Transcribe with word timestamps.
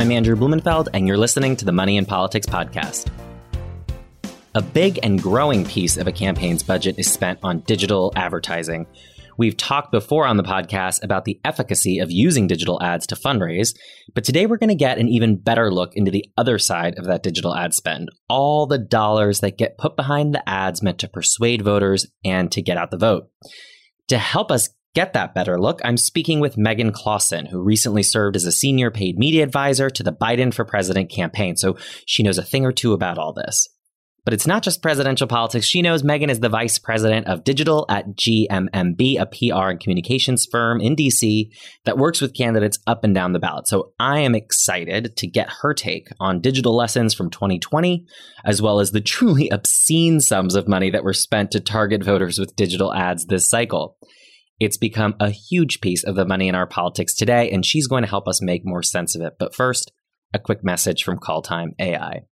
I'm 0.00 0.12
Andrew 0.12 0.34
Blumenfeld, 0.34 0.88
and 0.94 1.06
you're 1.06 1.18
listening 1.18 1.56
to 1.56 1.66
the 1.66 1.72
Money 1.72 1.98
in 1.98 2.06
Politics 2.06 2.46
podcast. 2.46 3.08
A 4.54 4.62
big 4.62 4.98
and 5.02 5.22
growing 5.22 5.66
piece 5.66 5.98
of 5.98 6.06
a 6.06 6.12
campaign's 6.12 6.62
budget 6.62 6.98
is 6.98 7.12
spent 7.12 7.38
on 7.42 7.60
digital 7.66 8.10
advertising. 8.16 8.86
We've 9.36 9.58
talked 9.58 9.92
before 9.92 10.26
on 10.26 10.38
the 10.38 10.42
podcast 10.42 11.04
about 11.04 11.26
the 11.26 11.38
efficacy 11.44 11.98
of 11.98 12.10
using 12.10 12.46
digital 12.46 12.82
ads 12.82 13.06
to 13.08 13.14
fundraise, 13.14 13.76
but 14.14 14.24
today 14.24 14.46
we're 14.46 14.56
going 14.56 14.70
to 14.70 14.74
get 14.74 14.96
an 14.96 15.10
even 15.10 15.36
better 15.36 15.70
look 15.70 15.94
into 15.94 16.10
the 16.10 16.24
other 16.38 16.58
side 16.58 16.98
of 16.98 17.04
that 17.04 17.22
digital 17.22 17.54
ad 17.54 17.74
spend 17.74 18.08
all 18.26 18.66
the 18.66 18.78
dollars 18.78 19.40
that 19.40 19.58
get 19.58 19.76
put 19.76 19.96
behind 19.96 20.34
the 20.34 20.48
ads 20.48 20.82
meant 20.82 21.00
to 21.00 21.08
persuade 21.08 21.60
voters 21.60 22.06
and 22.24 22.50
to 22.52 22.62
get 22.62 22.78
out 22.78 22.90
the 22.90 22.96
vote. 22.96 23.28
To 24.08 24.16
help 24.16 24.50
us 24.50 24.70
get 24.94 25.12
that 25.12 25.34
better 25.34 25.60
look, 25.60 25.80
I'm 25.84 25.96
speaking 25.96 26.40
with 26.40 26.58
Megan 26.58 26.92
Clasen, 26.92 27.48
who 27.48 27.62
recently 27.62 28.02
served 28.02 28.36
as 28.36 28.44
a 28.44 28.52
senior 28.52 28.90
paid 28.90 29.18
media 29.18 29.42
advisor 29.42 29.90
to 29.90 30.02
the 30.02 30.12
Biden 30.12 30.52
for 30.52 30.64
President 30.64 31.10
campaign, 31.10 31.56
so 31.56 31.76
she 32.06 32.22
knows 32.22 32.38
a 32.38 32.42
thing 32.42 32.64
or 32.64 32.72
two 32.72 32.92
about 32.92 33.18
all 33.18 33.32
this. 33.32 33.68
But 34.24 34.34
it's 34.34 34.46
not 34.46 34.62
just 34.62 34.82
presidential 34.82 35.26
politics. 35.26 35.66
She 35.66 35.82
knows 35.82 36.04
Megan 36.04 36.30
is 36.30 36.40
the 36.40 36.48
vice 36.48 36.78
president 36.78 37.26
of 37.26 37.42
digital 37.42 37.86
at 37.88 38.16
GMMB, 38.16 39.18
a 39.18 39.26
PR 39.26 39.70
and 39.70 39.80
communications 39.80 40.46
firm 40.50 40.80
in 40.80 40.94
DC 40.94 41.50
that 41.84 41.96
works 41.96 42.20
with 42.20 42.36
candidates 42.36 42.78
up 42.86 43.02
and 43.02 43.14
down 43.14 43.32
the 43.32 43.38
ballot. 43.38 43.66
So 43.66 43.92
I 43.98 44.20
am 44.20 44.34
excited 44.34 45.16
to 45.16 45.26
get 45.26 45.48
her 45.62 45.72
take 45.72 46.08
on 46.20 46.40
digital 46.40 46.76
lessons 46.76 47.14
from 47.14 47.30
2020, 47.30 48.04
as 48.44 48.60
well 48.60 48.80
as 48.80 48.90
the 48.90 49.00
truly 49.00 49.48
obscene 49.48 50.20
sums 50.20 50.54
of 50.54 50.68
money 50.68 50.90
that 50.90 51.04
were 51.04 51.14
spent 51.14 51.50
to 51.52 51.60
target 51.60 52.04
voters 52.04 52.38
with 52.38 52.56
digital 52.56 52.92
ads 52.92 53.26
this 53.26 53.48
cycle. 53.48 53.96
It's 54.60 54.76
become 54.76 55.14
a 55.18 55.30
huge 55.30 55.80
piece 55.80 56.04
of 56.04 56.16
the 56.16 56.26
money 56.26 56.46
in 56.46 56.54
our 56.54 56.66
politics 56.66 57.14
today, 57.14 57.50
and 57.50 57.64
she's 57.64 57.86
going 57.86 58.02
to 58.02 58.08
help 58.08 58.28
us 58.28 58.42
make 58.42 58.62
more 58.62 58.82
sense 58.82 59.14
of 59.14 59.22
it. 59.22 59.36
But 59.38 59.54
first, 59.54 59.90
a 60.34 60.38
quick 60.38 60.62
message 60.62 61.02
from 61.02 61.18
Call 61.18 61.40
Time 61.40 61.74
AI. 61.78 62.24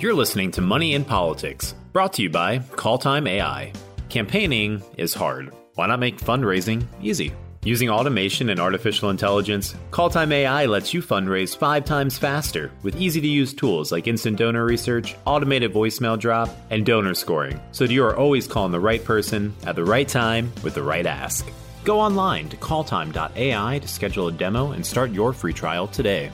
You're 0.00 0.14
listening 0.14 0.50
to 0.50 0.60
Money 0.60 0.94
in 0.94 1.04
Politics, 1.04 1.76
brought 1.92 2.14
to 2.14 2.22
you 2.22 2.28
by 2.28 2.58
Call 2.58 2.98
Time 2.98 3.28
AI. 3.28 3.72
Campaigning 4.08 4.82
is 4.98 5.14
hard. 5.14 5.54
Why 5.76 5.86
not 5.86 6.00
make 6.00 6.18
fundraising 6.18 6.84
easy? 7.00 7.32
Using 7.64 7.88
automation 7.90 8.50
and 8.50 8.58
artificial 8.58 9.10
intelligence, 9.10 9.76
Calltime 9.92 10.32
AI 10.32 10.66
lets 10.66 10.92
you 10.92 11.00
fundraise 11.00 11.56
five 11.56 11.84
times 11.84 12.18
faster 12.18 12.72
with 12.82 13.00
easy 13.00 13.20
to 13.20 13.28
use 13.28 13.54
tools 13.54 13.92
like 13.92 14.08
instant 14.08 14.36
donor 14.36 14.64
research, 14.64 15.14
automated 15.26 15.72
voicemail 15.72 16.18
drop, 16.18 16.48
and 16.70 16.84
donor 16.84 17.14
scoring, 17.14 17.60
so 17.70 17.84
you 17.84 18.04
are 18.04 18.16
always 18.16 18.48
calling 18.48 18.72
the 18.72 18.80
right 18.80 19.04
person 19.04 19.54
at 19.64 19.76
the 19.76 19.84
right 19.84 20.08
time 20.08 20.52
with 20.64 20.74
the 20.74 20.82
right 20.82 21.06
ask. 21.06 21.48
Go 21.84 22.00
online 22.00 22.48
to 22.48 22.56
calltime.ai 22.56 23.78
to 23.78 23.88
schedule 23.88 24.26
a 24.26 24.32
demo 24.32 24.72
and 24.72 24.84
start 24.84 25.12
your 25.12 25.32
free 25.32 25.52
trial 25.52 25.86
today. 25.86 26.32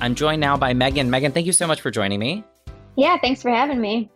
I'm 0.00 0.14
joined 0.14 0.40
now 0.40 0.56
by 0.56 0.72
Megan. 0.72 1.10
Megan, 1.10 1.32
thank 1.32 1.44
you 1.44 1.52
so 1.52 1.66
much 1.66 1.82
for 1.82 1.90
joining 1.90 2.20
me. 2.20 2.42
Yeah, 2.96 3.18
thanks 3.18 3.42
for 3.42 3.50
having 3.50 3.82
me. 3.82 4.10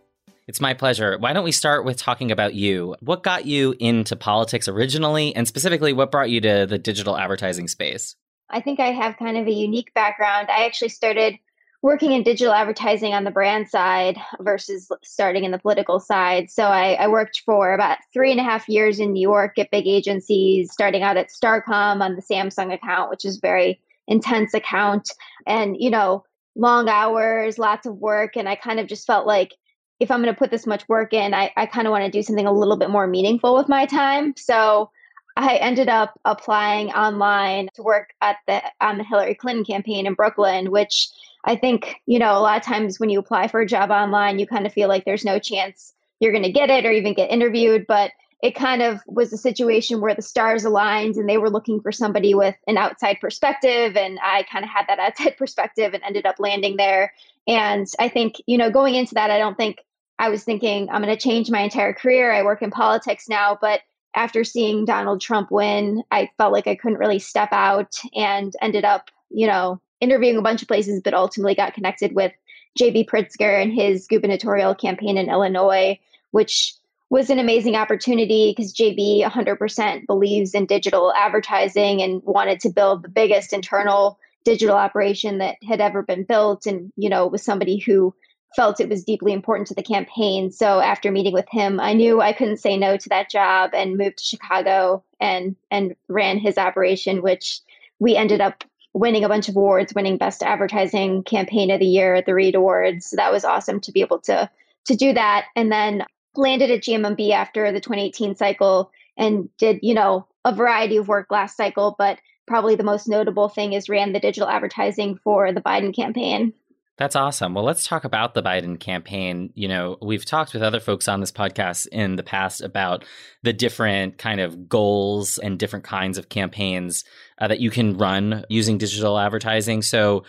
It's 0.48 0.62
my 0.62 0.72
pleasure. 0.72 1.18
Why 1.18 1.34
don't 1.34 1.44
we 1.44 1.52
start 1.52 1.84
with 1.84 1.98
talking 1.98 2.30
about 2.30 2.54
you? 2.54 2.96
What 3.00 3.22
got 3.22 3.44
you 3.44 3.74
into 3.78 4.16
politics 4.16 4.66
originally, 4.66 5.36
and 5.36 5.46
specifically, 5.46 5.92
what 5.92 6.10
brought 6.10 6.30
you 6.30 6.40
to 6.40 6.66
the 6.66 6.78
digital 6.78 7.18
advertising 7.18 7.68
space? 7.68 8.16
I 8.48 8.62
think 8.62 8.80
I 8.80 8.92
have 8.92 9.18
kind 9.18 9.36
of 9.36 9.46
a 9.46 9.52
unique 9.52 9.92
background. 9.92 10.48
I 10.50 10.64
actually 10.64 10.88
started 10.88 11.38
working 11.82 12.12
in 12.12 12.22
digital 12.22 12.54
advertising 12.54 13.12
on 13.12 13.24
the 13.24 13.30
brand 13.30 13.68
side 13.68 14.16
versus 14.40 14.90
starting 15.04 15.44
in 15.44 15.50
the 15.50 15.58
political 15.58 16.00
side. 16.00 16.50
So 16.50 16.64
I, 16.64 16.94
I, 16.94 17.06
worked 17.06 17.42
for 17.44 17.72
about 17.72 17.98
three 18.12 18.32
and 18.32 18.40
a 18.40 18.42
half 18.42 18.68
years 18.68 18.98
in 18.98 19.12
New 19.12 19.20
York 19.20 19.58
at 19.58 19.70
big 19.70 19.86
agencies, 19.86 20.72
starting 20.72 21.02
out 21.02 21.16
at 21.16 21.28
Starcom 21.28 22.00
on 22.00 22.16
the 22.16 22.22
Samsung 22.22 22.72
account, 22.72 23.10
which 23.10 23.24
is 23.24 23.36
very 23.36 23.80
intense 24.08 24.54
account 24.54 25.10
and, 25.46 25.76
you 25.78 25.90
know, 25.90 26.24
long 26.56 26.88
hours, 26.88 27.58
lots 27.58 27.86
of 27.86 27.98
work. 27.98 28.36
And 28.36 28.48
I 28.48 28.56
kind 28.56 28.80
of 28.80 28.88
just 28.88 29.06
felt 29.06 29.26
like 29.26 29.52
if 30.00 30.10
I'm 30.10 30.22
going 30.22 30.32
to 30.32 30.38
put 30.38 30.50
this 30.50 30.66
much 30.66 30.88
work 30.88 31.12
in, 31.12 31.34
I, 31.34 31.52
I 31.56 31.66
kind 31.66 31.86
of 31.86 31.90
want 31.90 32.04
to 32.04 32.10
do 32.10 32.22
something 32.22 32.46
a 32.46 32.52
little 32.52 32.76
bit 32.76 32.90
more 32.90 33.06
meaningful 33.06 33.56
with 33.56 33.68
my 33.68 33.86
time. 33.86 34.34
So 34.36 34.90
I 35.36 35.56
ended 35.56 35.88
up 35.88 36.18
applying 36.24 36.90
online 36.90 37.68
to 37.74 37.82
work 37.82 38.12
at 38.20 38.36
the 38.46 38.62
on 38.80 38.98
the 38.98 39.04
Hillary 39.04 39.34
Clinton 39.34 39.64
campaign 39.64 40.06
in 40.06 40.14
Brooklyn, 40.14 40.70
which 40.70 41.08
I 41.44 41.56
think, 41.56 41.96
you 42.06 42.18
know, 42.18 42.36
a 42.36 42.40
lot 42.40 42.58
of 42.58 42.64
times 42.64 42.98
when 42.98 43.10
you 43.10 43.18
apply 43.18 43.48
for 43.48 43.60
a 43.60 43.66
job 43.66 43.90
online, 43.90 44.38
you 44.38 44.46
kind 44.46 44.66
of 44.66 44.72
feel 44.72 44.88
like 44.88 45.04
there's 45.04 45.24
no 45.24 45.38
chance 45.38 45.92
you're 46.20 46.32
going 46.32 46.44
to 46.44 46.52
get 46.52 46.70
it 46.70 46.84
or 46.84 46.90
even 46.90 47.14
get 47.14 47.30
interviewed. 47.30 47.86
But 47.86 48.10
it 48.42 48.54
kind 48.54 48.82
of 48.82 49.00
was 49.06 49.32
a 49.32 49.36
situation 49.36 50.00
where 50.00 50.14
the 50.14 50.22
stars 50.22 50.64
aligned 50.64 51.16
and 51.16 51.28
they 51.28 51.38
were 51.38 51.50
looking 51.50 51.80
for 51.80 51.90
somebody 51.90 52.34
with 52.34 52.54
an 52.66 52.76
outside 52.76 53.18
perspective 53.20 53.96
and 53.96 54.18
i 54.22 54.44
kind 54.44 54.64
of 54.64 54.70
had 54.70 54.86
that 54.86 54.98
outside 55.00 55.36
perspective 55.36 55.94
and 55.94 56.02
ended 56.04 56.26
up 56.26 56.36
landing 56.38 56.76
there 56.76 57.12
and 57.46 57.88
i 57.98 58.08
think 58.08 58.36
you 58.46 58.56
know 58.56 58.70
going 58.70 58.94
into 58.94 59.14
that 59.14 59.30
i 59.30 59.38
don't 59.38 59.56
think 59.56 59.78
i 60.18 60.28
was 60.28 60.44
thinking 60.44 60.88
i'm 60.90 61.02
going 61.02 61.14
to 61.14 61.20
change 61.20 61.50
my 61.50 61.60
entire 61.60 61.92
career. 61.92 62.32
I 62.32 62.42
work 62.42 62.62
in 62.62 62.70
politics 62.70 63.28
now 63.28 63.58
but 63.60 63.80
after 64.14 64.44
seeing 64.44 64.84
donald 64.84 65.20
trump 65.20 65.50
win 65.50 66.02
i 66.10 66.30
felt 66.38 66.52
like 66.52 66.66
i 66.66 66.74
couldn't 66.74 66.98
really 66.98 67.18
step 67.18 67.50
out 67.52 67.94
and 68.14 68.54
ended 68.60 68.84
up 68.84 69.10
you 69.30 69.46
know 69.46 69.80
interviewing 70.00 70.38
a 70.38 70.42
bunch 70.42 70.62
of 70.62 70.68
places 70.68 71.00
but 71.02 71.14
ultimately 71.14 71.54
got 71.54 71.74
connected 71.74 72.14
with 72.14 72.32
j.b 72.76 73.06
pritzker 73.10 73.60
and 73.60 73.72
his 73.72 74.06
gubernatorial 74.06 74.74
campaign 74.74 75.18
in 75.18 75.28
illinois 75.28 75.98
which 76.30 76.74
was 77.10 77.30
an 77.30 77.38
amazing 77.38 77.74
opportunity 77.74 78.54
because 78.54 78.74
JB 78.74 79.24
100% 79.24 80.06
believes 80.06 80.54
in 80.54 80.66
digital 80.66 81.12
advertising 81.14 82.02
and 82.02 82.22
wanted 82.24 82.60
to 82.60 82.70
build 82.70 83.02
the 83.02 83.08
biggest 83.08 83.52
internal 83.52 84.18
digital 84.44 84.76
operation 84.76 85.38
that 85.38 85.56
had 85.66 85.80
ever 85.80 86.02
been 86.02 86.24
built. 86.24 86.66
And 86.66 86.92
you 86.96 87.08
know 87.08 87.26
was 87.26 87.42
somebody 87.42 87.78
who 87.78 88.14
felt 88.56 88.80
it 88.80 88.88
was 88.88 89.04
deeply 89.04 89.32
important 89.32 89.66
to 89.68 89.74
the 89.74 89.82
campaign. 89.82 90.50
So 90.50 90.80
after 90.80 91.10
meeting 91.10 91.34
with 91.34 91.48
him 91.50 91.80
i 91.80 91.92
knew 91.92 92.20
i 92.20 92.32
couldn't 92.32 92.58
say 92.58 92.76
no 92.76 92.96
to 92.96 93.08
that 93.08 93.30
job 93.30 93.70
and 93.74 93.96
moved 93.96 94.18
to 94.18 94.24
chicago 94.24 95.02
and 95.20 95.56
and 95.70 95.94
ran 96.08 96.38
his 96.38 96.58
operation 96.58 97.22
which 97.22 97.60
we 97.98 98.16
ended 98.16 98.40
up 98.40 98.64
winning 98.94 99.24
a 99.24 99.28
bunch 99.28 99.48
of 99.48 99.56
awards 99.56 99.94
winning 99.94 100.16
best 100.16 100.42
advertising 100.42 101.22
campaign 101.22 101.70
of 101.70 101.80
the 101.80 101.86
year 101.86 102.14
at 102.14 102.26
the 102.26 102.34
reed 102.34 102.54
awards. 102.54 103.06
So 103.06 103.16
that 103.16 103.32
was 103.32 103.44
awesome 103.44 103.80
to 103.80 103.92
be 103.92 104.00
able 104.00 104.20
to 104.20 104.50
to 104.86 104.96
do 104.96 105.12
that. 105.12 105.46
And 105.54 105.70
then 105.70 106.04
landed 106.34 106.70
at 106.70 106.82
GMMB 106.82 107.30
after 107.30 107.70
the 107.72 107.80
2018 107.80 108.36
cycle 108.36 108.90
and 109.16 109.48
did, 109.58 109.80
you 109.82 109.94
know, 109.94 110.26
a 110.44 110.54
variety 110.54 110.96
of 110.96 111.08
work 111.08 111.30
last 111.30 111.56
cycle, 111.56 111.94
but 111.98 112.18
probably 112.46 112.74
the 112.74 112.84
most 112.84 113.08
notable 113.08 113.48
thing 113.48 113.74
is 113.74 113.88
ran 113.88 114.12
the 114.12 114.20
digital 114.20 114.48
advertising 114.48 115.18
for 115.22 115.52
the 115.52 115.60
Biden 115.60 115.94
campaign. 115.94 116.54
That's 116.98 117.14
awesome. 117.14 117.54
Well, 117.54 117.62
let's 117.62 117.86
talk 117.86 118.02
about 118.02 118.34
the 118.34 118.42
Biden 118.42 118.78
campaign. 118.78 119.52
You 119.54 119.68
know, 119.68 119.98
we've 120.02 120.24
talked 120.24 120.52
with 120.52 120.64
other 120.64 120.80
folks 120.80 121.06
on 121.06 121.20
this 121.20 121.30
podcast 121.30 121.86
in 121.86 122.16
the 122.16 122.24
past 122.24 122.60
about 122.60 123.04
the 123.44 123.52
different 123.52 124.18
kind 124.18 124.40
of 124.40 124.68
goals 124.68 125.38
and 125.38 125.60
different 125.60 125.84
kinds 125.84 126.18
of 126.18 126.28
campaigns 126.28 127.04
uh, 127.38 127.46
that 127.46 127.60
you 127.60 127.70
can 127.70 127.96
run 127.96 128.44
using 128.48 128.78
digital 128.78 129.16
advertising. 129.16 129.82
So, 129.82 130.24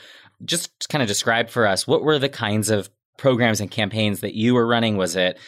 just 0.46 0.88
kind 0.90 1.02
of 1.02 1.08
describe 1.08 1.50
for 1.50 1.68
us 1.68 1.86
what 1.88 2.04
were 2.04 2.20
the 2.20 2.30
kinds 2.30 2.70
of 2.70 2.88
programs 3.18 3.60
and 3.60 3.70
campaigns 3.70 4.20
that 4.20 4.36
you 4.36 4.54
were 4.54 4.66
running? 4.66 4.96
Was 4.96 5.16
it 5.16 5.40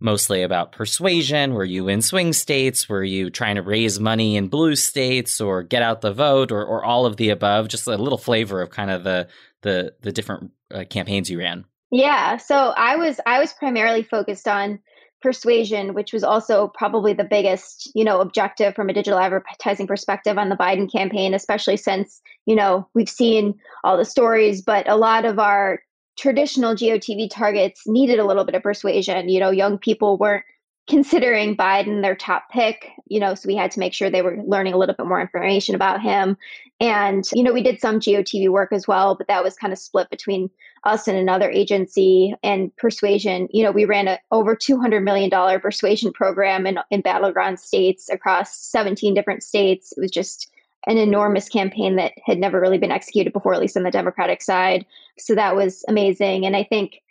mostly 0.00 0.42
about 0.42 0.72
persuasion? 0.72 1.54
Were 1.54 1.64
you 1.64 1.88
in 1.88 2.02
swing 2.02 2.32
states? 2.32 2.88
Were 2.88 3.02
you 3.02 3.30
trying 3.30 3.56
to 3.56 3.62
raise 3.62 3.98
money 3.98 4.36
in 4.36 4.48
blue 4.48 4.76
states 4.76 5.40
or 5.40 5.62
get 5.62 5.82
out 5.82 6.00
the 6.00 6.12
vote 6.12 6.52
or, 6.52 6.64
or 6.64 6.84
all 6.84 7.04
of 7.04 7.16
the 7.16 7.30
above? 7.30 7.68
Just 7.68 7.86
a 7.86 7.96
little 7.96 8.18
flavor 8.18 8.62
of 8.62 8.70
kind 8.70 8.90
of 8.90 9.04
the 9.04 9.28
the 9.62 9.94
the 10.02 10.12
different 10.12 10.50
uh, 10.72 10.84
campaigns 10.88 11.30
you 11.30 11.38
ran. 11.38 11.64
Yeah, 11.90 12.36
so 12.36 12.72
I 12.76 12.96
was 12.96 13.20
I 13.26 13.40
was 13.40 13.52
primarily 13.52 14.02
focused 14.02 14.46
on 14.46 14.80
persuasion, 15.20 15.94
which 15.94 16.12
was 16.12 16.22
also 16.22 16.68
probably 16.68 17.12
the 17.12 17.24
biggest, 17.24 17.90
you 17.94 18.04
know, 18.04 18.20
objective 18.20 18.74
from 18.74 18.88
a 18.88 18.92
digital 18.92 19.18
advertising 19.18 19.86
perspective 19.86 20.38
on 20.38 20.48
the 20.48 20.56
Biden 20.56 20.90
campaign, 20.90 21.34
especially 21.34 21.76
since, 21.76 22.20
you 22.46 22.54
know, 22.54 22.88
we've 22.94 23.08
seen 23.08 23.58
all 23.82 23.96
the 23.96 24.04
stories, 24.04 24.62
but 24.62 24.88
a 24.88 24.96
lot 24.96 25.24
of 25.24 25.38
our 25.38 25.80
traditional 26.16 26.74
GOTV 26.74 27.30
targets 27.30 27.82
needed 27.86 28.18
a 28.18 28.24
little 28.24 28.44
bit 28.44 28.54
of 28.54 28.62
persuasion. 28.62 29.28
You 29.28 29.40
know, 29.40 29.50
young 29.50 29.78
people 29.78 30.18
weren't 30.18 30.44
considering 30.88 31.56
Biden 31.56 32.02
their 32.02 32.16
top 32.16 32.44
pick, 32.50 32.88
you 33.06 33.20
know, 33.20 33.34
so 33.34 33.46
we 33.46 33.56
had 33.56 33.70
to 33.72 33.80
make 33.80 33.92
sure 33.92 34.08
they 34.08 34.22
were 34.22 34.38
learning 34.46 34.72
a 34.72 34.78
little 34.78 34.94
bit 34.94 35.06
more 35.06 35.20
information 35.20 35.74
about 35.74 36.00
him. 36.00 36.36
And, 36.80 37.24
you 37.32 37.42
know, 37.42 37.52
we 37.52 37.62
did 37.62 37.80
some 37.80 37.98
GOTV 37.98 38.50
work 38.50 38.72
as 38.72 38.86
well, 38.86 39.16
but 39.16 39.26
that 39.26 39.42
was 39.42 39.56
kind 39.56 39.72
of 39.72 39.78
split 39.78 40.10
between 40.10 40.48
us 40.84 41.08
and 41.08 41.18
another 41.18 41.50
agency 41.50 42.34
and 42.44 42.74
persuasion. 42.76 43.48
You 43.50 43.64
know, 43.64 43.72
we 43.72 43.84
ran 43.84 44.06
a 44.06 44.20
over 44.30 44.54
$200 44.54 45.02
million 45.02 45.60
persuasion 45.60 46.12
program 46.12 46.66
in, 46.66 46.78
in 46.90 47.00
battleground 47.00 47.58
states 47.58 48.08
across 48.08 48.56
17 48.56 49.12
different 49.12 49.42
states. 49.42 49.92
It 49.96 50.00
was 50.00 50.12
just 50.12 50.50
an 50.86 50.98
enormous 50.98 51.48
campaign 51.48 51.96
that 51.96 52.12
had 52.24 52.38
never 52.38 52.60
really 52.60 52.78
been 52.78 52.92
executed 52.92 53.32
before, 53.32 53.54
at 53.54 53.60
least 53.60 53.76
on 53.76 53.82
the 53.82 53.90
Democratic 53.90 54.40
side. 54.40 54.86
So 55.18 55.34
that 55.34 55.56
was 55.56 55.84
amazing. 55.88 56.46
And 56.46 56.54
I 56.54 56.62
think, 56.62 57.02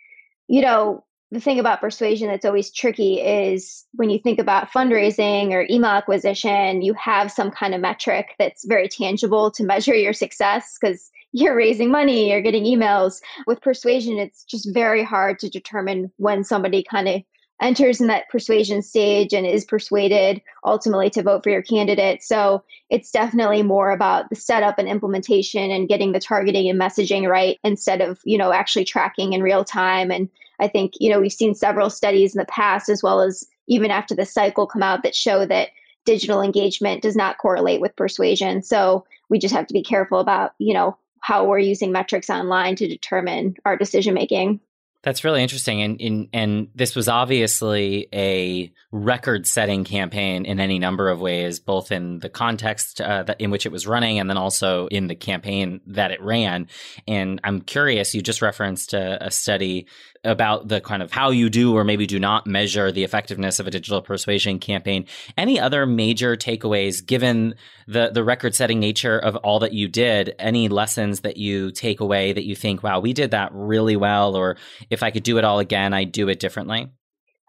you 0.48 0.62
know, 0.62 1.04
the 1.30 1.40
thing 1.40 1.58
about 1.58 1.80
persuasion 1.80 2.28
that's 2.28 2.46
always 2.46 2.70
tricky 2.70 3.20
is 3.20 3.84
when 3.92 4.08
you 4.08 4.18
think 4.18 4.38
about 4.38 4.70
fundraising 4.70 5.52
or 5.52 5.66
email 5.68 5.90
acquisition, 5.90 6.80
you 6.80 6.94
have 6.94 7.30
some 7.30 7.50
kind 7.50 7.74
of 7.74 7.82
metric 7.82 8.34
that's 8.38 8.64
very 8.64 8.88
tangible 8.88 9.50
to 9.50 9.64
measure 9.64 9.94
your 9.94 10.14
success 10.14 10.78
because 10.80 11.10
you're 11.32 11.56
raising 11.56 11.90
money, 11.90 12.30
you're 12.30 12.40
getting 12.40 12.64
emails. 12.64 13.20
With 13.46 13.60
persuasion, 13.60 14.18
it's 14.18 14.44
just 14.44 14.72
very 14.72 15.04
hard 15.04 15.38
to 15.40 15.50
determine 15.50 16.10
when 16.16 16.44
somebody 16.44 16.82
kind 16.82 17.08
of 17.08 17.22
enters 17.60 18.00
in 18.00 18.06
that 18.06 18.28
persuasion 18.30 18.80
stage 18.80 19.32
and 19.34 19.44
is 19.46 19.64
persuaded 19.64 20.40
ultimately 20.64 21.10
to 21.10 21.22
vote 21.22 21.42
for 21.42 21.50
your 21.50 21.62
candidate. 21.62 22.22
So 22.22 22.62
it's 22.88 23.10
definitely 23.10 23.62
more 23.62 23.90
about 23.90 24.30
the 24.30 24.36
setup 24.36 24.78
and 24.78 24.88
implementation 24.88 25.70
and 25.70 25.88
getting 25.88 26.12
the 26.12 26.20
targeting 26.20 26.70
and 26.70 26.80
messaging 26.80 27.28
right 27.28 27.58
instead 27.64 28.00
of, 28.00 28.20
you 28.24 28.38
know, 28.38 28.52
actually 28.52 28.84
tracking 28.84 29.32
in 29.32 29.42
real 29.42 29.64
time. 29.64 30.10
And 30.10 30.28
I 30.60 30.68
think, 30.68 30.94
you 31.00 31.10
know, 31.10 31.20
we've 31.20 31.32
seen 31.32 31.54
several 31.54 31.90
studies 31.90 32.34
in 32.34 32.38
the 32.38 32.46
past 32.46 32.88
as 32.88 33.02
well 33.02 33.20
as 33.20 33.46
even 33.66 33.90
after 33.90 34.14
the 34.14 34.26
cycle 34.26 34.66
come 34.66 34.82
out 34.82 35.02
that 35.02 35.14
show 35.14 35.46
that 35.46 35.68
digital 36.04 36.40
engagement 36.40 37.02
does 37.02 37.16
not 37.16 37.38
correlate 37.38 37.80
with 37.80 37.96
persuasion. 37.96 38.62
So 38.62 39.04
we 39.28 39.38
just 39.38 39.54
have 39.54 39.66
to 39.66 39.74
be 39.74 39.82
careful 39.82 40.20
about, 40.20 40.54
you 40.58 40.72
know, 40.72 40.96
how 41.20 41.44
we're 41.44 41.58
using 41.58 41.92
metrics 41.92 42.30
online 42.30 42.76
to 42.76 42.88
determine 42.88 43.56
our 43.64 43.76
decision 43.76 44.14
making. 44.14 44.60
That's 45.02 45.22
really 45.22 45.44
interesting, 45.44 45.80
and, 45.80 46.00
and 46.00 46.28
and 46.32 46.68
this 46.74 46.96
was 46.96 47.08
obviously 47.08 48.08
a 48.12 48.72
record-setting 48.90 49.84
campaign 49.84 50.44
in 50.44 50.58
any 50.58 50.80
number 50.80 51.08
of 51.08 51.20
ways, 51.20 51.60
both 51.60 51.92
in 51.92 52.18
the 52.18 52.28
context 52.28 53.00
uh, 53.00 53.22
that, 53.22 53.40
in 53.40 53.52
which 53.52 53.64
it 53.64 53.70
was 53.70 53.86
running, 53.86 54.18
and 54.18 54.28
then 54.28 54.36
also 54.36 54.88
in 54.88 55.06
the 55.06 55.14
campaign 55.14 55.80
that 55.86 56.10
it 56.10 56.20
ran. 56.20 56.66
And 57.06 57.40
I'm 57.44 57.60
curious, 57.60 58.12
you 58.12 58.22
just 58.22 58.42
referenced 58.42 58.92
a, 58.92 59.24
a 59.24 59.30
study 59.30 59.86
about 60.28 60.68
the 60.68 60.80
kind 60.80 61.02
of 61.02 61.10
how 61.10 61.30
you 61.30 61.48
do 61.48 61.76
or 61.76 61.84
maybe 61.84 62.06
do 62.06 62.18
not 62.18 62.46
measure 62.46 62.92
the 62.92 63.04
effectiveness 63.04 63.58
of 63.58 63.66
a 63.66 63.70
digital 63.70 64.02
persuasion 64.02 64.58
campaign. 64.58 65.06
Any 65.36 65.58
other 65.58 65.86
major 65.86 66.36
takeaways 66.36 67.04
given 67.04 67.54
the 67.86 68.10
the 68.12 68.22
record 68.22 68.54
setting 68.54 68.78
nature 68.78 69.18
of 69.18 69.36
all 69.36 69.58
that 69.60 69.72
you 69.72 69.88
did? 69.88 70.34
Any 70.38 70.68
lessons 70.68 71.20
that 71.20 71.36
you 71.36 71.70
take 71.72 72.00
away 72.00 72.32
that 72.32 72.44
you 72.44 72.54
think, 72.54 72.82
wow, 72.82 73.00
we 73.00 73.12
did 73.12 73.30
that 73.32 73.50
really 73.52 73.96
well, 73.96 74.36
or 74.36 74.56
if 74.90 75.02
I 75.02 75.10
could 75.10 75.22
do 75.22 75.38
it 75.38 75.44
all 75.44 75.58
again, 75.58 75.92
I'd 75.92 76.12
do 76.12 76.28
it 76.28 76.40
differently? 76.40 76.90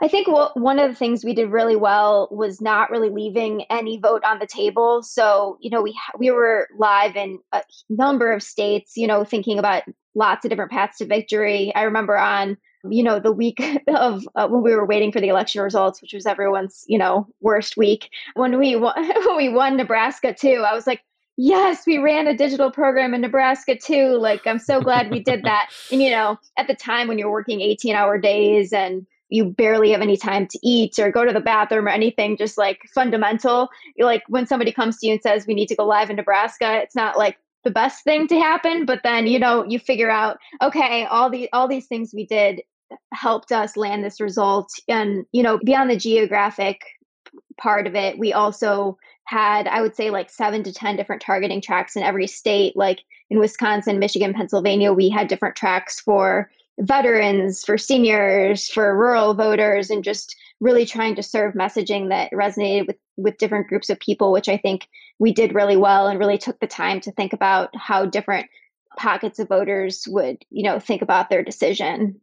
I 0.02 0.08
think 0.08 0.28
one 0.30 0.80
of 0.80 0.90
the 0.90 0.96
things 0.96 1.26
we 1.26 1.34
did 1.34 1.52
really 1.52 1.76
well 1.76 2.30
was 2.32 2.62
not 2.62 2.90
really 2.90 3.10
leaving 3.10 3.64
any 3.70 3.98
vote 3.98 4.24
on 4.24 4.40
the 4.40 4.48
table. 4.48 5.04
So, 5.04 5.58
you 5.60 5.70
know, 5.70 5.82
we 5.82 5.94
we 6.18 6.32
were 6.32 6.70
live 6.78 7.18
in 7.18 7.40
a 7.52 7.64
number 7.90 8.32
of 8.32 8.42
states, 8.42 8.94
you 8.96 9.08
know, 9.08 9.26
thinking 9.26 9.60
about 9.60 9.84
lots 10.16 10.46
of 10.46 10.50
different 10.50 10.72
paths 10.72 11.00
to 11.00 11.06
victory. 11.06 11.74
I 11.76 11.84
remember 11.84 12.18
on 12.18 12.58
you 12.90 13.04
know 13.04 13.20
the 13.20 13.32
week 13.32 13.62
of 13.88 14.28
uh, 14.36 14.48
when 14.48 14.64
we 14.64 14.74
were 14.74 14.86
waiting 14.86 15.12
for 15.12 15.20
the 15.20 15.28
election 15.28 15.62
results 15.62 16.02
which 16.02 16.14
was 16.14 16.26
everyone's 16.26 16.86
you 16.88 16.98
know 16.98 17.28
worst 17.42 17.78
week. 17.78 18.10
When 18.36 18.58
we 18.58 18.76
won, 18.76 18.94
when 19.26 19.38
we 19.38 19.50
won 19.50 19.78
Nebraska 19.78 20.34
too 20.34 20.64
I 20.68 20.74
was 20.74 20.88
like 20.88 21.02
yes 21.38 21.86
we 21.86 21.98
ran 21.98 22.28
a 22.28 22.36
digital 22.36 22.72
program 22.72 23.14
in 23.14 23.22
Nebraska 23.22 23.76
too. 23.78 24.18
Like 24.18 24.46
I'm 24.46 24.60
so 24.60 24.82
glad 24.82 25.12
we 25.12 25.20
did 25.20 25.44
that. 25.44 25.70
And 25.92 26.02
you 26.02 26.12
know 26.12 26.38
at 26.58 26.68
the 26.68 26.76
time 26.76 27.08
when 27.08 27.18
you're 27.18 27.32
working 27.32 27.62
18 27.62 27.96
hour 27.96 28.18
days 28.18 28.74
and 28.74 29.06
you 29.32 29.46
barely 29.46 29.92
have 29.92 30.02
any 30.02 30.18
time 30.18 30.48
to 30.48 30.60
eat 30.64 30.98
or 30.98 31.12
go 31.12 31.24
to 31.24 31.32
the 31.32 31.40
bathroom 31.40 31.86
or 31.86 31.92
anything 31.92 32.36
just 32.36 32.58
like 32.58 32.82
fundamental 32.94 33.70
you're 33.96 34.08
like 34.08 34.24
when 34.28 34.48
somebody 34.48 34.72
comes 34.72 34.98
to 34.98 35.08
you 35.08 35.14
and 35.14 35.22
says 35.22 35.46
we 35.46 35.54
need 35.54 35.68
to 35.68 35.76
go 35.76 35.86
live 35.86 36.10
in 36.10 36.16
Nebraska 36.16 36.80
it's 36.82 36.96
not 36.96 37.18
like 37.18 37.38
the 37.64 37.72
best 37.72 38.04
thing 38.04 38.28
to 38.28 38.40
happen 38.40 38.86
but 38.86 39.02
then 39.04 39.28
you 39.28 39.38
know 39.38 39.66
you 39.66 39.80
figure 39.80 40.10
out 40.10 40.38
okay 40.62 41.06
all 41.06 41.30
the 41.30 41.50
all 41.52 41.68
these 41.68 41.88
things 41.88 42.12
we 42.14 42.26
did 42.26 42.62
helped 43.14 43.52
us 43.52 43.78
land 43.78 44.04
this 44.04 44.22
result. 44.22 44.72
And 44.88 45.26
you 45.32 45.44
know 45.44 45.60
beyond 45.64 45.90
the 45.90 45.98
geographic 45.98 46.82
part 47.58 47.88
of 47.88 47.94
it 47.94 48.18
we 48.18 48.32
also 48.34 48.98
had 49.26 49.68
i 49.68 49.82
would 49.82 49.96
say 49.96 50.10
like 50.10 50.30
7 50.30 50.64
to 50.64 50.74
10 50.74 50.96
different 50.96 51.22
targeting 51.22 51.62
tracks 51.62 51.96
in 51.96 52.04
every 52.04 52.28
state. 52.28 52.76
Like 52.76 53.02
in 53.30 53.40
wisconsin 53.40 54.00
michigan 54.00 54.34
pennsylvania 54.34 54.94
we 54.94 55.10
had 55.10 55.28
different 55.28 55.56
tracks 55.56 56.00
for 56.00 56.50
veterans 56.80 57.64
for 57.64 57.78
seniors 57.78 58.70
for 58.70 58.98
rural 58.98 59.34
voters 59.34 59.90
and 59.90 60.04
just 60.04 60.36
really 60.62 60.86
trying 60.86 61.16
to 61.16 61.24
serve 61.24 61.54
messaging 61.54 62.10
that 62.10 62.32
resonated 62.32 62.88
with 62.88 62.96
with 63.18 63.38
different 63.38 63.68
groups 63.68 63.90
of 63.90 64.00
people 64.00 64.32
which 64.32 64.48
i 64.48 64.56
think 64.56 64.88
we 65.20 65.34
did 65.34 65.54
really 65.54 65.76
well 65.76 66.08
and 66.08 66.20
really 66.20 66.38
took 66.38 66.58
the 66.60 66.68
time 66.68 67.02
to 67.02 67.12
think 67.12 67.34
about 67.34 67.70
how 67.76 68.06
different 68.06 68.48
pockets 68.98 69.40
of 69.40 69.50
voters 69.50 70.06
would 70.08 70.38
you 70.50 70.64
know 70.64 70.80
think 70.80 71.02
about 71.02 71.30
their 71.30 71.44
decision 71.44 72.20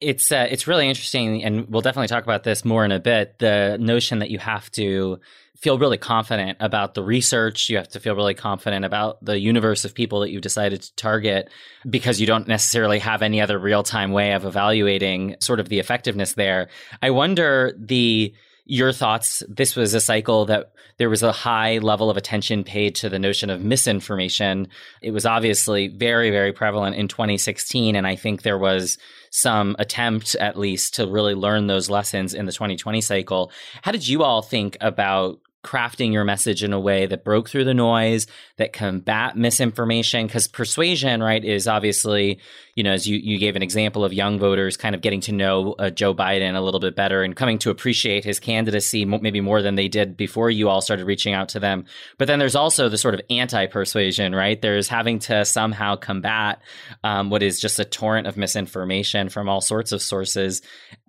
it's 0.00 0.32
uh, 0.32 0.46
it's 0.50 0.66
really 0.66 0.88
interesting 0.88 1.44
and 1.44 1.68
we'll 1.68 1.82
definitely 1.82 2.08
talk 2.08 2.24
about 2.24 2.42
this 2.42 2.64
more 2.64 2.84
in 2.84 2.92
a 2.92 3.00
bit 3.00 3.38
the 3.38 3.76
notion 3.78 4.20
that 4.20 4.30
you 4.30 4.38
have 4.38 4.70
to 4.72 5.18
feel 5.60 5.78
really 5.78 5.98
confident 5.98 6.56
about 6.60 6.94
the 6.94 7.02
research. 7.02 7.68
You 7.68 7.76
have 7.76 7.88
to 7.88 8.00
feel 8.00 8.16
really 8.16 8.34
confident 8.34 8.86
about 8.86 9.22
the 9.22 9.38
universe 9.38 9.84
of 9.84 9.94
people 9.94 10.20
that 10.20 10.30
you've 10.30 10.40
decided 10.40 10.80
to 10.80 10.94
target 10.96 11.50
because 11.88 12.18
you 12.18 12.26
don't 12.26 12.48
necessarily 12.48 12.98
have 12.98 13.20
any 13.20 13.42
other 13.42 13.58
real 13.58 13.82
time 13.82 14.12
way 14.12 14.32
of 14.32 14.46
evaluating 14.46 15.36
sort 15.40 15.60
of 15.60 15.68
the 15.68 15.78
effectiveness 15.78 16.32
there. 16.32 16.68
I 17.02 17.10
wonder 17.10 17.74
the 17.78 18.32
your 18.64 18.92
thoughts. 18.92 19.42
This 19.48 19.74
was 19.74 19.92
a 19.94 20.00
cycle 20.00 20.46
that 20.46 20.72
there 20.98 21.10
was 21.10 21.22
a 21.22 21.32
high 21.32 21.78
level 21.78 22.08
of 22.08 22.16
attention 22.16 22.62
paid 22.62 22.94
to 22.96 23.08
the 23.08 23.18
notion 23.18 23.50
of 23.50 23.64
misinformation. 23.64 24.68
It 25.02 25.10
was 25.10 25.26
obviously 25.26 25.88
very, 25.88 26.30
very 26.30 26.52
prevalent 26.52 26.94
in 26.94 27.08
2016. 27.08 27.96
And 27.96 28.06
I 28.06 28.16
think 28.16 28.42
there 28.42 28.58
was 28.58 28.96
some 29.30 29.76
attempt, 29.78 30.34
at 30.36 30.58
least, 30.58 30.94
to 30.96 31.06
really 31.06 31.34
learn 31.34 31.66
those 31.66 31.88
lessons 31.88 32.34
in 32.34 32.46
the 32.46 32.52
2020 32.52 33.00
cycle. 33.00 33.50
How 33.82 33.92
did 33.92 34.06
you 34.06 34.22
all 34.22 34.42
think 34.42 34.76
about 34.80 35.40
crafting 35.62 36.12
your 36.12 36.24
message 36.24 36.64
in 36.64 36.72
a 36.72 36.80
way 36.80 37.06
that 37.06 37.24
broke 37.24 37.48
through 37.48 37.64
the 37.64 37.74
noise, 37.74 38.26
that 38.56 38.72
combat 38.72 39.36
misinformation. 39.36 40.26
Because 40.26 40.48
persuasion, 40.48 41.22
right, 41.22 41.44
is 41.44 41.68
obviously, 41.68 42.40
you 42.74 42.82
know, 42.82 42.92
as 42.92 43.06
you, 43.06 43.18
you 43.18 43.38
gave 43.38 43.56
an 43.56 43.62
example 43.62 44.04
of 44.04 44.12
young 44.12 44.38
voters 44.38 44.76
kind 44.76 44.94
of 44.94 45.02
getting 45.02 45.20
to 45.22 45.32
know 45.32 45.74
uh, 45.78 45.90
Joe 45.90 46.14
Biden 46.14 46.56
a 46.56 46.60
little 46.60 46.80
bit 46.80 46.96
better 46.96 47.22
and 47.22 47.36
coming 47.36 47.58
to 47.58 47.70
appreciate 47.70 48.24
his 48.24 48.40
candidacy 48.40 49.04
maybe 49.04 49.40
more 49.40 49.60
than 49.60 49.74
they 49.74 49.88
did 49.88 50.16
before 50.16 50.50
you 50.50 50.68
all 50.68 50.80
started 50.80 51.06
reaching 51.06 51.34
out 51.34 51.50
to 51.50 51.60
them. 51.60 51.84
But 52.16 52.26
then 52.26 52.38
there's 52.38 52.56
also 52.56 52.88
the 52.88 52.98
sort 52.98 53.14
of 53.14 53.20
anti 53.28 53.66
persuasion, 53.66 54.34
right? 54.34 54.60
There's 54.60 54.88
having 54.88 55.18
to 55.20 55.44
somehow 55.44 55.96
combat 55.96 56.62
um, 57.04 57.30
what 57.30 57.42
is 57.42 57.60
just 57.60 57.78
a 57.78 57.84
torrent 57.84 58.26
of 58.26 58.36
misinformation 58.36 59.28
from 59.28 59.48
all 59.48 59.60
sorts 59.60 59.92
of 59.92 60.00
sources. 60.00 60.62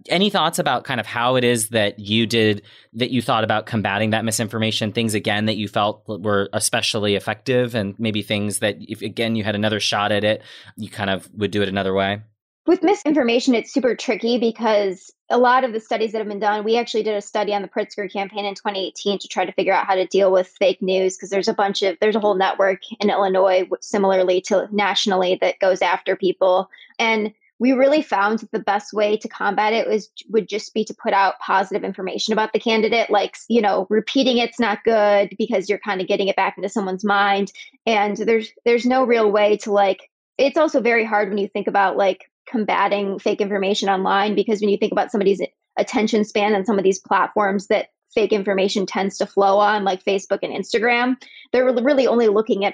Any 0.09 0.29
thoughts 0.29 0.59
about 0.59 0.83
kind 0.83 0.99
of 0.99 1.05
how 1.05 1.35
it 1.35 1.43
is 1.43 1.69
that 1.69 1.99
you 1.99 2.25
did, 2.25 2.63
that 2.93 3.11
you 3.11 3.21
thought 3.21 3.43
about 3.43 3.65
combating 3.65 4.11
that 4.11 4.25
misinformation? 4.25 4.91
things 4.91 5.13
again 5.13 5.45
that 5.45 5.57
you 5.57 5.67
felt 5.67 6.03
were 6.07 6.49
especially 6.53 7.15
effective, 7.15 7.75
and 7.75 7.95
maybe 7.99 8.21
things 8.21 8.59
that 8.59 8.77
if 8.79 9.01
again 9.01 9.35
you 9.35 9.43
had 9.43 9.55
another 9.55 9.79
shot 9.79 10.11
at 10.11 10.23
it, 10.23 10.41
you 10.77 10.89
kind 10.89 11.09
of 11.09 11.29
would 11.33 11.51
do 11.51 11.61
it 11.61 11.69
another 11.69 11.93
way? 11.93 12.21
With 12.67 12.83
misinformation, 12.83 13.55
it's 13.55 13.73
super 13.73 13.95
tricky 13.95 14.37
because 14.37 15.11
a 15.31 15.37
lot 15.37 15.63
of 15.63 15.73
the 15.73 15.79
studies 15.79 16.11
that 16.11 16.19
have 16.19 16.27
been 16.27 16.39
done, 16.39 16.63
we 16.63 16.77
actually 16.77 17.01
did 17.01 17.15
a 17.15 17.21
study 17.21 17.55
on 17.55 17.63
the 17.63 17.67
Pritzker 17.67 18.11
campaign 18.11 18.45
in 18.45 18.53
2018 18.53 19.17
to 19.17 19.27
try 19.27 19.45
to 19.45 19.51
figure 19.53 19.73
out 19.73 19.87
how 19.87 19.95
to 19.95 20.05
deal 20.05 20.31
with 20.31 20.47
fake 20.59 20.81
news 20.81 21.17
because 21.17 21.31
there's 21.31 21.47
a 21.47 21.53
bunch 21.53 21.81
of, 21.81 21.97
there's 21.99 22.15
a 22.15 22.19
whole 22.19 22.35
network 22.35 22.81
in 22.99 23.09
Illinois, 23.09 23.67
similarly 23.81 24.41
to 24.41 24.67
nationally, 24.71 25.39
that 25.41 25.59
goes 25.59 25.81
after 25.81 26.15
people. 26.15 26.69
And 26.99 27.33
we 27.61 27.73
really 27.73 28.01
found 28.01 28.39
that 28.39 28.51
the 28.51 28.59
best 28.59 28.91
way 28.91 29.15
to 29.15 29.27
combat 29.27 29.71
it 29.71 29.87
was 29.87 30.09
would 30.29 30.49
just 30.49 30.73
be 30.73 30.83
to 30.83 30.95
put 30.95 31.13
out 31.13 31.37
positive 31.37 31.83
information 31.83 32.33
about 32.33 32.53
the 32.53 32.59
candidate 32.59 33.11
like 33.11 33.37
you 33.49 33.61
know 33.61 33.85
repeating 33.91 34.39
it's 34.39 34.59
not 34.59 34.83
good 34.83 35.35
because 35.37 35.69
you're 35.69 35.77
kind 35.77 36.01
of 36.01 36.07
getting 36.07 36.27
it 36.27 36.35
back 36.35 36.57
into 36.57 36.67
someone's 36.67 37.05
mind. 37.05 37.51
And 37.85 38.17
there's 38.17 38.51
there's 38.65 38.85
no 38.85 39.05
real 39.05 39.31
way 39.31 39.57
to 39.57 39.71
like 39.71 40.09
it's 40.39 40.57
also 40.57 40.81
very 40.81 41.05
hard 41.05 41.29
when 41.29 41.37
you 41.37 41.47
think 41.47 41.67
about 41.67 41.97
like 41.97 42.31
combating 42.49 43.19
fake 43.19 43.41
information 43.41 43.89
online 43.89 44.33
because 44.33 44.59
when 44.59 44.69
you 44.69 44.77
think 44.77 44.91
about 44.91 45.11
somebody's 45.11 45.41
attention 45.77 46.25
span 46.25 46.55
on 46.55 46.65
some 46.65 46.79
of 46.79 46.83
these 46.83 46.99
platforms 46.99 47.67
that 47.67 47.89
fake 48.15 48.33
information 48.33 48.87
tends 48.87 49.19
to 49.19 49.27
flow 49.27 49.59
on 49.59 49.83
like 49.83 50.03
Facebook 50.03 50.39
and 50.41 50.51
Instagram 50.51 51.15
they're 51.53 51.71
really 51.71 52.07
only 52.07 52.27
looking 52.27 52.65
at 52.65 52.73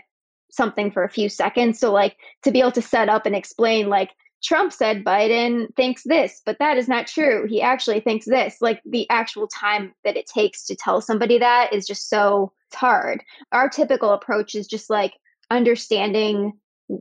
something 0.50 0.92
for 0.92 1.04
a 1.04 1.10
few 1.10 1.28
seconds. 1.28 1.78
So 1.78 1.92
like 1.92 2.16
to 2.44 2.52
be 2.52 2.62
able 2.62 2.72
to 2.72 2.82
set 2.82 3.10
up 3.10 3.26
and 3.26 3.36
explain 3.36 3.90
like 3.90 4.12
Trump 4.44 4.72
said 4.72 5.04
Biden 5.04 5.74
thinks 5.76 6.04
this, 6.04 6.42
but 6.46 6.60
that 6.60 6.78
is 6.78 6.88
not 6.88 7.08
true. 7.08 7.48
He 7.48 7.62
actually 7.62 8.00
thinks 8.00 8.26
this. 8.26 8.58
Like 8.62 8.82
the 8.86 9.10
actual 9.10 9.48
time 9.48 9.94
that 10.04 10.16
it 10.18 10.28
takes 10.28 10.66
to 10.66 10.76
tell 10.76 11.02
somebody 11.02 11.40
that 11.40 11.74
is 11.74 11.88
just 11.88 12.10
so 12.10 12.52
hard. 12.74 13.24
Our 13.52 13.70
typical 13.70 14.12
approach 14.12 14.54
is 14.56 14.68
just 14.68 14.90
like 14.90 15.14
understanding, 15.50 16.54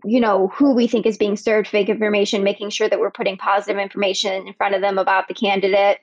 you 0.05 0.21
know, 0.21 0.49
who 0.49 0.75
we 0.75 0.87
think 0.87 1.05
is 1.05 1.19
being 1.19 1.37
served 1.37 1.69
fake 1.69 1.89
information, 1.89 2.43
making 2.43 2.71
sure 2.71 2.89
that 2.89 3.01
we're 3.01 3.11
putting 3.11 3.37
positive 3.37 3.79
information 3.79 4.47
in 4.47 4.55
front 4.55 4.75
of 4.75 4.81
them 4.81 4.99
about 4.99 5.29
the 5.29 5.35
candidate. 5.35 5.99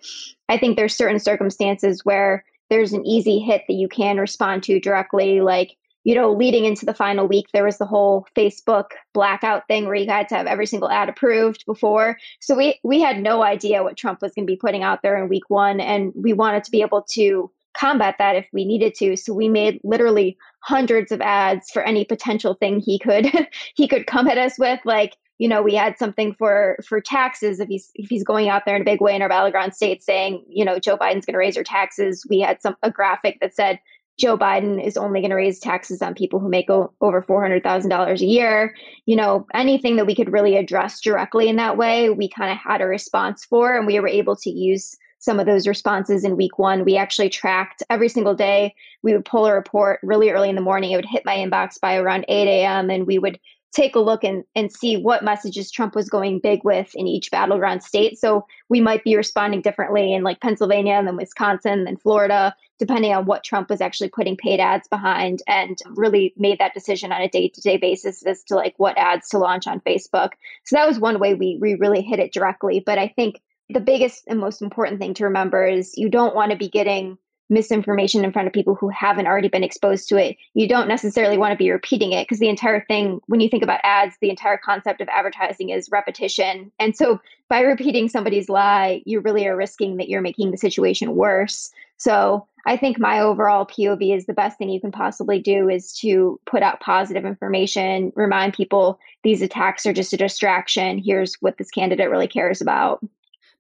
I 0.50 0.58
think 0.58 0.78
there's 0.78 0.96
certain 0.96 1.20
circumstances 1.20 2.06
where 2.06 2.46
there's 2.70 2.94
an 2.94 3.06
easy 3.06 3.40
hit 3.40 3.64
that 3.68 3.74
you 3.74 3.88
can 3.88 4.18
respond 4.18 4.64
to 4.64 4.80
directly, 4.80 5.42
like 5.42 5.78
you 6.04 6.16
know, 6.16 6.32
leading 6.32 6.66
into 6.66 6.86
the 6.86 6.94
final 6.94 7.28
week, 7.28 7.48
there 7.54 7.64
was 7.64 7.78
the 7.78 7.86
whole 7.86 8.28
Facebook 8.36 8.88
blackout 9.14 9.68
thing 9.68 9.86
where 9.86 9.96
you 9.96 10.10
had 10.10 10.28
to 10.30 10.36
have 10.36 10.48
every 10.48 10.66
single 10.66 10.90
ad 10.90 11.10
approved 11.10 11.66
before. 11.66 12.18
So 12.42 12.56
we 12.56 12.80
we 12.84 13.02
had 13.02 13.22
no 13.22 13.44
idea 13.44 13.84
what 13.84 13.98
Trump 13.98 14.22
was 14.22 14.34
going 14.34 14.46
to 14.46 14.52
be 14.52 14.58
putting 14.58 14.84
out 14.84 15.02
there 15.02 15.22
in 15.22 15.30
week 15.30 15.50
one, 15.50 15.80
and 15.80 16.12
we 16.16 16.34
wanted 16.34 16.64
to 16.66 16.72
be 16.72 16.82
able 16.82 17.04
to 17.14 17.52
combat 17.74 18.16
that 18.20 18.36
if 18.36 18.48
we 18.54 18.66
needed 18.66 18.94
to. 18.96 19.16
So 19.16 19.34
we 19.34 19.50
made 19.50 19.80
literally 19.84 20.38
hundreds 20.60 21.12
of 21.12 21.22
ads 21.22 21.72
for 21.72 21.82
any 21.82 22.06
potential 22.06 22.54
thing 22.54 22.80
he 22.80 23.00
could 23.00 23.28
he 23.76 23.88
could 23.88 24.08
come 24.08 24.28
at 24.28 24.38
us 24.38 24.60
with, 24.60 24.80
like 24.86 25.16
you 25.40 25.48
know, 25.48 25.62
we 25.62 25.74
had 25.74 25.98
something 25.98 26.34
for 26.34 26.78
for 26.88 27.02
taxes 27.02 27.60
if 27.60 27.68
he's 27.68 27.92
if 27.96 28.10
he's 28.10 28.24
going 28.24 28.50
out 28.50 28.64
there 28.66 28.76
in 28.76 28.82
a 28.82 28.86
big 28.86 29.02
way 29.02 29.16
in 29.16 29.22
our 29.22 29.30
battleground 29.30 29.74
states 29.74 30.06
saying, 30.06 30.44
you 30.48 30.64
know, 30.64 30.80
Joe 30.80 30.98
Biden's 30.98 31.26
going 31.26 31.34
to 31.34 31.38
raise 31.38 31.56
your 31.56 31.64
taxes. 31.64 32.26
We 32.30 32.40
had 32.40 32.62
some 32.62 32.76
a 32.84 32.92
graphic 32.92 33.40
that 33.42 33.56
said 33.56 33.80
Joe 34.20 34.38
Biden 34.38 34.84
is 34.86 34.96
only 34.96 35.22
going 35.22 35.32
to 35.32 35.36
raise 35.36 35.60
taxes 35.60 36.02
on 36.02 36.14
people 36.14 36.40
who 36.40 36.50
make 36.50 36.70
o- 36.70 36.94
over 37.02 37.22
$400,000 37.22 38.22
a 38.22 38.26
year. 38.26 38.76
You 39.06 39.16
know, 39.16 39.48
anything 39.54 39.96
that 39.96 40.06
we 40.06 40.16
could 40.16 40.32
really 40.32 40.56
address 40.56 41.02
directly 41.02 41.50
in 41.50 41.56
that 41.56 41.78
way, 41.78 42.10
we 42.10 42.30
kind 42.30 42.52
of 42.52 42.58
had 42.58 42.82
a 42.82 42.86
response 42.86 43.44
for, 43.44 43.76
and 43.76 43.88
we 43.88 44.00
were 44.00 44.08
able 44.08 44.36
to 44.38 44.50
use 44.50 44.96
some 45.18 45.40
of 45.40 45.46
those 45.46 45.68
responses 45.68 46.24
in 46.24 46.38
week 46.38 46.60
one. 46.60 46.84
We 46.84 46.98
actually 46.98 47.30
tracked 47.30 47.82
every 47.90 48.10
single 48.10 48.36
day. 48.36 48.76
We 49.02 49.14
would 49.14 49.26
pull 49.26 49.46
a 49.46 49.54
report 49.54 50.00
really 50.04 50.30
early 50.30 50.50
in 50.50 50.56
the 50.56 50.62
morning. 50.62 50.92
It 50.92 50.98
would 50.98 51.06
hit 51.06 51.26
my 51.26 51.38
inbox 51.38 51.80
by 51.80 51.96
around 51.96 52.26
8 52.28 52.48
a.m., 52.48 52.90
and 52.90 53.08
we 53.08 53.18
would 53.20 53.40
take 53.74 53.96
a 53.96 54.00
look 54.00 54.24
and, 54.24 54.44
and 54.56 54.72
see 54.72 54.98
what 54.98 55.24
messages 55.24 55.72
Trump 55.72 55.96
was 55.96 56.10
going 56.10 56.40
big 56.40 56.64
with 56.64 56.92
in 56.96 57.08
each 57.08 57.32
battleground 57.32 57.84
state. 57.84 58.20
So 58.20 58.46
we 58.70 58.80
might 58.82 59.04
be 59.04 59.16
responding 59.16 59.62
differently 59.62 60.14
in 60.14 60.24
like 60.24 60.42
Pennsylvania 60.42 60.94
and 60.94 61.08
then 61.08 61.18
Wisconsin 61.18 61.88
and 61.88 62.00
Florida 62.00 62.56
depending 62.80 63.14
on 63.14 63.26
what 63.26 63.44
Trump 63.44 63.70
was 63.70 63.82
actually 63.82 64.10
putting 64.10 64.36
paid 64.36 64.60
ads 64.60 64.88
behind 64.88 65.42
and 65.48 65.78
really 65.96 66.34
made 66.38 66.60
that 66.60 66.74
decision 66.74 67.12
on 67.12 67.22
a 67.22 67.30
day 67.30 67.48
to 67.48 67.62
day 67.62 67.78
basis 67.78 68.26
as 68.26 68.44
to 68.44 68.56
like 68.56 68.74
what 68.78 68.98
ads 68.98 69.30
to 69.30 69.38
launch 69.38 69.68
on 69.68 69.80
Facebook. 69.82 70.32
So 70.66 70.76
that 70.76 70.88
was 70.88 71.00
one 71.00 71.20
way 71.20 71.34
we, 71.34 71.58
we 71.62 71.76
really 71.76 72.02
hit 72.02 72.20
it 72.20 72.34
directly. 72.34 72.82
But 72.86 72.98
I 72.98 73.08
think 73.08 73.42
the 73.70 73.80
biggest 73.80 74.26
and 74.28 74.40
most 74.40 74.62
important 74.62 75.00
thing 75.00 75.14
to 75.16 75.26
remember 75.26 75.66
is 75.66 75.98
you 75.98 76.10
don't 76.10 76.36
want 76.36 76.52
to 76.52 76.58
be 76.58 76.68
getting 76.68 77.18
misinformation 77.50 78.24
in 78.24 78.32
front 78.32 78.48
of 78.48 78.54
people 78.54 78.76
who 78.76 78.90
haven't 78.90 79.28
already 79.28 79.48
been 79.48 79.64
exposed 79.64 80.08
to 80.10 80.18
it. 80.18 80.38
You 80.54 80.68
don't 80.68 80.88
necessarily 80.88 81.38
want 81.38 81.52
to 81.52 81.58
be 81.58 81.72
repeating 81.72 82.12
it 82.12 82.24
because 82.24 82.40
the 82.40 82.50
entire 82.50 82.84
thing, 82.86 83.20
when 83.28 83.42
you 83.42 83.50
think 83.50 83.64
about 83.64 83.82
ads, 83.84 84.16
the 84.22 84.30
entire 84.30 84.58
concept 84.58 85.02
of 85.02 85.10
advertising 85.10 85.70
is 85.70 85.90
repetition. 85.92 86.72
And 86.80 86.96
so 86.96 87.20
by 87.50 87.62
repeating 87.62 88.10
somebody's 88.10 88.50
lie, 88.50 89.02
you 89.06 89.20
really 89.20 89.46
are 89.48 89.56
risking 89.56 89.98
that 89.98 90.10
you're 90.10 90.22
making 90.22 90.52
the 90.52 90.58
situation 90.58 91.16
worse. 91.16 91.72
So 91.98 92.48
I 92.66 92.78
think 92.78 92.98
my 92.98 93.20
overall 93.20 93.66
POV 93.66 94.16
is 94.16 94.26
the 94.26 94.34
best 94.34 94.58
thing 94.58 94.70
you 94.70 94.80
can 94.80 94.92
possibly 94.92 95.40
do 95.40 95.70
is 95.70 95.92
to 96.00 96.40
put 96.46 96.64
out 96.64 96.80
positive 96.80 97.26
information, 97.26 98.14
remind 98.16 98.54
people 98.54 99.00
these 99.24 99.42
attacks 99.42 99.86
are 99.86 99.94
just 99.94 100.14
a 100.14 100.18
distraction. 100.18 100.98
Here's 100.98 101.36
what 101.36 101.58
this 101.58 101.70
candidate 101.70 102.10
really 102.10 102.28
cares 102.28 102.62
about. 102.62 103.04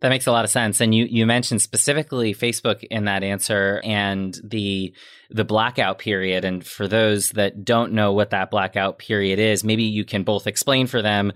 That 0.03 0.10
makes 0.10 0.27
a 0.27 0.33
lot 0.33 0.43
of 0.43 0.51
sense. 0.51 0.81
And 0.81 0.93
you, 0.93 1.05
you 1.10 1.25
mentioned 1.25 1.62
specifically 1.62 2.36
Facebook 2.36 2.83
in 2.91 3.05
that 3.05 3.24
answer 3.24 3.79
and 3.86 4.38
the 4.43 4.93
the 5.29 5.45
blackout 5.45 5.98
period. 5.98 6.43
And 6.43 6.63
for 6.63 6.89
those 6.89 7.29
that 7.31 7.63
don't 7.63 7.93
know 7.93 8.12
what 8.12 8.31
that 8.31 8.51
blackout 8.51 9.00
period 9.00 9.39
is, 9.39 9.63
maybe 9.63 9.83
you 9.83 10.03
can 10.03 10.24
both 10.24 10.45
explain 10.45 10.88
for 10.88 11.01
them 11.01 11.31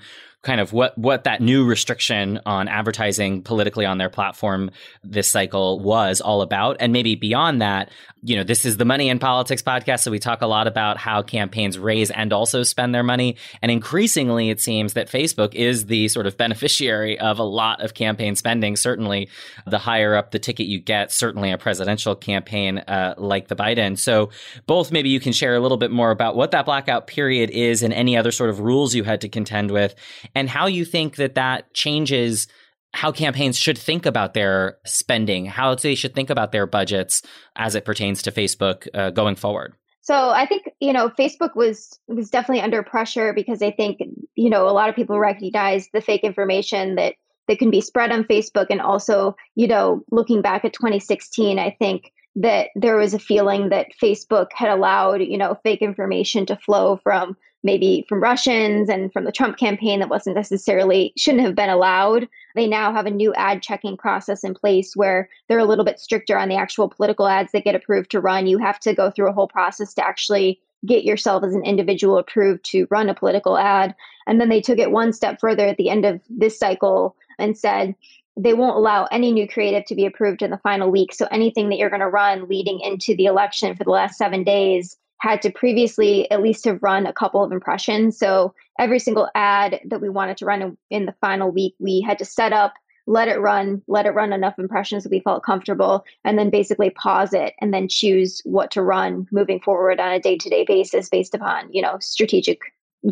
kind 0.47 0.61
of 0.61 0.71
what 0.71 0.97
what 0.97 1.25
that 1.25 1.41
new 1.41 1.65
restriction 1.65 2.39
on 2.45 2.69
advertising 2.69 3.41
politically 3.41 3.85
on 3.85 3.97
their 3.97 4.09
platform 4.09 4.71
this 5.03 5.27
cycle 5.27 5.81
was 5.81 6.21
all 6.21 6.41
about. 6.41 6.77
And 6.79 6.93
maybe 6.93 7.15
beyond 7.15 7.61
that 7.61 7.91
you 8.23 8.35
know 8.35 8.43
this 8.43 8.63
is 8.63 8.77
the 8.77 8.85
money 8.85 9.09
in 9.09 9.19
politics 9.19 9.61
podcast 9.61 9.99
so 9.99 10.09
we 10.09 10.19
talk 10.19 10.41
a 10.41 10.47
lot 10.47 10.65
about 10.65 10.97
how 10.97 11.21
campaigns 11.21 11.77
raise 11.77 12.09
and 12.09 12.31
also 12.31 12.63
spend 12.63 12.95
their 12.95 13.03
money. 13.03 13.35
And 13.61 13.69
increasingly 13.69 14.49
it 14.49 14.61
seems 14.61 14.93
that 14.93 15.09
facebook 15.09 15.53
is 15.53 15.87
the 15.87 16.07
sort 16.07 16.25
of 16.25 16.37
beneficiary 16.37 17.19
of 17.19 17.39
a 17.39 17.43
lot 17.43 17.81
of 17.81 17.93
campaign 17.93 18.37
spending. 18.37 18.77
Certainly 18.77 19.27
the 19.65 19.77
higher 19.77 20.15
up 20.15 20.31
the 20.31 20.39
ticket 20.39 20.67
you 20.67 20.79
get 20.79 21.11
certainly 21.11 21.51
a 21.51 21.57
presidential 21.57 22.15
campaign 22.15 22.77
uh, 22.77 23.15
like 23.17 23.49
the 23.49 23.55
biden. 23.55 23.99
So 23.99 24.29
both 24.65 24.93
maybe 24.93 25.09
you 25.09 25.19
can 25.19 25.33
share 25.33 25.55
a 25.55 25.59
little 25.59 25.77
bit 25.77 25.91
more 25.91 26.11
about 26.11 26.37
what 26.37 26.51
that 26.51 26.65
blackout 26.65 27.07
period 27.07 27.49
is 27.49 27.83
and 27.83 27.93
any 27.93 28.15
other 28.15 28.31
sort 28.31 28.49
of 28.49 28.61
rules 28.61 28.95
you 28.95 29.03
had 29.03 29.19
to 29.21 29.29
contend 29.29 29.71
with 29.71 29.93
and 30.38 30.48
how 30.48 30.67
you 30.67 30.86
think 30.86 31.15
that 31.15 31.34
that 31.34 31.74
changes 31.74 32.48
how 32.94 33.12
campaigns 33.12 33.58
should 33.58 33.77
think 33.77 34.06
about 34.06 34.36
their 34.36 34.77
spending, 34.86 35.48
how 35.48 35.74
they 35.74 35.96
should 35.96 36.13
think 36.13 36.29
about 36.29 36.51
their 36.51 36.67
budgets 36.67 37.24
as 37.56 37.74
it 37.74 37.86
pertains 37.86 38.22
to 38.22 38.32
Facebook 38.32 38.88
uh, 38.94 39.10
going 39.10 39.36
forward. 39.36 39.74
So 40.01 40.29
I 40.29 40.46
think 40.46 40.70
you 40.79 40.94
know 40.94 41.10
Facebook 41.10 41.56
was 41.56 42.00
was 42.08 42.29
definitely 42.29 42.62
under 42.62 42.84
pressure 42.84 43.34
because 43.34 43.63
I 43.63 43.72
think 43.72 43.98
you 44.36 44.50
know 44.51 44.70
a 44.70 44.72
lot 44.79 44.89
of 44.89 44.96
people 44.96 45.17
recognize 45.17 45.89
the 45.91 46.01
fake 46.01 46.24
information 46.24 46.96
that 46.96 47.15
that 47.48 47.58
can 47.58 47.72
be 47.72 47.82
spread 47.82 48.12
on 48.12 48.24
Facebook, 48.24 48.67
and 48.70 48.79
also 48.79 49.36
you 49.56 49.67
know 49.67 50.03
looking 50.12 50.44
back 50.44 50.63
at 50.63 50.74
2016, 50.74 51.58
I 51.58 51.75
think 51.79 52.13
that 52.36 52.67
there 52.75 52.96
was 52.96 53.15
a 53.15 53.20
feeling 53.20 53.70
that 53.70 53.88
Facebook 54.01 54.48
had 54.53 54.70
allowed 54.70 55.22
you 55.22 55.38
know 55.38 55.58
fake 55.63 55.82
information 55.82 56.46
to 56.46 56.58
flow 56.58 57.00
from 57.03 57.36
maybe 57.63 58.05
from 58.07 58.21
Russians 58.21 58.89
and 58.89 59.11
from 59.11 59.25
the 59.25 59.31
Trump 59.31 59.57
campaign 59.57 59.99
that 59.99 60.09
wasn't 60.09 60.35
necessarily 60.35 61.13
shouldn't 61.17 61.43
have 61.43 61.55
been 61.55 61.69
allowed. 61.69 62.27
They 62.55 62.67
now 62.67 62.93
have 62.93 63.05
a 63.05 63.11
new 63.11 63.33
ad 63.33 63.61
checking 63.61 63.97
process 63.97 64.43
in 64.43 64.53
place 64.53 64.95
where 64.95 65.29
they're 65.47 65.59
a 65.59 65.65
little 65.65 65.85
bit 65.85 65.99
stricter 65.99 66.37
on 66.37 66.49
the 66.49 66.55
actual 66.55 66.89
political 66.89 67.27
ads 67.27 67.51
that 67.51 67.63
get 67.63 67.75
approved 67.75 68.11
to 68.11 68.21
run. 68.21 68.47
You 68.47 68.57
have 68.59 68.79
to 68.81 68.93
go 68.93 69.11
through 69.11 69.29
a 69.29 69.33
whole 69.33 69.47
process 69.47 69.93
to 69.95 70.05
actually 70.05 70.59
get 70.85 71.03
yourself 71.03 71.43
as 71.43 71.55
an 71.55 71.65
individual 71.65 72.17
approved 72.17 72.63
to 72.65 72.87
run 72.91 73.09
a 73.09 73.15
political 73.15 73.57
ad. 73.57 73.95
And 74.27 74.39
then 74.39 74.49
they 74.49 74.61
took 74.61 74.77
it 74.77 74.91
one 74.91 75.11
step 75.11 75.39
further 75.39 75.65
at 75.65 75.77
the 75.77 75.89
end 75.89 76.05
of 76.05 76.21
this 76.29 76.57
cycle 76.57 77.15
and 77.39 77.57
said, 77.57 77.95
they 78.39 78.53
won't 78.53 78.77
allow 78.77 79.05
any 79.05 79.31
new 79.31 79.47
creative 79.47 79.85
to 79.85 79.95
be 79.95 80.05
approved 80.05 80.43
in 80.43 80.51
the 80.51 80.59
final 80.59 80.91
week. 80.91 81.13
So 81.13 81.27
anything 81.31 81.69
that 81.69 81.77
you're 81.77 81.89
going 81.89 82.01
to 82.01 82.07
run 82.07 82.47
leading 82.47 82.79
into 82.81 83.15
the 83.15 83.25
election 83.25 83.75
for 83.75 83.83
the 83.83 83.89
last 83.89 84.17
seven 84.17 84.43
days 84.43 84.95
had 85.19 85.41
to 85.41 85.51
previously 85.51 86.29
at 86.31 86.41
least 86.41 86.65
have 86.65 86.81
run 86.81 87.05
a 87.05 87.13
couple 87.13 87.43
of 87.43 87.51
impressions. 87.51 88.17
So 88.17 88.53
every 88.79 89.00
single 89.00 89.29
ad 89.36 89.79
that 89.86 90.01
we 90.01 90.09
wanted 90.09 90.38
to 90.38 90.45
run 90.45 90.62
in, 90.62 90.77
in, 90.89 91.05
the 91.05 91.15
final 91.19 91.51
week, 91.51 91.75
we 91.79 92.01
had 92.01 92.19
to 92.19 92.25
set 92.25 92.53
up, 92.53 92.74
let 93.07 93.27
it 93.27 93.39
run, 93.39 93.81
let 93.88 94.05
it 94.05 94.12
run 94.12 94.33
enough 94.33 94.59
impressions 94.59 95.03
that 95.03 95.12
we 95.12 95.19
felt 95.19 95.43
comfortable, 95.43 96.05
and 96.24 96.38
then 96.38 96.50
basically 96.50 96.89
pause 96.91 97.33
it 97.33 97.53
and 97.62 97.74
then 97.74 97.88
choose 97.88 98.41
what 98.43 98.69
to 98.71 98.81
run 98.81 99.27
moving 99.31 99.59
forward 99.59 100.00
on 100.00 100.12
a 100.12 100.19
day-to-day 100.19 100.65
basis 100.65 101.09
based 101.09 101.33
upon, 101.33 101.71
you 101.71 101.81
know, 101.81 101.97
strategic 102.00 102.59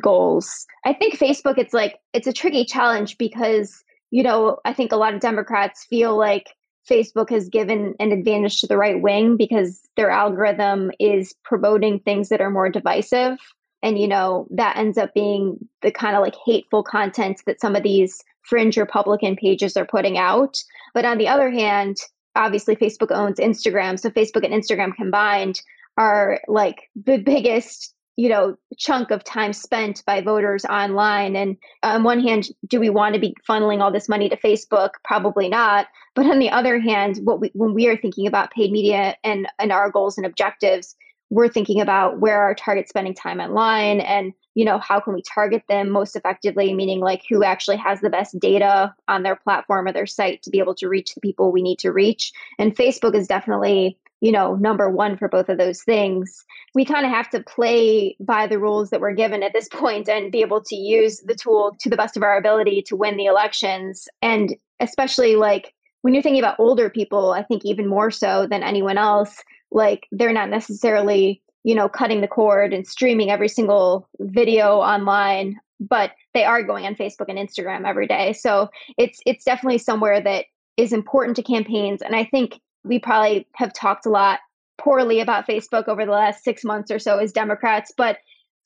goals. 0.01 0.65
I 0.85 0.93
think 0.93 1.17
Facebook 1.17 1.57
it's 1.57 1.73
like 1.73 1.99
it's 2.13 2.27
a 2.27 2.33
tricky 2.33 2.65
challenge 2.65 3.17
because, 3.17 3.83
you 4.11 4.23
know, 4.23 4.59
I 4.65 4.73
think 4.73 4.91
a 4.91 4.97
lot 4.97 5.13
of 5.13 5.21
Democrats 5.21 5.85
feel 5.85 6.17
like 6.17 6.49
Facebook 6.89 7.29
has 7.29 7.49
given 7.49 7.95
an 7.99 8.11
advantage 8.11 8.61
to 8.61 8.67
the 8.67 8.77
right 8.77 9.01
wing 9.01 9.37
because 9.37 9.81
their 9.95 10.09
algorithm 10.09 10.91
is 10.99 11.33
promoting 11.43 11.99
things 11.99 12.29
that 12.29 12.41
are 12.41 12.51
more 12.51 12.69
divisive. 12.69 13.37
And, 13.81 13.99
you 13.99 14.07
know, 14.07 14.47
that 14.51 14.77
ends 14.77 14.97
up 14.97 15.13
being 15.13 15.57
the 15.81 15.91
kind 15.91 16.15
of 16.15 16.21
like 16.21 16.35
hateful 16.45 16.83
content 16.83 17.41
that 17.45 17.59
some 17.59 17.75
of 17.75 17.83
these 17.83 18.23
fringe 18.43 18.77
Republican 18.77 19.35
pages 19.35 19.75
are 19.75 19.85
putting 19.85 20.17
out. 20.17 20.57
But 20.93 21.05
on 21.05 21.17
the 21.17 21.27
other 21.27 21.49
hand, 21.49 21.97
obviously, 22.35 22.75
Facebook 22.75 23.11
owns 23.11 23.39
Instagram. 23.39 23.99
So 23.99 24.09
Facebook 24.09 24.45
and 24.45 24.53
Instagram 24.53 24.95
combined 24.95 25.61
are 25.97 26.39
like 26.47 26.89
the 26.95 27.17
biggest 27.25 27.94
you 28.15 28.29
know 28.29 28.57
chunk 28.77 29.11
of 29.11 29.23
time 29.23 29.53
spent 29.53 30.03
by 30.05 30.21
voters 30.21 30.65
online. 30.65 31.35
And 31.35 31.57
uh, 31.83 31.95
on 31.95 32.03
one 32.03 32.19
hand 32.19 32.47
do 32.67 32.79
we 32.79 32.89
want 32.89 33.13
to 33.15 33.19
be 33.19 33.35
funneling 33.47 33.81
all 33.81 33.91
this 33.91 34.09
money 34.09 34.29
to 34.29 34.37
facebook? 34.37 34.91
Probably 35.03 35.49
not. 35.49 35.87
But 36.15 36.27
on 36.27 36.39
the 36.39 36.49
other 36.49 36.79
hand 36.79 37.19
what 37.23 37.39
we 37.39 37.51
when 37.53 37.73
we 37.73 37.87
are 37.87 37.97
thinking 37.97 38.27
about 38.27 38.51
paid 38.51 38.71
media 38.71 39.15
and 39.23 39.47
and 39.59 39.71
our 39.71 39.91
goals 39.91 40.17
and 40.17 40.25
objectives 40.25 40.95
we're 41.29 41.49
thinking 41.49 41.81
about 41.81 42.19
where 42.19 42.41
our 42.41 42.53
target 42.53 42.87
spending 42.87 43.13
time 43.13 43.39
online 43.39 43.99
and 43.99 44.31
you 44.53 44.63
know 44.63 44.77
how 44.77 44.99
can 44.99 45.13
we 45.13 45.21
target 45.21 45.63
them 45.67 45.89
most 45.89 46.15
effectively 46.15 46.73
meaning 46.73 46.99
like 46.99 47.23
who 47.29 47.43
actually 47.43 47.77
has 47.77 47.99
the 48.01 48.09
best 48.09 48.39
data 48.39 48.93
on 49.07 49.23
their 49.23 49.35
platform 49.35 49.87
or 49.87 49.91
their 49.91 50.05
site 50.05 50.41
to 50.43 50.49
be 50.49 50.59
able 50.59 50.75
to 50.75 50.87
reach 50.87 51.13
the 51.13 51.21
people 51.21 51.51
we 51.51 51.61
need 51.61 51.79
to 51.79 51.91
reach. 51.91 52.31
And 52.59 52.75
facebook 52.75 53.15
is 53.15 53.27
definitely 53.27 53.97
you 54.25 54.31
know, 54.31 54.55
number 54.55 54.89
one 54.89 55.15
for 55.17 55.27
both 55.27 55.49
of 55.49 55.59
those 55.59 55.83
things. 55.83 56.43
We 56.73 56.83
kind 56.83 57.05
of 57.05 57.11
have 57.11 57.29
to 57.29 57.43
play 57.43 58.17
by 58.19 58.47
the 58.47 58.57
rules 58.57 58.89
that 58.89 58.99
we're 58.99 59.13
given 59.13 59.43
at 59.43 59.53
this 59.53 59.67
point 59.71 60.09
and 60.09 60.31
be 60.31 60.41
able 60.41 60.63
to 60.63 60.75
use 60.75 61.19
the 61.19 61.35
tool 61.35 61.77
to 61.79 61.91
the 61.91 61.95
best 61.95 62.17
of 62.17 62.23
our 62.23 62.35
ability 62.35 62.81
to 62.87 62.95
win 62.95 63.17
the 63.17 63.27
elections. 63.27 64.07
And 64.23 64.55
especially 64.79 65.35
like 65.35 65.75
when 66.01 66.15
you're 66.15 66.23
thinking 66.23 66.41
about 66.41 66.59
older 66.59 66.89
people, 66.89 67.33
I 67.33 67.43
think 67.43 67.65
even 67.65 67.85
more 67.85 68.09
so 68.09 68.47
than 68.49 68.63
anyone 68.63 68.97
else, 68.97 69.43
like 69.69 70.07
they're 70.11 70.33
not 70.33 70.49
necessarily, 70.49 71.43
you 71.63 71.75
know, 71.75 71.87
cutting 71.87 72.21
the 72.21 72.27
cord 72.27 72.73
and 72.73 72.87
streaming 72.87 73.29
every 73.29 73.47
single 73.47 74.09
video 74.19 74.77
online, 74.77 75.59
but 75.79 76.13
they 76.33 76.45
are 76.45 76.63
going 76.63 76.87
on 76.87 76.95
Facebook 76.95 77.29
and 77.29 77.37
Instagram 77.37 77.87
every 77.87 78.07
day. 78.07 78.33
So 78.33 78.69
it's 78.97 79.19
it's 79.27 79.45
definitely 79.45 79.77
somewhere 79.77 80.19
that 80.19 80.45
is 80.77 80.93
important 80.93 81.35
to 81.35 81.43
campaigns. 81.43 82.01
And 82.01 82.15
I 82.15 82.25
think 82.25 82.59
we 82.85 82.99
probably 82.99 83.47
have 83.55 83.73
talked 83.73 84.05
a 84.05 84.09
lot 84.09 84.39
poorly 84.77 85.19
about 85.19 85.47
Facebook 85.47 85.87
over 85.87 86.05
the 86.05 86.11
last 86.11 86.43
six 86.43 86.63
months 86.63 86.91
or 86.91 86.99
so 86.99 87.17
as 87.17 87.31
Democrats, 87.31 87.91
but 87.95 88.17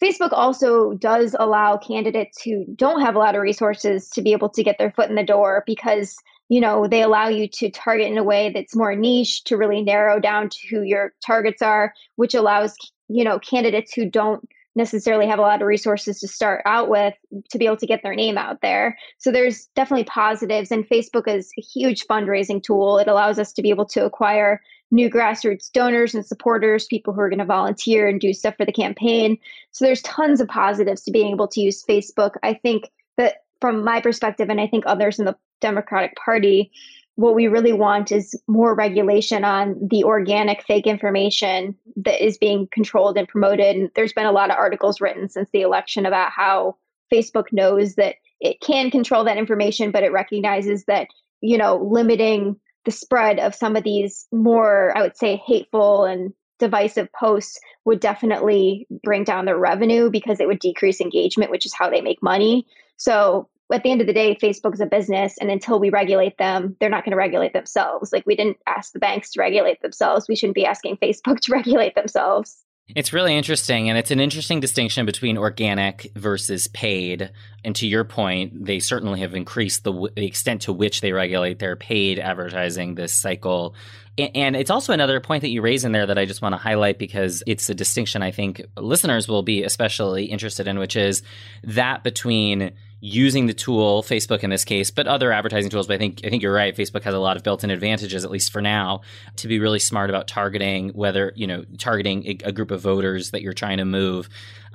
Facebook 0.02 0.32
also 0.32 0.94
does 0.94 1.36
allow 1.38 1.78
candidates 1.78 2.42
who 2.42 2.66
don't 2.76 3.02
have 3.02 3.16
a 3.16 3.20
lot 3.20 3.36
of 3.36 3.42
resources 3.42 4.10
to 4.12 4.22
be 4.22 4.32
able 4.32 4.50
to 4.50 4.64
get 4.64 4.78
their 4.78 4.92
foot 4.92 5.10
in 5.10 5.16
the 5.16 5.24
door 5.24 5.64
because 5.66 6.16
you 6.48 6.62
know 6.62 6.88
they 6.88 7.02
allow 7.02 7.28
you 7.28 7.48
to 7.48 7.70
target 7.70 8.08
in 8.08 8.18
a 8.18 8.24
way 8.24 8.52
that's 8.54 8.76
more 8.76 8.96
niche 8.96 9.44
to 9.44 9.58
really 9.58 9.84
narrow 9.84 10.20
down 10.20 10.50
to 10.50 10.58
who 10.70 10.82
your 10.82 11.14
targets 11.26 11.62
are 11.62 11.94
which 12.16 12.34
allows 12.34 12.76
you 13.08 13.24
know 13.24 13.40
candidates 13.40 13.94
who 13.94 14.10
don't 14.10 14.48
necessarily 14.76 15.28
have 15.28 15.40
a 15.40 15.44
lot 15.44 15.62
of 15.62 15.68
resources 15.68 16.20
to 16.20 16.28
start 16.28 16.62
out 16.66 16.90
with 16.90 17.14
to 17.50 17.58
be 17.58 17.66
able 17.66 17.78
to 17.78 17.88
get 17.88 18.02
their 18.04 18.16
name 18.16 18.38
out 18.38 18.62
there. 18.62 18.98
So 19.18 19.32
there's 19.32 19.68
definitely 19.76 20.06
positives 20.06 20.72
and 20.72 20.88
Facebook 20.88 21.28
is 21.28 21.52
a 21.58 21.62
huge 21.62 22.06
fundraising 22.08 22.62
tool. 22.62 22.98
It 22.98 23.08
allows 23.08 23.40
us 23.40 23.52
to 23.54 23.62
be 23.62 23.70
able 23.70 23.86
to 23.88 24.06
acquire 24.06 24.62
new 24.92 25.10
grassroots 25.10 25.72
donors 25.72 26.16
and 26.16 26.26
supporters, 26.26 26.86
people 26.86 27.14
who 27.14 27.22
are 27.22 27.30
going 27.30 27.40
to 27.40 27.46
volunteer 27.46 28.08
and 28.08 28.20
do 28.20 28.34
stuff 28.34 28.56
for 28.58 28.66
the 28.66 28.72
campaign. 28.72 29.38
So 29.72 29.86
there's 29.86 30.02
tons 30.02 30.42
of 30.42 30.48
positives 30.48 31.04
to 31.04 31.12
being 31.12 31.32
able 31.32 31.48
to 31.50 31.62
use 31.62 31.84
Facebook. 31.88 32.32
I 32.44 32.54
think 32.54 32.90
that 33.18 33.38
from 33.62 33.84
my 33.84 34.02
perspective 34.02 34.50
and 34.50 34.60
I 34.62 34.68
think 34.68 34.86
others 34.86 35.20
in 35.20 35.26
the 35.26 35.36
Democratic 35.62 36.16
Party, 36.16 36.72
what 37.20 37.36
we 37.36 37.50
really 37.50 37.74
want 37.74 38.14
is 38.14 38.34
more 38.48 38.74
regulation 38.74 39.44
on 39.44 39.78
the 39.92 40.06
organic 40.06 40.64
fake 40.64 40.88
information 40.88 41.76
that 41.98 42.24
is 42.26 42.38
being 42.38 42.66
controlled 42.72 43.18
and 43.18 43.28
promoted. 43.28 43.76
And 43.76 43.90
there's 43.94 44.14
been 44.14 44.26
a 44.26 44.32
lot 44.32 44.50
of 44.50 44.56
articles 44.56 45.02
written 45.02 45.28
since 45.28 45.50
the 45.52 45.60
election 45.60 46.06
about 46.06 46.32
how 46.32 46.78
Facebook 47.12 47.48
knows 47.52 47.96
that 47.96 48.16
it 48.40 48.62
can 48.62 48.90
control 48.90 49.26
that 49.26 49.36
information, 49.36 49.92
but 49.92 50.04
it 50.04 50.14
recognizes 50.14 50.86
that, 50.86 51.10
you 51.42 51.58
know, 51.58 51.76
limiting 51.92 52.58
the 52.86 52.92
spread 52.92 53.38
of 53.38 53.54
some 53.54 53.76
of 53.76 53.84
these 53.84 54.26
more, 54.32 54.98
I 54.98 55.02
would 55.02 55.18
say, 55.18 55.36
hateful 55.46 56.06
and 56.06 56.32
divisive 56.58 57.12
posts 57.12 57.60
would 57.84 58.00
definitely 58.00 58.88
bring 59.04 59.26
down 59.26 59.44
their 59.44 59.60
revenue 59.60 60.10
because 60.10 60.40
it 60.40 60.48
would 60.48 60.60
decrease 60.60 61.02
engagement, 61.02 61.52
which 61.52 61.66
is 61.66 61.74
how 61.74 61.90
they 61.90 62.00
make 62.00 62.24
money. 62.24 62.66
So 62.96 63.50
at 63.76 63.84
the 63.84 63.92
end 63.92 64.02
of 64.02 64.08
the 64.08 64.14
day, 64.14 64.36
Facebook 64.36 64.74
is 64.74 64.82
a 64.82 64.86
business, 64.86 65.38
and 65.40 65.52
until 65.52 65.80
we 65.80 65.90
regulate 65.90 66.38
them, 66.38 66.76
they're 66.80 66.90
not 66.90 67.04
going 67.04 67.12
to 67.12 67.18
regulate 67.18 67.54
themselves. 67.54 68.12
Like 68.12 68.26
we 68.26 68.36
didn't 68.36 68.58
ask 68.66 68.94
the 68.94 69.00
banks 69.00 69.32
to 69.32 69.40
regulate 69.40 69.82
themselves. 69.82 70.28
We 70.28 70.36
shouldn't 70.36 70.56
be 70.56 70.66
asking 70.66 70.98
Facebook 70.98 71.40
to 71.42 71.52
regulate 71.52 71.96
themselves. 71.96 72.64
It's 72.96 73.14
really 73.14 73.38
interesting, 73.38 73.88
and 73.88 74.00
it's 74.00 74.10
an 74.10 74.20
interesting 74.20 74.60
distinction 74.60 75.06
between 75.06 75.38
organic 75.38 76.12
versus 76.16 76.68
paid. 76.70 77.32
And 77.64 77.76
to 77.76 77.88
your 77.88 78.04
point, 78.04 78.66
they 78.66 78.80
certainly 78.80 79.20
have 79.20 79.36
increased 79.36 79.84
the, 79.84 79.92
w- 79.92 80.14
the 80.16 80.26
extent 80.26 80.64
to 80.64 80.74
which 80.74 81.02
they 81.02 81.12
regulate 81.12 81.60
their 81.60 81.76
paid 81.76 82.18
advertising 82.18 82.96
this 82.96 83.14
cycle. 83.14 83.76
And 84.18 84.56
it's 84.56 84.72
also 84.72 84.92
another 84.92 85.20
point 85.20 85.42
that 85.42 85.50
you 85.50 85.62
raise 85.62 85.86
in 85.86 85.92
there 85.92 86.08
that 86.08 86.18
I 86.18 86.26
just 86.26 86.42
want 86.42 86.54
to 86.54 86.58
highlight 86.58 86.98
because 86.98 87.44
it's 87.46 87.70
a 87.70 87.76
distinction 87.76 88.24
I 88.24 88.32
think 88.32 88.62
listeners 88.76 89.28
will 89.28 89.44
be 89.44 89.64
especially 89.64 90.26
interested 90.26 90.68
in, 90.68 90.80
which 90.80 90.96
is 90.96 91.22
that 91.64 92.04
between 92.04 92.72
using 93.02 93.46
the 93.46 93.54
tool, 93.54 94.04
Facebook 94.04 94.44
in 94.44 94.50
this 94.50 94.66
case, 94.66 94.92
but 94.92 95.08
other 95.08 95.32
advertising 95.32 95.70
tools. 95.70 95.88
But 95.88 95.96
I 95.96 95.98
think 95.98 96.22
I 96.26 96.30
think 96.30 96.44
you're 96.44 96.54
right. 96.54 96.76
Facebook 96.76 97.04
has 97.04 97.14
a 97.14 97.20
lot 97.20 97.38
of 97.38 97.44
built-in 97.44 97.70
advantages, 97.70 98.26
at 98.26 98.32
least 98.32 98.52
for 98.52 98.62
now, 98.62 99.02
to 99.38 99.48
be 99.48 99.60
really 99.60 99.80
smart 99.80 100.10
about 100.10 100.28
targeting 100.28 100.90
whether 100.90 101.32
you 101.36 101.48
know 101.48 101.64
targeting 101.78 102.26
a, 102.26 102.38
a 102.46 102.52
group 102.52 102.72
of 102.72 102.82
voters 102.82 103.32
that 103.32 103.42
you're 103.42 103.54
trying 103.54 103.78
to 103.78 103.86
move 103.86 104.30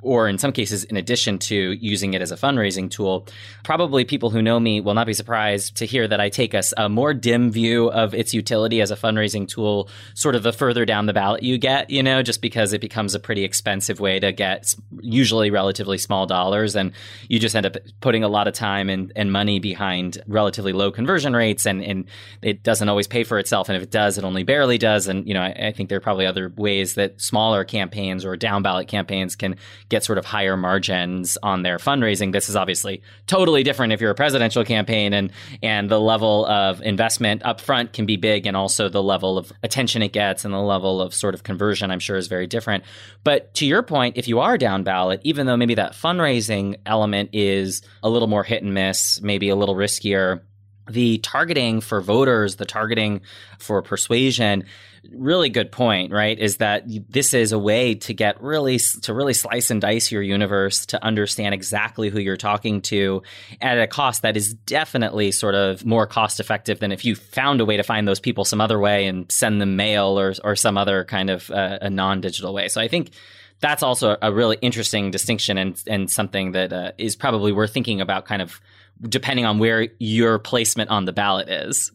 or 0.05 0.27
in 0.27 0.37
some 0.37 0.51
cases, 0.51 0.83
in 0.83 0.97
addition 0.97 1.39
to 1.39 1.71
using 1.73 2.13
it 2.13 2.21
as 2.21 2.31
a 2.31 2.35
fundraising 2.35 2.89
tool, 2.89 3.27
probably 3.63 4.05
people 4.05 4.29
who 4.29 4.41
know 4.41 4.59
me 4.59 4.79
will 4.79 4.93
not 4.93 5.07
be 5.07 5.13
surprised 5.13 5.75
to 5.77 5.85
hear 5.85 6.07
that 6.07 6.19
I 6.19 6.29
take 6.29 6.53
a, 6.53 6.61
a 6.77 6.87
more 6.87 7.13
dim 7.13 7.51
view 7.51 7.89
of 7.91 8.13
its 8.13 8.33
utility 8.33 8.81
as 8.81 8.91
a 8.91 8.95
fundraising 8.95 9.47
tool, 9.47 9.89
sort 10.13 10.35
of 10.35 10.43
the 10.43 10.53
further 10.53 10.85
down 10.85 11.07
the 11.07 11.13
ballot 11.13 11.41
you 11.41 11.57
get, 11.57 11.89
you 11.89 12.03
know, 12.03 12.21
just 12.21 12.41
because 12.41 12.71
it 12.71 12.81
becomes 12.81 13.15
a 13.15 13.19
pretty 13.19 13.43
expensive 13.43 13.99
way 13.99 14.19
to 14.19 14.31
get 14.31 14.75
usually 15.01 15.49
relatively 15.49 15.97
small 15.97 16.27
dollars. 16.27 16.75
And 16.75 16.91
you 17.27 17.39
just 17.39 17.55
end 17.55 17.65
up 17.65 17.75
putting 17.99 18.23
a 18.23 18.27
lot 18.27 18.47
of 18.47 18.53
time 18.53 18.89
and, 18.89 19.11
and 19.15 19.31
money 19.31 19.59
behind 19.59 20.21
relatively 20.27 20.71
low 20.71 20.91
conversion 20.91 21.35
rates. 21.35 21.65
And, 21.65 21.83
and 21.83 22.05
it 22.43 22.61
doesn't 22.61 22.87
always 22.87 23.07
pay 23.07 23.23
for 23.23 23.39
itself. 23.39 23.69
And 23.69 23.75
if 23.75 23.81
it 23.81 23.91
does, 23.91 24.19
it 24.19 24.23
only 24.23 24.43
barely 24.43 24.77
does. 24.77 25.07
And, 25.07 25.27
you 25.27 25.33
know, 25.33 25.41
I, 25.41 25.67
I 25.67 25.71
think 25.71 25.89
there 25.89 25.97
are 25.97 26.01
probably 26.01 26.27
other 26.27 26.53
ways 26.55 26.93
that 26.93 27.19
smaller 27.19 27.63
campaigns 27.63 28.23
or 28.23 28.37
down 28.37 28.61
ballot 28.61 28.87
campaigns 28.87 29.35
can 29.35 29.55
get 29.89 29.94
sort 30.03 30.17
of 30.17 30.25
higher 30.25 30.57
margins 30.57 31.37
on 31.43 31.63
their 31.63 31.77
fundraising. 31.77 32.31
This 32.31 32.49
is 32.49 32.55
obviously 32.55 33.01
totally 33.27 33.63
different 33.63 33.93
if 33.93 34.01
you're 34.01 34.11
a 34.11 34.15
presidential 34.15 34.63
campaign 34.63 35.13
and 35.13 35.31
and 35.61 35.89
the 35.89 35.99
level 35.99 36.45
of 36.45 36.81
investment 36.81 37.43
upfront 37.43 37.93
can 37.93 38.05
be 38.05 38.17
big 38.17 38.45
and 38.45 38.57
also 38.57 38.89
the 38.89 39.03
level 39.03 39.37
of 39.37 39.51
attention 39.63 40.01
it 40.01 40.13
gets 40.13 40.45
and 40.45 40.53
the 40.53 40.59
level 40.59 41.01
of 41.01 41.13
sort 41.13 41.33
of 41.33 41.43
conversion 41.43 41.91
I'm 41.91 41.99
sure 41.99 42.17
is 42.17 42.27
very 42.27 42.47
different. 42.47 42.83
But 43.23 43.53
to 43.55 43.65
your 43.65 43.83
point, 43.83 44.17
if 44.17 44.27
you 44.27 44.39
are 44.39 44.57
down 44.57 44.83
ballot, 44.83 45.21
even 45.23 45.45
though 45.45 45.57
maybe 45.57 45.75
that 45.75 45.93
fundraising 45.93 46.75
element 46.85 47.29
is 47.33 47.81
a 48.03 48.09
little 48.09 48.27
more 48.27 48.43
hit 48.43 48.63
and 48.63 48.73
miss, 48.73 49.21
maybe 49.21 49.49
a 49.49 49.55
little 49.55 49.75
riskier, 49.75 50.41
the 50.89 51.17
targeting 51.19 51.81
for 51.81 52.01
voters, 52.01 52.57
the 52.57 52.65
targeting 52.65 53.21
for 53.57 53.81
persuasion 53.81 54.65
really 55.13 55.49
good 55.49 55.71
point, 55.71 56.11
right? 56.11 56.37
Is 56.37 56.57
that 56.57 56.83
this 57.09 57.33
is 57.33 57.51
a 57.51 57.59
way 57.59 57.95
to 57.95 58.13
get 58.13 58.41
really 58.41 58.77
to 58.77 59.13
really 59.13 59.33
slice 59.33 59.69
and 59.69 59.81
dice 59.81 60.11
your 60.11 60.21
universe 60.21 60.85
to 60.87 61.03
understand 61.03 61.53
exactly 61.53 62.09
who 62.09 62.19
you're 62.19 62.37
talking 62.37 62.81
to 62.83 63.23
at 63.61 63.79
a 63.79 63.87
cost 63.87 64.21
that 64.21 64.37
is 64.37 64.53
definitely 64.53 65.31
sort 65.31 65.55
of 65.55 65.85
more 65.85 66.07
cost 66.07 66.39
effective 66.39 66.79
than 66.79 66.91
if 66.91 67.05
you 67.05 67.15
found 67.15 67.61
a 67.61 67.65
way 67.65 67.77
to 67.77 67.83
find 67.83 68.07
those 68.07 68.19
people 68.19 68.45
some 68.45 68.61
other 68.61 68.79
way 68.79 69.05
and 69.05 69.31
send 69.31 69.61
them 69.61 69.75
mail 69.75 70.19
or 70.19 70.33
or 70.43 70.55
some 70.55 70.77
other 70.77 71.03
kind 71.05 71.29
of 71.29 71.49
uh, 71.51 71.79
a 71.81 71.89
non 71.89 72.21
digital 72.21 72.53
way. 72.53 72.67
So 72.67 72.81
I 72.81 72.87
think 72.87 73.11
that's 73.59 73.83
also 73.83 74.17
a 74.21 74.33
really 74.33 74.57
interesting 74.61 75.11
distinction 75.11 75.57
and 75.57 75.81
and 75.87 76.09
something 76.09 76.51
that 76.51 76.73
uh, 76.73 76.91
is 76.97 77.15
probably 77.15 77.51
worth 77.51 77.73
thinking 77.73 78.01
about 78.01 78.25
kind 78.25 78.41
of 78.41 78.59
depending 79.01 79.45
on 79.45 79.59
where 79.59 79.87
your 79.99 80.39
placement 80.39 80.89
on 80.89 81.05
the 81.05 81.13
ballot 81.13 81.49
is. 81.49 81.91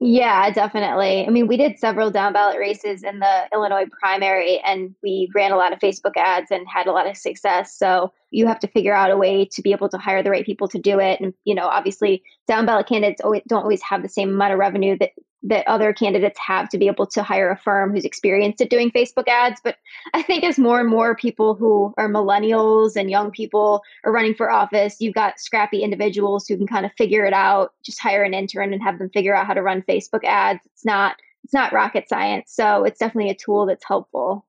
yeah, 0.00 0.50
definitely. 0.50 1.26
I 1.26 1.30
mean, 1.30 1.46
we 1.46 1.56
did 1.56 1.78
several 1.78 2.10
down 2.10 2.32
ballot 2.32 2.58
races 2.58 3.02
in 3.02 3.20
the 3.20 3.48
Illinois 3.52 3.86
primary 4.00 4.60
and 4.60 4.94
we 5.02 5.30
ran 5.34 5.52
a 5.52 5.56
lot 5.56 5.72
of 5.72 5.78
Facebook 5.78 6.16
ads 6.16 6.50
and 6.50 6.66
had 6.68 6.86
a 6.86 6.92
lot 6.92 7.06
of 7.06 7.16
success. 7.16 7.76
So 7.76 8.12
you 8.30 8.46
have 8.46 8.60
to 8.60 8.68
figure 8.68 8.94
out 8.94 9.10
a 9.10 9.16
way 9.16 9.44
to 9.44 9.62
be 9.62 9.72
able 9.72 9.88
to 9.90 9.98
hire 9.98 10.22
the 10.22 10.30
right 10.30 10.46
people 10.46 10.68
to 10.68 10.78
do 10.78 10.98
it. 10.98 11.20
And, 11.20 11.34
you 11.44 11.54
know, 11.54 11.66
obviously 11.66 12.22
down 12.48 12.66
ballot 12.66 12.88
candidates 12.88 13.22
don't 13.48 13.62
always 13.62 13.82
have 13.82 14.02
the 14.02 14.08
same 14.08 14.30
amount 14.30 14.52
of 14.52 14.58
revenue 14.58 14.96
that 14.98 15.10
that 15.42 15.66
other 15.66 15.92
candidates 15.92 16.38
have 16.38 16.68
to 16.68 16.78
be 16.78 16.86
able 16.86 17.06
to 17.06 17.22
hire 17.22 17.50
a 17.50 17.56
firm 17.56 17.92
who's 17.92 18.04
experienced 18.04 18.60
at 18.60 18.68
doing 18.68 18.90
Facebook 18.90 19.26
ads. 19.26 19.60
But 19.62 19.76
I 20.12 20.22
think 20.22 20.44
as 20.44 20.58
more 20.58 20.80
and 20.80 20.88
more 20.88 21.14
people 21.14 21.54
who 21.54 21.94
are 21.96 22.08
millennials 22.08 22.96
and 22.96 23.10
young 23.10 23.30
people 23.30 23.82
are 24.04 24.12
running 24.12 24.34
for 24.34 24.50
office, 24.50 24.96
you've 25.00 25.14
got 25.14 25.40
scrappy 25.40 25.82
individuals 25.82 26.46
who 26.46 26.56
can 26.56 26.66
kind 26.66 26.84
of 26.84 26.92
figure 26.98 27.24
it 27.24 27.32
out. 27.32 27.72
Just 27.82 28.00
hire 28.00 28.22
an 28.22 28.34
intern 28.34 28.72
and 28.72 28.82
have 28.82 28.98
them 28.98 29.10
figure 29.10 29.34
out 29.34 29.46
how 29.46 29.54
to 29.54 29.62
run 29.62 29.82
Facebook 29.82 30.24
ads. 30.24 30.60
It's 30.66 30.84
not 30.84 31.16
it's 31.44 31.54
not 31.54 31.72
rocket 31.72 32.08
science. 32.08 32.52
So 32.52 32.84
it's 32.84 32.98
definitely 32.98 33.30
a 33.30 33.34
tool 33.34 33.66
that's 33.66 33.84
helpful. 33.84 34.46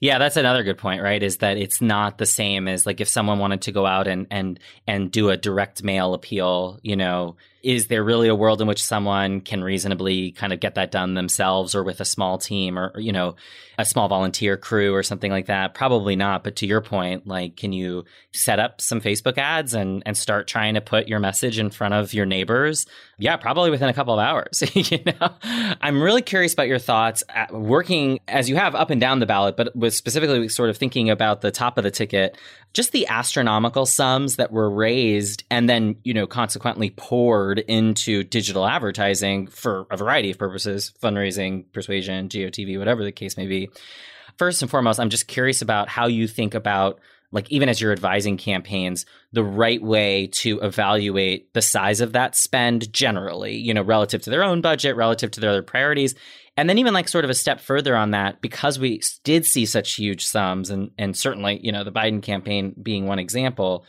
Yeah, 0.00 0.18
that's 0.18 0.36
another 0.36 0.62
good 0.62 0.78
point, 0.78 1.02
right? 1.02 1.22
Is 1.22 1.38
that 1.38 1.56
it's 1.56 1.80
not 1.80 2.18
the 2.18 2.26
same 2.26 2.68
as 2.68 2.86
like 2.86 3.00
if 3.00 3.08
someone 3.08 3.38
wanted 3.38 3.62
to 3.62 3.72
go 3.72 3.86
out 3.86 4.06
and 4.06 4.26
and 4.30 4.58
and 4.86 5.10
do 5.10 5.30
a 5.30 5.36
direct 5.36 5.82
mail 5.82 6.14
appeal, 6.14 6.78
you 6.82 6.96
know, 6.96 7.36
is 7.62 7.88
there 7.88 8.04
really 8.04 8.28
a 8.28 8.34
world 8.34 8.60
in 8.60 8.68
which 8.68 8.82
someone 8.82 9.40
can 9.40 9.64
reasonably 9.64 10.30
kind 10.32 10.52
of 10.52 10.60
get 10.60 10.74
that 10.76 10.90
done 10.90 11.14
themselves 11.14 11.74
or 11.74 11.82
with 11.82 12.00
a 12.00 12.04
small 12.04 12.38
team 12.38 12.78
or 12.78 12.98
you 12.98 13.12
know 13.12 13.34
a 13.78 13.84
small 13.84 14.08
volunteer 14.08 14.56
crew 14.56 14.94
or 14.94 15.02
something 15.02 15.30
like 15.30 15.46
that? 15.46 15.74
Probably 15.74 16.16
not 16.16 16.44
but 16.44 16.56
to 16.56 16.66
your 16.66 16.80
point 16.80 17.26
like 17.26 17.56
can 17.56 17.72
you 17.72 18.04
set 18.32 18.58
up 18.58 18.80
some 18.80 19.00
facebook 19.00 19.38
ads 19.38 19.74
and 19.74 20.02
and 20.06 20.16
start 20.16 20.46
trying 20.46 20.74
to 20.74 20.80
put 20.80 21.08
your 21.08 21.18
message 21.18 21.58
in 21.58 21.70
front 21.70 21.94
of 21.94 22.12
your 22.12 22.26
neighbors? 22.26 22.86
Yeah 23.18 23.36
probably 23.36 23.70
within 23.70 23.88
a 23.88 23.94
couple 23.94 24.14
of 24.14 24.20
hours 24.20 24.62
you 24.74 25.00
know? 25.04 25.34
I'm 25.80 26.02
really 26.02 26.22
curious 26.22 26.52
about 26.52 26.68
your 26.68 26.78
thoughts 26.78 27.22
uh, 27.34 27.46
working 27.50 28.20
as 28.28 28.48
you 28.48 28.56
have 28.56 28.74
up 28.74 28.90
and 28.90 29.00
down 29.00 29.18
the 29.18 29.26
ballot 29.26 29.56
but 29.56 29.74
with 29.74 29.94
specifically 29.94 30.48
sort 30.48 30.70
of 30.70 30.76
thinking 30.76 31.10
about 31.10 31.40
the 31.40 31.50
top 31.50 31.78
of 31.78 31.84
the 31.84 31.90
ticket 31.90 32.36
just 32.74 32.92
the 32.92 33.06
astronomical 33.06 33.86
sums 33.86 34.36
that 34.36 34.52
were 34.52 34.70
raised 34.70 35.44
and 35.50 35.68
then 35.68 35.96
you 36.04 36.12
know 36.12 36.26
consequently 36.26 36.90
poured 36.90 37.45
into 37.52 38.24
digital 38.24 38.66
advertising 38.66 39.46
for 39.46 39.86
a 39.90 39.96
variety 39.96 40.30
of 40.30 40.38
purposes 40.38 40.92
fundraising, 41.02 41.64
persuasion, 41.72 42.28
GOTV, 42.28 42.78
whatever 42.78 43.04
the 43.04 43.12
case 43.12 43.36
may 43.36 43.46
be. 43.46 43.70
First 44.38 44.62
and 44.62 44.70
foremost, 44.70 45.00
I'm 45.00 45.10
just 45.10 45.28
curious 45.28 45.62
about 45.62 45.88
how 45.88 46.06
you 46.06 46.28
think 46.28 46.54
about 46.54 47.00
like 47.32 47.50
even 47.50 47.68
as 47.68 47.80
you're 47.80 47.92
advising 47.92 48.36
campaigns 48.36 49.04
the 49.32 49.44
right 49.44 49.82
way 49.82 50.28
to 50.28 50.60
evaluate 50.60 51.52
the 51.54 51.62
size 51.62 52.00
of 52.00 52.12
that 52.12 52.36
spend 52.36 52.92
generally 52.92 53.56
you 53.56 53.74
know 53.74 53.82
relative 53.82 54.22
to 54.22 54.30
their 54.30 54.44
own 54.44 54.60
budget 54.60 54.96
relative 54.96 55.30
to 55.30 55.40
their 55.40 55.50
other 55.50 55.62
priorities 55.62 56.14
and 56.56 56.68
then 56.68 56.78
even 56.78 56.94
like 56.94 57.08
sort 57.08 57.24
of 57.24 57.30
a 57.30 57.34
step 57.34 57.60
further 57.60 57.96
on 57.96 58.12
that 58.12 58.40
because 58.40 58.78
we 58.78 59.00
did 59.24 59.44
see 59.44 59.66
such 59.66 59.94
huge 59.94 60.24
sums 60.24 60.70
and 60.70 60.90
and 60.98 61.16
certainly 61.16 61.60
you 61.62 61.72
know 61.72 61.84
the 61.84 61.92
biden 61.92 62.22
campaign 62.22 62.74
being 62.80 63.06
one 63.06 63.18
example 63.18 63.84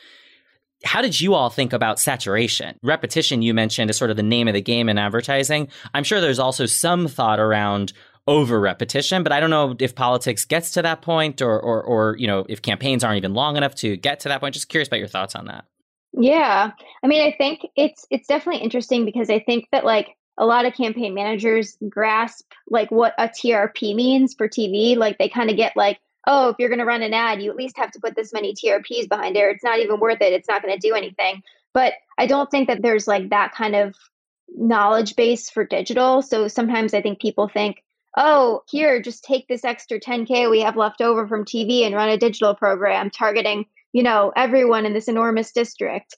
how 0.83 1.01
did 1.01 1.19
you 1.19 1.33
all 1.33 1.49
think 1.49 1.73
about 1.73 1.99
saturation? 1.99 2.77
Repetition, 2.83 3.41
you 3.41 3.53
mentioned, 3.53 3.89
is 3.89 3.97
sort 3.97 4.11
of 4.11 4.17
the 4.17 4.23
name 4.23 4.47
of 4.47 4.53
the 4.53 4.61
game 4.61 4.89
in 4.89 4.97
advertising. 4.97 5.67
I'm 5.93 6.03
sure 6.03 6.21
there's 6.21 6.39
also 6.39 6.65
some 6.65 7.07
thought 7.07 7.39
around 7.39 7.93
over 8.27 8.59
repetition. 8.59 9.23
But 9.23 9.31
I 9.31 9.39
don't 9.39 9.49
know 9.49 9.75
if 9.79 9.95
politics 9.95 10.45
gets 10.45 10.71
to 10.71 10.81
that 10.81 11.01
point 11.01 11.41
or, 11.41 11.59
or, 11.59 11.81
or, 11.81 12.17
you 12.17 12.27
know, 12.27 12.45
if 12.49 12.61
campaigns 12.61 13.03
aren't 13.03 13.17
even 13.17 13.33
long 13.33 13.57
enough 13.57 13.73
to 13.75 13.95
get 13.97 14.19
to 14.21 14.29
that 14.29 14.41
point. 14.41 14.53
Just 14.53 14.69
curious 14.69 14.87
about 14.87 14.99
your 14.99 15.07
thoughts 15.07 15.35
on 15.35 15.45
that. 15.45 15.65
Yeah. 16.13 16.71
I 17.03 17.07
mean, 17.07 17.21
I 17.21 17.35
think 17.37 17.61
it's 17.75 18.05
it's 18.09 18.27
definitely 18.27 18.61
interesting 18.61 19.05
because 19.05 19.29
I 19.29 19.39
think 19.39 19.67
that 19.71 19.85
like 19.85 20.15
a 20.37 20.45
lot 20.45 20.65
of 20.65 20.73
campaign 20.73 21.13
managers 21.13 21.77
grasp 21.89 22.51
like 22.69 22.91
what 22.91 23.13
a 23.17 23.27
TRP 23.27 23.95
means 23.95 24.33
for 24.33 24.47
TV. 24.47 24.97
Like 24.97 25.17
they 25.17 25.29
kind 25.29 25.49
of 25.49 25.57
get 25.57 25.75
like, 25.75 25.99
oh, 26.27 26.49
if 26.49 26.57
you're 26.59 26.69
going 26.69 26.79
to 26.79 26.85
run 26.85 27.01
an 27.01 27.13
ad, 27.13 27.41
you 27.41 27.49
at 27.49 27.55
least 27.55 27.77
have 27.77 27.91
to 27.91 27.99
put 27.99 28.15
this 28.15 28.33
many 28.33 28.53
TRPs 28.53 29.07
behind 29.07 29.37
it. 29.37 29.45
It's 29.49 29.63
not 29.63 29.79
even 29.79 29.99
worth 29.99 30.21
it. 30.21 30.33
It's 30.33 30.47
not 30.47 30.61
going 30.61 30.77
to 30.77 30.87
do 30.87 30.93
anything. 30.93 31.41
But 31.73 31.93
I 32.17 32.27
don't 32.27 32.51
think 32.51 32.67
that 32.67 32.81
there's 32.81 33.07
like 33.07 33.29
that 33.29 33.53
kind 33.53 33.75
of 33.75 33.95
knowledge 34.49 35.15
base 35.15 35.49
for 35.49 35.65
digital. 35.65 36.21
So 36.21 36.47
sometimes 36.47 36.93
I 36.93 37.01
think 37.01 37.19
people 37.19 37.47
think, 37.47 37.81
oh, 38.17 38.63
here, 38.69 39.01
just 39.01 39.23
take 39.23 39.47
this 39.47 39.63
extra 39.63 39.99
10K 39.99 40.49
we 40.49 40.61
have 40.61 40.75
left 40.75 41.01
over 41.01 41.27
from 41.27 41.45
TV 41.45 41.81
and 41.81 41.95
run 41.95 42.09
a 42.09 42.17
digital 42.17 42.55
program 42.55 43.09
targeting, 43.09 43.65
you 43.93 44.03
know, 44.03 44.33
everyone 44.35 44.85
in 44.85 44.93
this 44.93 45.07
enormous 45.07 45.51
district. 45.51 46.15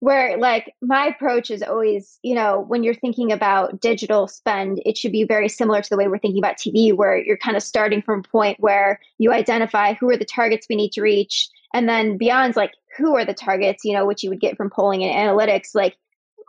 Where, 0.00 0.38
like, 0.38 0.74
my 0.80 1.06
approach 1.06 1.50
is 1.50 1.62
always, 1.62 2.18
you 2.22 2.34
know, 2.34 2.64
when 2.66 2.82
you're 2.82 2.94
thinking 2.94 3.32
about 3.32 3.80
digital 3.80 4.28
spend, 4.28 4.80
it 4.86 4.96
should 4.96 5.12
be 5.12 5.24
very 5.24 5.48
similar 5.48 5.82
to 5.82 5.90
the 5.90 5.96
way 5.96 6.08
we're 6.08 6.18
thinking 6.18 6.42
about 6.42 6.56
TV, 6.56 6.94
where 6.94 7.18
you're 7.18 7.36
kind 7.36 7.56
of 7.56 7.62
starting 7.62 8.00
from 8.00 8.20
a 8.20 8.22
point 8.22 8.58
where 8.60 8.98
you 9.18 9.30
identify 9.30 9.92
who 9.92 10.10
are 10.10 10.16
the 10.16 10.24
targets 10.24 10.66
we 10.68 10.76
need 10.76 10.92
to 10.92 11.02
reach. 11.02 11.48
And 11.74 11.86
then 11.86 12.16
beyond, 12.16 12.56
like, 12.56 12.72
who 12.96 13.14
are 13.14 13.26
the 13.26 13.34
targets, 13.34 13.84
you 13.84 13.92
know, 13.92 14.06
which 14.06 14.22
you 14.22 14.30
would 14.30 14.40
get 14.40 14.56
from 14.56 14.70
polling 14.70 15.04
and 15.04 15.14
analytics, 15.14 15.74
like, 15.74 15.96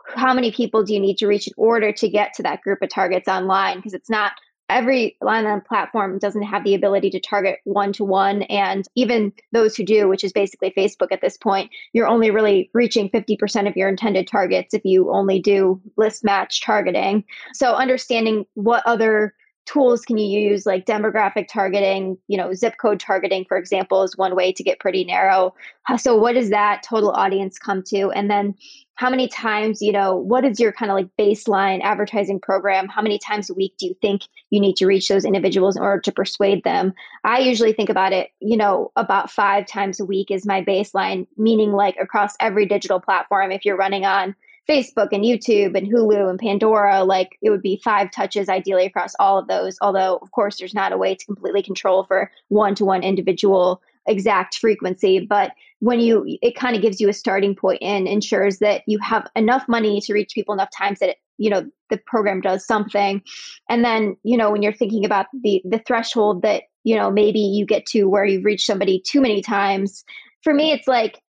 how 0.08 0.32
many 0.34 0.50
people 0.50 0.82
do 0.82 0.94
you 0.94 1.00
need 1.00 1.18
to 1.18 1.26
reach 1.26 1.46
in 1.46 1.54
order 1.56 1.92
to 1.92 2.08
get 2.08 2.32
to 2.34 2.42
that 2.42 2.62
group 2.62 2.80
of 2.82 2.88
targets 2.88 3.28
online? 3.28 3.76
Because 3.76 3.94
it's 3.94 4.10
not 4.10 4.32
every 4.72 5.16
online 5.20 5.60
platform 5.60 6.18
doesn't 6.18 6.42
have 6.42 6.64
the 6.64 6.74
ability 6.74 7.10
to 7.10 7.20
target 7.20 7.60
one 7.64 7.92
to 7.94 8.04
one. 8.04 8.42
And 8.42 8.86
even 8.94 9.32
those 9.52 9.76
who 9.76 9.84
do, 9.84 10.08
which 10.08 10.24
is 10.24 10.32
basically 10.32 10.72
Facebook 10.76 11.12
at 11.12 11.20
this 11.20 11.36
point, 11.36 11.70
you're 11.92 12.08
only 12.08 12.30
really 12.30 12.70
reaching 12.74 13.10
50% 13.10 13.68
of 13.68 13.76
your 13.76 13.88
intended 13.88 14.26
targets 14.26 14.74
if 14.74 14.84
you 14.84 15.10
only 15.12 15.40
do 15.40 15.80
list 15.96 16.24
match 16.24 16.62
targeting. 16.62 17.24
So 17.54 17.74
understanding 17.74 18.46
what 18.54 18.82
other 18.86 19.34
tools 19.64 20.02
can 20.02 20.18
you 20.18 20.40
use 20.40 20.66
like 20.66 20.86
demographic 20.86 21.46
targeting 21.48 22.18
you 22.26 22.36
know 22.36 22.52
zip 22.52 22.74
code 22.80 22.98
targeting 22.98 23.44
for 23.44 23.56
example 23.56 24.02
is 24.02 24.16
one 24.16 24.34
way 24.34 24.52
to 24.52 24.62
get 24.62 24.80
pretty 24.80 25.04
narrow. 25.04 25.54
So 25.98 26.16
what 26.16 26.34
does 26.34 26.50
that 26.50 26.82
total 26.82 27.10
audience 27.10 27.58
come 27.58 27.82
to? 27.84 28.10
And 28.10 28.30
then 28.30 28.54
how 28.96 29.08
many 29.10 29.28
times 29.28 29.80
you 29.80 29.92
know 29.92 30.16
what 30.16 30.44
is 30.44 30.58
your 30.58 30.72
kind 30.72 30.90
of 30.90 30.96
like 30.96 31.08
baseline 31.18 31.80
advertising 31.82 32.40
program? 32.40 32.88
How 32.88 33.02
many 33.02 33.18
times 33.18 33.50
a 33.50 33.54
week 33.54 33.74
do 33.78 33.86
you 33.86 33.94
think 34.00 34.22
you 34.50 34.60
need 34.60 34.76
to 34.76 34.86
reach 34.86 35.08
those 35.08 35.24
individuals 35.24 35.76
in 35.76 35.82
order 35.82 36.00
to 36.00 36.12
persuade 36.12 36.64
them? 36.64 36.92
I 37.24 37.38
usually 37.38 37.72
think 37.72 37.88
about 37.88 38.12
it 38.12 38.30
you 38.40 38.56
know 38.56 38.90
about 38.96 39.30
five 39.30 39.66
times 39.66 40.00
a 40.00 40.04
week 40.04 40.30
is 40.30 40.46
my 40.46 40.62
baseline 40.62 41.26
meaning 41.36 41.72
like 41.72 41.96
across 42.00 42.34
every 42.40 42.66
digital 42.66 43.00
platform 43.00 43.52
if 43.52 43.64
you're 43.64 43.76
running 43.76 44.04
on 44.04 44.34
Facebook 44.68 45.08
and 45.12 45.24
YouTube 45.24 45.76
and 45.76 45.86
Hulu 45.86 46.30
and 46.30 46.38
Pandora, 46.38 47.04
like 47.04 47.36
it 47.42 47.50
would 47.50 47.62
be 47.62 47.80
five 47.82 48.10
touches 48.10 48.48
ideally 48.48 48.86
across 48.86 49.14
all 49.18 49.38
of 49.38 49.48
those. 49.48 49.76
Although, 49.80 50.18
of 50.22 50.30
course, 50.30 50.58
there's 50.58 50.74
not 50.74 50.92
a 50.92 50.98
way 50.98 51.14
to 51.14 51.24
completely 51.26 51.62
control 51.62 52.04
for 52.04 52.30
one 52.48 52.74
to 52.76 52.84
one 52.84 53.02
individual 53.02 53.82
exact 54.06 54.56
frequency. 54.58 55.20
But 55.20 55.52
when 55.80 56.00
you, 56.00 56.24
it 56.42 56.56
kind 56.56 56.76
of 56.76 56.82
gives 56.82 57.00
you 57.00 57.08
a 57.08 57.12
starting 57.12 57.54
point 57.54 57.82
and 57.82 58.06
ensures 58.06 58.58
that 58.58 58.82
you 58.86 58.98
have 58.98 59.26
enough 59.36 59.64
money 59.68 60.00
to 60.00 60.12
reach 60.12 60.32
people 60.34 60.54
enough 60.54 60.70
times 60.76 61.00
that 61.00 61.10
it, 61.10 61.16
you 61.38 61.50
know 61.50 61.68
the 61.90 61.96
program 62.06 62.40
does 62.40 62.64
something 62.64 63.22
and 63.68 63.84
then 63.84 64.16
you 64.22 64.36
know 64.36 64.50
when 64.50 64.62
you're 64.62 64.72
thinking 64.72 65.04
about 65.04 65.26
the 65.42 65.62
the 65.64 65.78
threshold 65.78 66.42
that 66.42 66.64
you 66.84 66.94
know 66.94 67.10
maybe 67.10 67.40
you 67.40 67.66
get 67.66 67.86
to 67.86 68.04
where 68.04 68.24
you've 68.24 68.44
reached 68.44 68.66
somebody 68.66 69.00
too 69.00 69.20
many 69.20 69.42
times 69.42 70.04
for 70.42 70.52
me 70.54 70.72
it's 70.72 70.86
like 70.86 71.20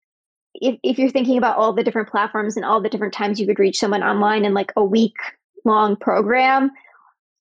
if, 0.62 0.78
if 0.82 0.98
you're 0.98 1.10
thinking 1.10 1.36
about 1.36 1.56
all 1.56 1.72
the 1.72 1.82
different 1.82 2.08
platforms 2.08 2.56
and 2.56 2.64
all 2.64 2.80
the 2.80 2.88
different 2.88 3.12
times 3.12 3.40
you 3.40 3.46
could 3.46 3.58
reach 3.58 3.78
someone 3.78 4.02
online 4.02 4.44
in 4.44 4.54
like 4.54 4.72
a 4.76 4.84
week 4.84 5.16
long 5.64 5.96
program 5.96 6.70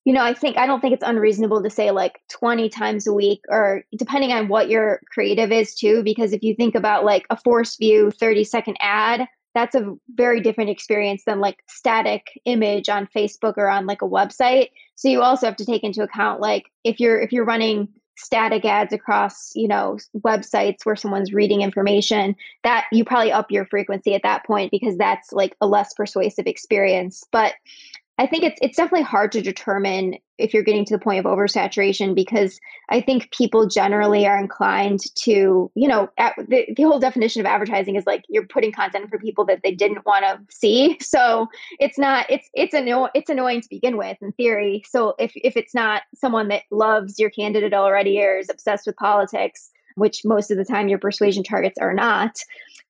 you 0.06 0.14
know 0.14 0.24
i 0.24 0.34
think 0.34 0.58
i 0.58 0.66
don't 0.66 0.82
think 0.82 0.94
it's 0.94 1.04
unreasonable 1.06 1.62
to 1.62 1.70
say 1.70 1.92
like 1.92 2.20
20 2.30 2.68
times 2.70 3.08
a 3.08 3.14
week 3.14 3.42
or 3.50 3.84
depending 3.98 4.32
on 4.32 4.48
what 4.48 4.70
your 4.70 5.02
creative 5.14 5.52
is 5.52 5.76
too 5.76 6.04
because 6.04 6.34
if 6.34 6.44
you 6.44 6.56
think 6.56 6.76
about 6.76 7.06
like 7.06 7.26
a 7.30 7.38
force 7.38 7.78
view 7.78 8.12
30 8.12 8.44
second 8.44 8.78
ad 8.80 9.28
that's 9.54 9.76
a 9.76 9.96
very 10.16 10.40
different 10.40 10.70
experience 10.70 11.24
than 11.26 11.40
like 11.40 11.58
static 11.68 12.26
image 12.46 12.90
on 12.90 13.08
facebook 13.16 13.54
or 13.58 13.68
on 13.68 13.86
like 13.86 14.02
a 14.02 14.08
website. 14.08 14.70
So 14.96 15.10
you 15.10 15.22
also 15.22 15.46
have 15.46 15.58
to 15.58 15.66
take 15.66 15.84
into 15.84 16.04
account 16.04 16.40
like 16.40 16.66
if 16.84 17.00
you're 17.00 17.20
if 17.20 17.32
you're 17.32 17.46
running 17.46 17.90
static 18.22 18.66
ads 18.66 18.94
across 18.94 19.52
you 19.56 19.68
know 19.68 19.98
websites 20.20 20.86
where 20.86 20.96
someone's 20.96 21.34
reading 21.34 21.62
information 21.62 22.36
that 22.64 22.86
you 22.92 23.04
probably 23.04 23.32
up 23.32 23.52
your 23.52 23.66
frequency 23.66 24.14
at 24.14 24.24
that 24.24 24.46
point 24.46 24.72
because 24.72 24.98
that's 24.98 25.32
like 25.32 25.56
a 25.62 25.68
less 25.68 25.94
persuasive 25.94 26.48
experience. 26.48 27.24
But 27.32 27.54
I 28.18 28.28
think 28.28 28.44
it's 28.44 28.60
it's 28.62 28.78
definitely 28.78 29.04
hard 29.06 29.32
to 29.32 29.42
determine 29.42 30.16
if 30.38 30.54
you're 30.54 30.64
getting 30.64 30.86
to 30.86 30.94
the 30.94 31.04
point 31.04 31.20
of 31.20 31.26
oversaturation 31.26 32.14
because 32.14 32.60
I 32.90 33.02
think 33.02 33.32
people 33.32 33.68
generally 33.68 34.28
are 34.28 34.38
inclined 34.38 35.00
to, 35.24 35.72
you 35.76 35.88
know, 35.88 36.10
the, 36.18 36.66
the 36.76 36.84
whole 36.84 37.00
definition 37.00 37.40
of 37.40 37.46
advertising 37.46 37.96
is 37.96 38.06
like 38.06 38.24
you're 38.28 38.48
putting 38.48 38.72
content 38.72 39.10
for 39.10 39.18
people 39.18 39.46
that 39.46 39.62
they 39.64 39.74
didn't 39.74 40.06
want 40.06 40.26
to 40.26 40.40
see. 40.56 40.98
So 41.12 41.48
it's 41.80 41.98
not 41.98 42.26
it's 42.30 42.50
it's 42.54 42.74
anno- 42.74 43.10
it's 43.14 43.30
annoying 43.30 43.62
to 43.62 43.68
begin 43.70 43.98
with 43.98 44.18
in 44.22 44.32
theory. 44.34 44.84
So 44.88 45.14
if 45.20 45.32
if 45.36 45.58
it's 45.58 45.76
not 45.76 46.04
someone 46.16 46.48
that 46.48 46.64
loves 46.72 47.20
your 47.20 47.30
candidate 47.30 47.74
already 47.74 48.22
or 48.22 48.38
is 48.38 48.50
obsessed 48.50 48.88
with 48.88 48.96
politics, 48.96 49.72
which 49.96 50.22
most 50.26 50.52
of 50.52 50.58
the 50.58 50.66
time 50.66 50.88
your 50.88 51.00
persuasion 51.00 51.44
targets 51.44 51.78
are 51.80 51.94
not, 51.94 52.38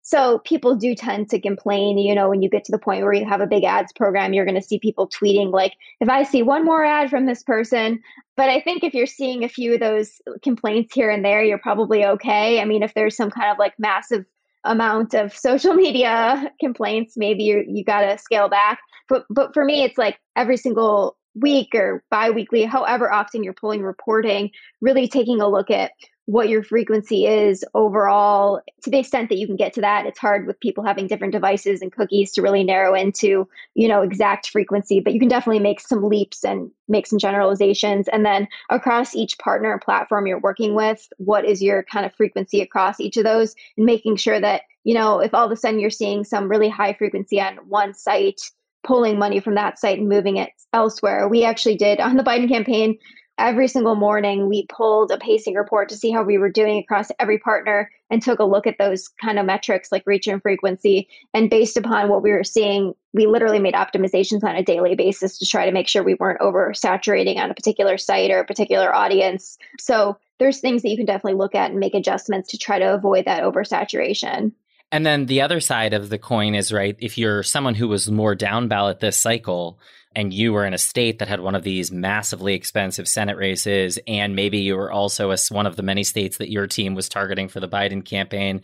so 0.03 0.39
people 0.39 0.75
do 0.75 0.95
tend 0.95 1.29
to 1.29 1.39
complain, 1.39 1.97
you 1.97 2.15
know, 2.15 2.27
when 2.27 2.41
you 2.41 2.49
get 2.49 2.65
to 2.65 2.71
the 2.71 2.79
point 2.79 3.03
where 3.03 3.13
you 3.13 3.25
have 3.25 3.41
a 3.41 3.47
big 3.47 3.63
ads 3.63 3.93
program, 3.93 4.33
you're 4.33 4.45
going 4.45 4.59
to 4.59 4.61
see 4.61 4.79
people 4.79 5.07
tweeting 5.07 5.51
like, 5.51 5.73
if 5.99 6.09
I 6.09 6.23
see 6.23 6.41
one 6.41 6.65
more 6.65 6.83
ad 6.83 7.09
from 7.09 7.27
this 7.27 7.43
person, 7.43 8.01
but 8.35 8.49
I 8.49 8.59
think 8.61 8.83
if 8.83 8.93
you're 8.93 9.05
seeing 9.05 9.43
a 9.43 9.49
few 9.49 9.75
of 9.75 9.79
those 9.79 10.19
complaints 10.41 10.93
here 10.95 11.11
and 11.11 11.23
there, 11.23 11.43
you're 11.43 11.59
probably 11.59 12.03
okay. 12.03 12.59
I 12.59 12.65
mean, 12.65 12.81
if 12.81 12.93
there's 12.95 13.15
some 13.15 13.29
kind 13.29 13.51
of 13.51 13.59
like 13.59 13.73
massive 13.77 14.25
amount 14.63 15.13
of 15.13 15.35
social 15.35 15.73
media 15.75 16.51
complaints, 16.59 17.13
maybe 17.15 17.43
you 17.43 17.63
you 17.67 17.83
got 17.83 18.01
to 18.01 18.17
scale 18.17 18.49
back. 18.49 18.79
But 19.07 19.25
but 19.29 19.53
for 19.53 19.63
me, 19.63 19.83
it's 19.83 19.97
like 19.97 20.19
every 20.35 20.57
single 20.57 21.17
week 21.35 21.69
or 21.75 22.03
biweekly, 22.09 22.63
however 22.63 23.11
often 23.11 23.43
you're 23.43 23.53
pulling 23.53 23.83
reporting, 23.83 24.49
really 24.81 25.07
taking 25.07 25.41
a 25.41 25.47
look 25.47 25.69
at 25.69 25.91
what 26.31 26.47
your 26.47 26.63
frequency 26.63 27.25
is 27.25 27.65
overall. 27.73 28.61
To 28.83 28.89
the 28.89 28.99
extent 28.99 29.27
that 29.27 29.37
you 29.37 29.45
can 29.45 29.57
get 29.57 29.73
to 29.73 29.81
that 29.81 30.05
it's 30.05 30.17
hard 30.17 30.47
with 30.47 30.61
people 30.61 30.81
having 30.81 31.07
different 31.07 31.33
devices 31.33 31.81
and 31.81 31.91
cookies 31.91 32.31
to 32.31 32.41
really 32.41 32.63
narrow 32.63 32.95
into 32.95 33.49
you 33.75 33.87
know 33.89 34.01
exact 34.01 34.49
frequency 34.49 35.01
but 35.01 35.13
you 35.13 35.19
can 35.19 35.27
definitely 35.27 35.59
make 35.59 35.81
some 35.81 36.03
leaps 36.03 36.45
and 36.45 36.71
make 36.87 37.05
some 37.05 37.19
generalizations. 37.19 38.07
And 38.07 38.25
then 38.25 38.47
across 38.69 39.13
each 39.13 39.37
partner 39.39 39.77
platform 39.83 40.25
you're 40.25 40.39
working 40.39 40.73
with 40.73 41.05
what 41.17 41.43
is 41.43 41.61
your 41.61 41.83
kind 41.83 42.05
of 42.05 42.15
frequency 42.15 42.61
across 42.61 43.01
each 43.01 43.17
of 43.17 43.25
those? 43.25 43.53
And 43.75 43.85
making 43.85 44.15
sure 44.15 44.39
that 44.39 44.61
you 44.85 44.93
know 44.93 45.19
if 45.19 45.33
all 45.33 45.45
of 45.45 45.51
a 45.51 45.57
sudden 45.57 45.81
you're 45.81 45.89
seeing 45.89 46.23
some 46.23 46.49
really 46.49 46.69
high 46.69 46.93
frequency 46.93 47.41
on 47.41 47.57
one 47.67 47.93
site 47.93 48.39
pulling 48.83 49.19
money 49.19 49.41
from 49.41 49.55
that 49.55 49.79
site 49.79 49.99
and 49.99 50.09
moving 50.09 50.37
it 50.37 50.49
elsewhere. 50.73 51.27
We 51.27 51.43
actually 51.43 51.75
did 51.75 51.99
on 51.99 52.15
the 52.15 52.23
biden 52.23 52.47
campaign 52.47 52.97
every 53.41 53.67
single 53.67 53.95
morning 53.95 54.47
we 54.47 54.67
pulled 54.67 55.11
a 55.11 55.17
pacing 55.17 55.55
report 55.55 55.89
to 55.89 55.97
see 55.97 56.11
how 56.11 56.21
we 56.21 56.37
were 56.37 56.49
doing 56.49 56.77
across 56.77 57.09
every 57.19 57.39
partner 57.39 57.89
and 58.11 58.21
took 58.21 58.39
a 58.39 58.43
look 58.43 58.67
at 58.67 58.77
those 58.77 59.07
kind 59.07 59.39
of 59.39 59.45
metrics 59.45 59.91
like 59.91 60.03
reach 60.05 60.27
and 60.27 60.41
frequency. 60.41 61.09
And 61.33 61.49
based 61.49 61.75
upon 61.75 62.07
what 62.07 62.21
we 62.21 62.31
were 62.31 62.43
seeing 62.43 62.93
we 63.13 63.25
literally 63.25 63.59
made 63.59 63.73
optimizations 63.73 64.43
on 64.43 64.55
a 64.55 64.63
daily 64.63 64.95
basis 64.95 65.37
to 65.39 65.45
try 65.45 65.65
to 65.65 65.71
make 65.71 65.87
sure 65.87 66.03
we 66.03 66.13
weren't 66.13 66.39
oversaturating 66.39 67.37
on 67.37 67.51
a 67.51 67.53
particular 67.53 67.97
site 67.97 68.31
or 68.31 68.39
a 68.39 68.45
particular 68.45 68.95
audience. 68.95 69.57
So 69.79 70.17
there's 70.39 70.61
things 70.61 70.81
that 70.83 70.89
you 70.89 70.97
can 70.97 71.05
definitely 71.05 71.37
look 71.37 71.53
at 71.53 71.71
and 71.71 71.79
make 71.79 71.93
adjustments 71.93 72.49
to 72.51 72.57
try 72.57 72.79
to 72.79 72.93
avoid 72.93 73.25
that 73.25 73.43
oversaturation. 73.43 74.53
And 74.93 75.05
then 75.05 75.25
the 75.25 75.41
other 75.41 75.59
side 75.59 75.93
of 75.93 76.09
the 76.09 76.17
coin 76.17 76.53
is 76.55 76.71
right 76.71 76.95
if 76.99 77.17
you're 77.17 77.43
someone 77.43 77.75
who 77.75 77.87
was 77.87 78.09
more 78.09 78.35
down 78.35 78.67
ballot 78.67 78.99
this 78.99 79.17
cycle 79.17 79.79
and 80.15 80.33
you 80.33 80.51
were 80.51 80.65
in 80.65 80.73
a 80.73 80.77
state 80.77 81.19
that 81.19 81.27
had 81.27 81.39
one 81.39 81.55
of 81.55 81.63
these 81.63 81.91
massively 81.91 82.53
expensive 82.53 83.07
Senate 83.07 83.37
races, 83.37 83.97
and 84.07 84.35
maybe 84.35 84.59
you 84.59 84.75
were 84.75 84.91
also 84.91 85.31
a, 85.31 85.37
one 85.49 85.65
of 85.65 85.75
the 85.75 85.83
many 85.83 86.03
states 86.03 86.37
that 86.37 86.51
your 86.51 86.67
team 86.67 86.95
was 86.95 87.07
targeting 87.07 87.47
for 87.47 87.59
the 87.59 87.69
Biden 87.69 88.03
campaign, 88.03 88.61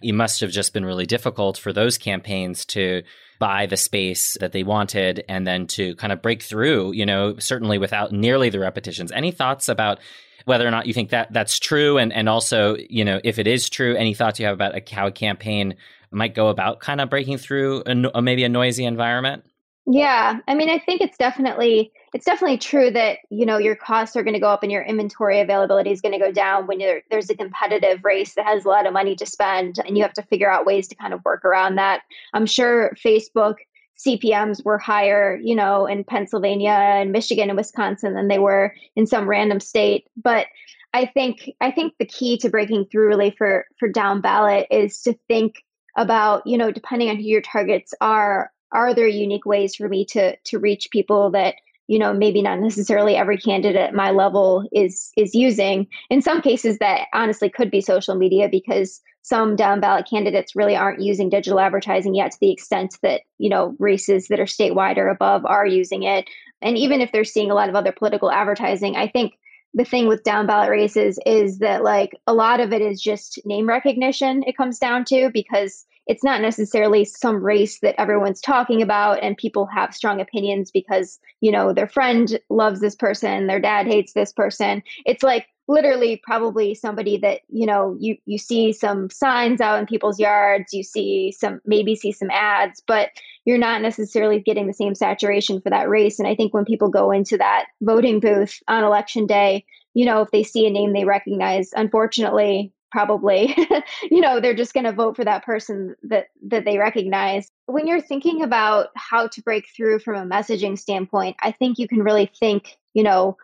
you 0.00 0.14
must 0.14 0.40
have 0.40 0.50
just 0.50 0.72
been 0.72 0.84
really 0.84 1.06
difficult 1.06 1.58
for 1.58 1.72
those 1.72 1.98
campaigns 1.98 2.64
to 2.66 3.02
buy 3.38 3.66
the 3.66 3.76
space 3.76 4.36
that 4.40 4.52
they 4.52 4.62
wanted 4.62 5.24
and 5.28 5.46
then 5.46 5.66
to 5.66 5.94
kind 5.96 6.12
of 6.12 6.22
break 6.22 6.42
through, 6.42 6.92
you 6.92 7.04
know, 7.04 7.38
certainly 7.38 7.76
without 7.76 8.12
nearly 8.12 8.48
the 8.48 8.58
repetitions. 8.58 9.12
Any 9.12 9.30
thoughts 9.30 9.68
about 9.68 9.98
whether 10.46 10.66
or 10.66 10.70
not 10.70 10.86
you 10.86 10.94
think 10.94 11.10
that 11.10 11.32
that's 11.32 11.58
true 11.58 11.98
and 11.98 12.12
and 12.12 12.28
also, 12.28 12.76
you 12.88 13.04
know, 13.04 13.20
if 13.24 13.38
it 13.38 13.46
is 13.46 13.68
true, 13.68 13.96
any 13.96 14.14
thoughts 14.14 14.40
you 14.40 14.46
have 14.46 14.54
about 14.54 14.76
a, 14.76 14.94
how 14.94 15.06
a 15.08 15.12
campaign 15.12 15.74
might 16.10 16.34
go 16.34 16.48
about 16.48 16.80
kind 16.80 17.00
of 17.00 17.10
breaking 17.10 17.36
through 17.36 17.82
a, 17.84 18.10
a 18.14 18.22
maybe 18.22 18.44
a 18.44 18.48
noisy 18.48 18.84
environment? 18.84 19.44
Yeah, 19.88 20.40
I 20.48 20.54
mean, 20.54 20.68
I 20.68 20.80
think 20.80 21.00
it's 21.00 21.16
definitely 21.16 21.92
it's 22.12 22.24
definitely 22.24 22.58
true 22.58 22.90
that 22.90 23.18
you 23.30 23.46
know 23.46 23.58
your 23.58 23.76
costs 23.76 24.16
are 24.16 24.24
going 24.24 24.34
to 24.34 24.40
go 24.40 24.48
up 24.48 24.64
and 24.64 24.72
your 24.72 24.82
inventory 24.82 25.40
availability 25.40 25.92
is 25.92 26.00
going 26.00 26.12
to 26.12 26.18
go 26.18 26.32
down 26.32 26.66
when 26.66 26.80
there's 27.10 27.30
a 27.30 27.36
competitive 27.36 28.04
race 28.04 28.34
that 28.34 28.46
has 28.46 28.64
a 28.64 28.68
lot 28.68 28.86
of 28.86 28.92
money 28.92 29.14
to 29.14 29.26
spend, 29.26 29.78
and 29.86 29.96
you 29.96 30.02
have 30.02 30.12
to 30.14 30.22
figure 30.24 30.50
out 30.50 30.66
ways 30.66 30.88
to 30.88 30.96
kind 30.96 31.14
of 31.14 31.24
work 31.24 31.44
around 31.44 31.76
that. 31.76 32.02
I'm 32.34 32.46
sure 32.46 32.96
Facebook 33.04 33.56
CPMS 33.96 34.64
were 34.64 34.78
higher, 34.78 35.38
you 35.40 35.54
know, 35.54 35.86
in 35.86 36.02
Pennsylvania 36.02 36.70
and 36.70 37.12
Michigan 37.12 37.48
and 37.48 37.56
Wisconsin 37.56 38.14
than 38.14 38.26
they 38.26 38.40
were 38.40 38.74
in 38.96 39.06
some 39.06 39.28
random 39.28 39.60
state, 39.60 40.08
but 40.16 40.46
I 40.94 41.06
think 41.06 41.50
I 41.60 41.70
think 41.70 41.94
the 41.98 42.06
key 42.06 42.38
to 42.38 42.48
breaking 42.50 42.86
through 42.86 43.06
really 43.06 43.30
for 43.30 43.66
for 43.78 43.88
down 43.88 44.20
ballot 44.20 44.66
is 44.70 45.02
to 45.02 45.12
think 45.28 45.62
about 45.96 46.44
you 46.46 46.58
know 46.58 46.72
depending 46.72 47.08
on 47.08 47.16
who 47.16 47.22
your 47.22 47.40
targets 47.42 47.94
are 48.00 48.50
are 48.72 48.94
there 48.94 49.08
unique 49.08 49.46
ways 49.46 49.74
for 49.74 49.88
me 49.88 50.04
to 50.06 50.36
to 50.36 50.58
reach 50.58 50.90
people 50.90 51.30
that 51.30 51.54
you 51.86 51.98
know 51.98 52.12
maybe 52.12 52.42
not 52.42 52.60
necessarily 52.60 53.16
every 53.16 53.38
candidate 53.38 53.76
at 53.80 53.94
my 53.94 54.10
level 54.10 54.68
is 54.72 55.12
is 55.16 55.34
using? 55.34 55.86
In 56.10 56.22
some 56.22 56.40
cases 56.40 56.78
that 56.78 57.08
honestly 57.14 57.48
could 57.48 57.70
be 57.70 57.80
social 57.80 58.14
media 58.14 58.48
because 58.48 59.00
some 59.22 59.56
down 59.56 59.80
ballot 59.80 60.06
candidates 60.08 60.54
really 60.54 60.76
aren't 60.76 61.00
using 61.00 61.28
digital 61.28 61.58
advertising 61.58 62.14
yet 62.14 62.30
to 62.32 62.38
the 62.40 62.52
extent 62.52 62.96
that 63.02 63.22
you 63.38 63.50
know 63.50 63.74
races 63.78 64.28
that 64.28 64.40
are 64.40 64.44
statewide 64.44 64.98
or 64.98 65.08
above 65.08 65.44
are 65.44 65.66
using 65.66 66.02
it. 66.02 66.28
And 66.62 66.78
even 66.78 67.00
if 67.00 67.12
they're 67.12 67.24
seeing 67.24 67.50
a 67.50 67.54
lot 67.54 67.68
of 67.68 67.74
other 67.74 67.92
political 67.92 68.30
advertising 68.30 68.96
i 68.96 69.06
think 69.06 69.34
the 69.74 69.84
thing 69.84 70.08
with 70.08 70.24
down 70.24 70.46
ballot 70.46 70.70
races 70.70 71.18
is 71.26 71.58
that 71.58 71.84
like 71.84 72.18
a 72.26 72.32
lot 72.32 72.60
of 72.60 72.72
it 72.72 72.80
is 72.80 73.00
just 73.00 73.38
name 73.44 73.68
recognition 73.68 74.42
it 74.46 74.56
comes 74.56 74.78
down 74.78 75.04
to 75.04 75.30
because 75.32 75.84
it's 76.06 76.24
not 76.24 76.40
necessarily 76.40 77.04
some 77.04 77.42
race 77.44 77.80
that 77.80 78.00
everyone's 78.00 78.40
talking 78.40 78.82
about 78.82 79.22
and 79.22 79.36
people 79.36 79.66
have 79.66 79.94
strong 79.94 80.20
opinions 80.20 80.70
because 80.70 81.18
you 81.40 81.50
know 81.50 81.72
their 81.72 81.88
friend 81.88 82.38
loves 82.50 82.80
this 82.80 82.94
person 82.94 83.46
their 83.46 83.60
dad 83.60 83.86
hates 83.86 84.12
this 84.12 84.32
person. 84.32 84.82
It's 85.04 85.22
like 85.22 85.46
literally 85.68 86.20
probably 86.22 86.74
somebody 86.74 87.16
that 87.18 87.40
you 87.48 87.66
know 87.66 87.96
you 87.98 88.16
you 88.24 88.38
see 88.38 88.72
some 88.72 89.10
signs 89.10 89.60
out 89.60 89.78
in 89.78 89.86
people's 89.86 90.18
yards 90.18 90.72
you 90.72 90.82
see 90.82 91.32
some 91.36 91.60
maybe 91.64 91.96
see 91.96 92.12
some 92.12 92.30
ads 92.30 92.82
but 92.86 93.08
you're 93.44 93.58
not 93.58 93.82
necessarily 93.82 94.40
getting 94.40 94.66
the 94.66 94.72
same 94.72 94.94
saturation 94.94 95.60
for 95.60 95.70
that 95.70 95.88
race. 95.88 96.18
And 96.18 96.28
i 96.28 96.34
think 96.34 96.54
when 96.54 96.64
people 96.64 96.88
go 96.88 97.10
into 97.10 97.36
that 97.38 97.66
voting 97.82 98.20
booth 98.20 98.60
on 98.68 98.84
election 98.84 99.26
day 99.26 99.64
you 99.94 100.04
know 100.06 100.22
if 100.22 100.30
they 100.30 100.44
see 100.44 100.66
a 100.66 100.70
name 100.70 100.92
they 100.92 101.04
recognize 101.04 101.70
unfortunately 101.74 102.72
probably 102.90 103.54
you 104.10 104.20
know 104.20 104.40
they're 104.40 104.54
just 104.54 104.74
going 104.74 104.84
to 104.84 104.92
vote 104.92 105.16
for 105.16 105.24
that 105.24 105.44
person 105.44 105.94
that 106.02 106.26
that 106.46 106.64
they 106.64 106.78
recognize 106.78 107.50
when 107.66 107.86
you're 107.86 108.00
thinking 108.00 108.42
about 108.42 108.88
how 108.96 109.26
to 109.26 109.42
break 109.42 109.66
through 109.74 109.98
from 109.98 110.14
a 110.14 110.34
messaging 110.34 110.78
standpoint 110.78 111.36
i 111.42 111.50
think 111.50 111.78
you 111.78 111.88
can 111.88 112.02
really 112.02 112.30
think 112.38 112.76
you 112.94 113.02
know 113.02 113.36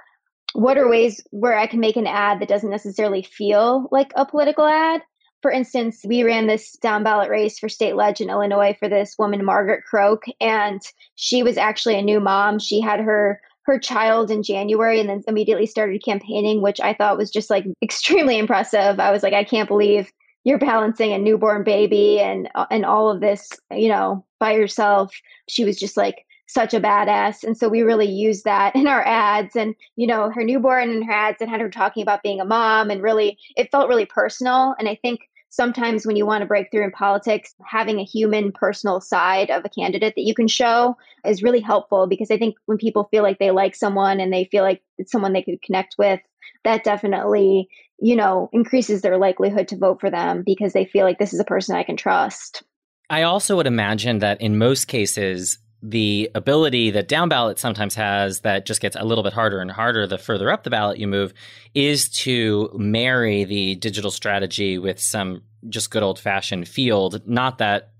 what 0.54 0.78
are 0.78 0.88
ways 0.88 1.20
where 1.30 1.58
i 1.58 1.66
can 1.66 1.80
make 1.80 1.96
an 1.96 2.06
ad 2.06 2.40
that 2.40 2.48
doesn't 2.48 2.70
necessarily 2.70 3.22
feel 3.22 3.88
like 3.90 4.12
a 4.16 4.24
political 4.24 4.64
ad 4.64 5.02
for 5.42 5.50
instance, 5.50 6.02
we 6.06 6.22
ran 6.22 6.46
this 6.46 6.76
down 6.76 7.02
ballot 7.02 7.28
race 7.28 7.58
for 7.58 7.68
state 7.68 7.96
ledge 7.96 8.20
in 8.20 8.30
Illinois 8.30 8.76
for 8.78 8.88
this 8.88 9.16
woman, 9.18 9.44
Margaret 9.44 9.82
Croke, 9.84 10.26
and 10.40 10.80
she 11.16 11.42
was 11.42 11.58
actually 11.58 11.98
a 11.98 12.02
new 12.02 12.20
mom. 12.20 12.60
She 12.60 12.80
had 12.80 13.00
her 13.00 13.40
her 13.64 13.78
child 13.78 14.30
in 14.30 14.42
January 14.42 14.98
and 14.98 15.08
then 15.08 15.22
immediately 15.28 15.66
started 15.66 16.02
campaigning, 16.04 16.62
which 16.62 16.80
I 16.80 16.94
thought 16.94 17.18
was 17.18 17.30
just 17.30 17.50
like 17.50 17.64
extremely 17.82 18.38
impressive. 18.38 18.98
I 18.98 19.10
was 19.10 19.22
like, 19.22 19.34
I 19.34 19.44
can't 19.44 19.68
believe 19.68 20.12
you're 20.44 20.58
balancing 20.58 21.12
a 21.12 21.18
newborn 21.18 21.62
baby 21.62 22.18
and 22.18 22.48
uh, 22.54 22.66
and 22.70 22.84
all 22.84 23.10
of 23.10 23.20
this, 23.20 23.50
you 23.70 23.88
know, 23.88 24.24
by 24.40 24.52
yourself. 24.52 25.12
She 25.48 25.64
was 25.64 25.78
just 25.78 25.96
like 25.96 26.26
such 26.48 26.74
a 26.74 26.80
badass. 26.80 27.44
And 27.44 27.56
so 27.56 27.68
we 27.68 27.82
really 27.82 28.10
used 28.10 28.44
that 28.44 28.74
in 28.76 28.86
our 28.86 29.02
ads 29.06 29.56
and, 29.56 29.74
you 29.96 30.06
know, 30.06 30.30
her 30.30 30.44
newborn 30.44 30.90
and 30.90 31.04
her 31.04 31.12
ads 31.12 31.40
and 31.40 31.48
had 31.48 31.60
her 31.60 31.70
talking 31.70 32.02
about 32.02 32.22
being 32.22 32.40
a 32.40 32.44
mom 32.44 32.90
and 32.90 33.02
really 33.02 33.38
it 33.56 33.70
felt 33.70 33.88
really 33.88 34.06
personal. 34.06 34.74
And 34.78 34.88
I 34.88 34.96
think 34.96 35.20
sometimes 35.52 36.06
when 36.06 36.16
you 36.16 36.24
want 36.24 36.40
to 36.40 36.46
break 36.46 36.70
through 36.70 36.82
in 36.82 36.90
politics, 36.90 37.54
having 37.64 38.00
a 38.00 38.04
human 38.04 38.52
personal 38.52 39.02
side 39.02 39.50
of 39.50 39.62
a 39.64 39.68
candidate 39.68 40.14
that 40.16 40.22
you 40.22 40.34
can 40.34 40.48
show 40.48 40.96
is 41.26 41.42
really 41.42 41.60
helpful 41.60 42.06
because 42.06 42.30
I 42.30 42.38
think 42.38 42.56
when 42.64 42.78
people 42.78 43.08
feel 43.10 43.22
like 43.22 43.38
they 43.38 43.50
like 43.50 43.76
someone 43.76 44.18
and 44.18 44.32
they 44.32 44.46
feel 44.46 44.64
like 44.64 44.82
it's 44.96 45.12
someone 45.12 45.34
they 45.34 45.42
could 45.42 45.60
connect 45.62 45.96
with, 45.98 46.20
that 46.64 46.84
definitely, 46.84 47.68
you 48.00 48.16
know, 48.16 48.48
increases 48.52 49.02
their 49.02 49.18
likelihood 49.18 49.68
to 49.68 49.76
vote 49.76 50.00
for 50.00 50.10
them 50.10 50.42
because 50.44 50.72
they 50.72 50.86
feel 50.86 51.04
like 51.04 51.18
this 51.18 51.34
is 51.34 51.40
a 51.40 51.44
person 51.44 51.76
I 51.76 51.82
can 51.82 51.98
trust. 51.98 52.62
I 53.10 53.24
also 53.24 53.56
would 53.56 53.66
imagine 53.66 54.20
that 54.20 54.40
in 54.40 54.56
most 54.56 54.86
cases, 54.86 55.58
the 55.82 56.30
ability 56.34 56.92
that 56.92 57.08
down 57.08 57.28
ballot 57.28 57.58
sometimes 57.58 57.94
has 57.96 58.40
that 58.40 58.66
just 58.66 58.80
gets 58.80 58.94
a 58.94 59.04
little 59.04 59.24
bit 59.24 59.32
harder 59.32 59.60
and 59.60 59.70
harder 59.70 60.06
the 60.06 60.16
further 60.16 60.50
up 60.50 60.62
the 60.62 60.70
ballot 60.70 60.98
you 60.98 61.08
move 61.08 61.34
is 61.74 62.08
to 62.08 62.70
marry 62.74 63.44
the 63.44 63.74
digital 63.74 64.10
strategy 64.10 64.78
with 64.78 65.00
some 65.00 65.42
just 65.68 65.90
good 65.90 66.02
old 66.02 66.18
fashioned 66.18 66.68
field. 66.68 67.26
Not 67.26 67.58
that 67.58 67.91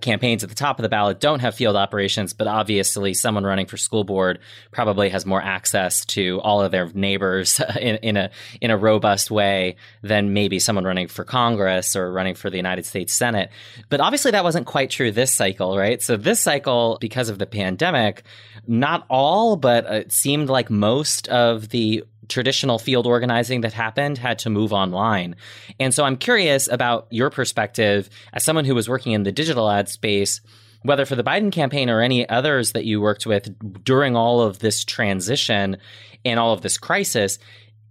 campaigns 0.00 0.42
at 0.42 0.50
the 0.50 0.54
top 0.54 0.78
of 0.78 0.82
the 0.82 0.88
ballot 0.88 1.20
don't 1.20 1.40
have 1.40 1.54
field 1.54 1.76
operations, 1.76 2.32
but 2.32 2.46
obviously 2.46 3.14
someone 3.14 3.44
running 3.44 3.66
for 3.66 3.76
school 3.76 4.04
board 4.04 4.38
probably 4.70 5.08
has 5.08 5.24
more 5.24 5.42
access 5.42 6.04
to 6.04 6.40
all 6.40 6.62
of 6.62 6.72
their 6.72 6.90
neighbors 6.94 7.60
in, 7.80 7.96
in 7.96 8.16
a 8.16 8.30
in 8.60 8.70
a 8.70 8.76
robust 8.76 9.30
way 9.30 9.76
than 10.02 10.32
maybe 10.32 10.58
someone 10.58 10.84
running 10.84 11.08
for 11.08 11.24
Congress 11.24 11.96
or 11.96 12.12
running 12.12 12.34
for 12.34 12.50
the 12.50 12.56
United 12.56 12.84
States 12.84 13.14
Senate. 13.14 13.50
But 13.88 14.00
obviously 14.00 14.32
that 14.32 14.44
wasn't 14.44 14.66
quite 14.66 14.90
true 14.90 15.10
this 15.10 15.32
cycle, 15.32 15.76
right? 15.76 16.02
So 16.02 16.16
this 16.16 16.40
cycle, 16.40 16.98
because 17.00 17.28
of 17.28 17.38
the 17.38 17.46
pandemic, 17.46 18.24
not 18.66 19.06
all, 19.08 19.56
but 19.56 19.86
it 19.86 20.12
seemed 20.12 20.48
like 20.48 20.70
most 20.70 21.28
of 21.28 21.68
the 21.68 22.04
traditional 22.28 22.78
field 22.78 23.06
organizing 23.06 23.62
that 23.62 23.72
happened 23.72 24.18
had 24.18 24.38
to 24.40 24.50
move 24.50 24.72
online. 24.72 25.36
And 25.78 25.92
so 25.92 26.04
I'm 26.04 26.16
curious 26.16 26.68
about 26.68 27.06
your 27.10 27.30
perspective 27.30 28.08
as 28.32 28.44
someone 28.44 28.64
who 28.64 28.74
was 28.74 28.88
working 28.88 29.12
in 29.12 29.22
the 29.22 29.32
digital 29.32 29.70
ad 29.70 29.88
space, 29.88 30.40
whether 30.82 31.06
for 31.06 31.16
the 31.16 31.24
Biden 31.24 31.52
campaign 31.52 31.88
or 31.90 32.00
any 32.00 32.28
others 32.28 32.72
that 32.72 32.84
you 32.84 33.00
worked 33.00 33.26
with 33.26 33.48
during 33.84 34.16
all 34.16 34.42
of 34.42 34.58
this 34.58 34.84
transition 34.84 35.78
and 36.24 36.40
all 36.40 36.52
of 36.52 36.62
this 36.62 36.78
crisis. 36.78 37.38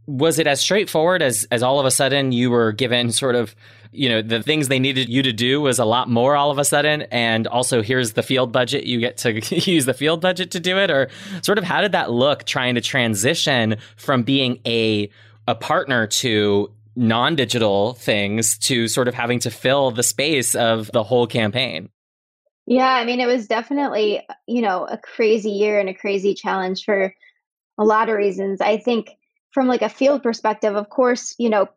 Was 0.06 0.38
it 0.38 0.48
as 0.48 0.60
straightforward 0.60 1.22
as, 1.22 1.48
as 1.50 1.64
all 1.64 1.80
of 1.80 1.86
a 1.86 1.92
sudden 1.92 2.32
you 2.32 2.52
were 2.52 2.72
given 2.72 3.12
sort 3.12 3.36
of 3.36 3.56
you 3.94 4.10
know 4.10 4.22
the 4.22 4.42
things 4.42 4.68
they 4.68 4.80
needed 4.80 5.10
you 5.10 5.24
to 5.24 5.32
do 5.32 5.62
was 5.62 5.80
a 5.80 5.86
lot 5.86 6.10
more 6.10 6.36
all 6.36 6.52
of 6.52 6.58
a 6.58 6.66
sudden. 6.66 7.04
And 7.04 7.48
also 7.48 7.82
here's 7.82 8.14
the 8.14 8.24
field 8.24 8.52
budget. 8.52 8.86
You 8.86 9.00
get 9.00 9.18
to 9.18 9.40
use 9.72 9.86
the 9.86 9.94
field 9.94 10.22
budget 10.22 10.52
to 10.52 10.60
do 10.60 10.78
it. 10.78 10.90
Or 10.92 11.10
sort 11.42 11.58
of 11.58 11.64
how 11.64 11.82
did 11.82 11.92
that 11.94 12.12
look 12.12 12.44
trying 12.44 12.76
to 12.76 12.82
transition 12.82 13.78
from 13.96 14.24
being 14.24 14.60
a 14.66 15.10
a 15.48 15.56
partner 15.56 16.08
to 16.08 16.72
non-digital 16.96 17.94
things 17.94 18.58
to 18.60 18.88
sort 18.88 19.08
of 19.08 19.14
having 19.14 19.40
to 19.40 19.50
fill 19.50 19.92
the 19.92 20.04
space 20.04 20.56
of 20.56 20.92
the 20.92 21.04
whole 21.04 21.28
campaign? 21.28 21.90
Yeah 22.66 22.94
i 22.94 23.04
mean 23.04 23.20
it 23.20 23.28
was 23.28 23.48
definitely 23.48 24.22
you 24.48 24.62
know 24.62 24.86
a 24.86 24.98
crazy 24.98 25.52
year 25.52 25.80
and 25.80 25.90
a 25.90 25.94
crazy 25.94 26.34
challenge 26.34 26.86
for 26.86 27.14
a 27.78 27.84
lot 27.84 28.10
of 28.10 28.16
reasons. 28.16 28.62
I 28.62 28.78
think 28.78 29.10
from 29.52 29.68
like 29.68 29.82
a 29.82 29.90
field 29.90 30.24
perspective 30.24 30.76
of 30.76 30.90
course 30.90 31.36
you 31.38 31.50
know 31.50 31.68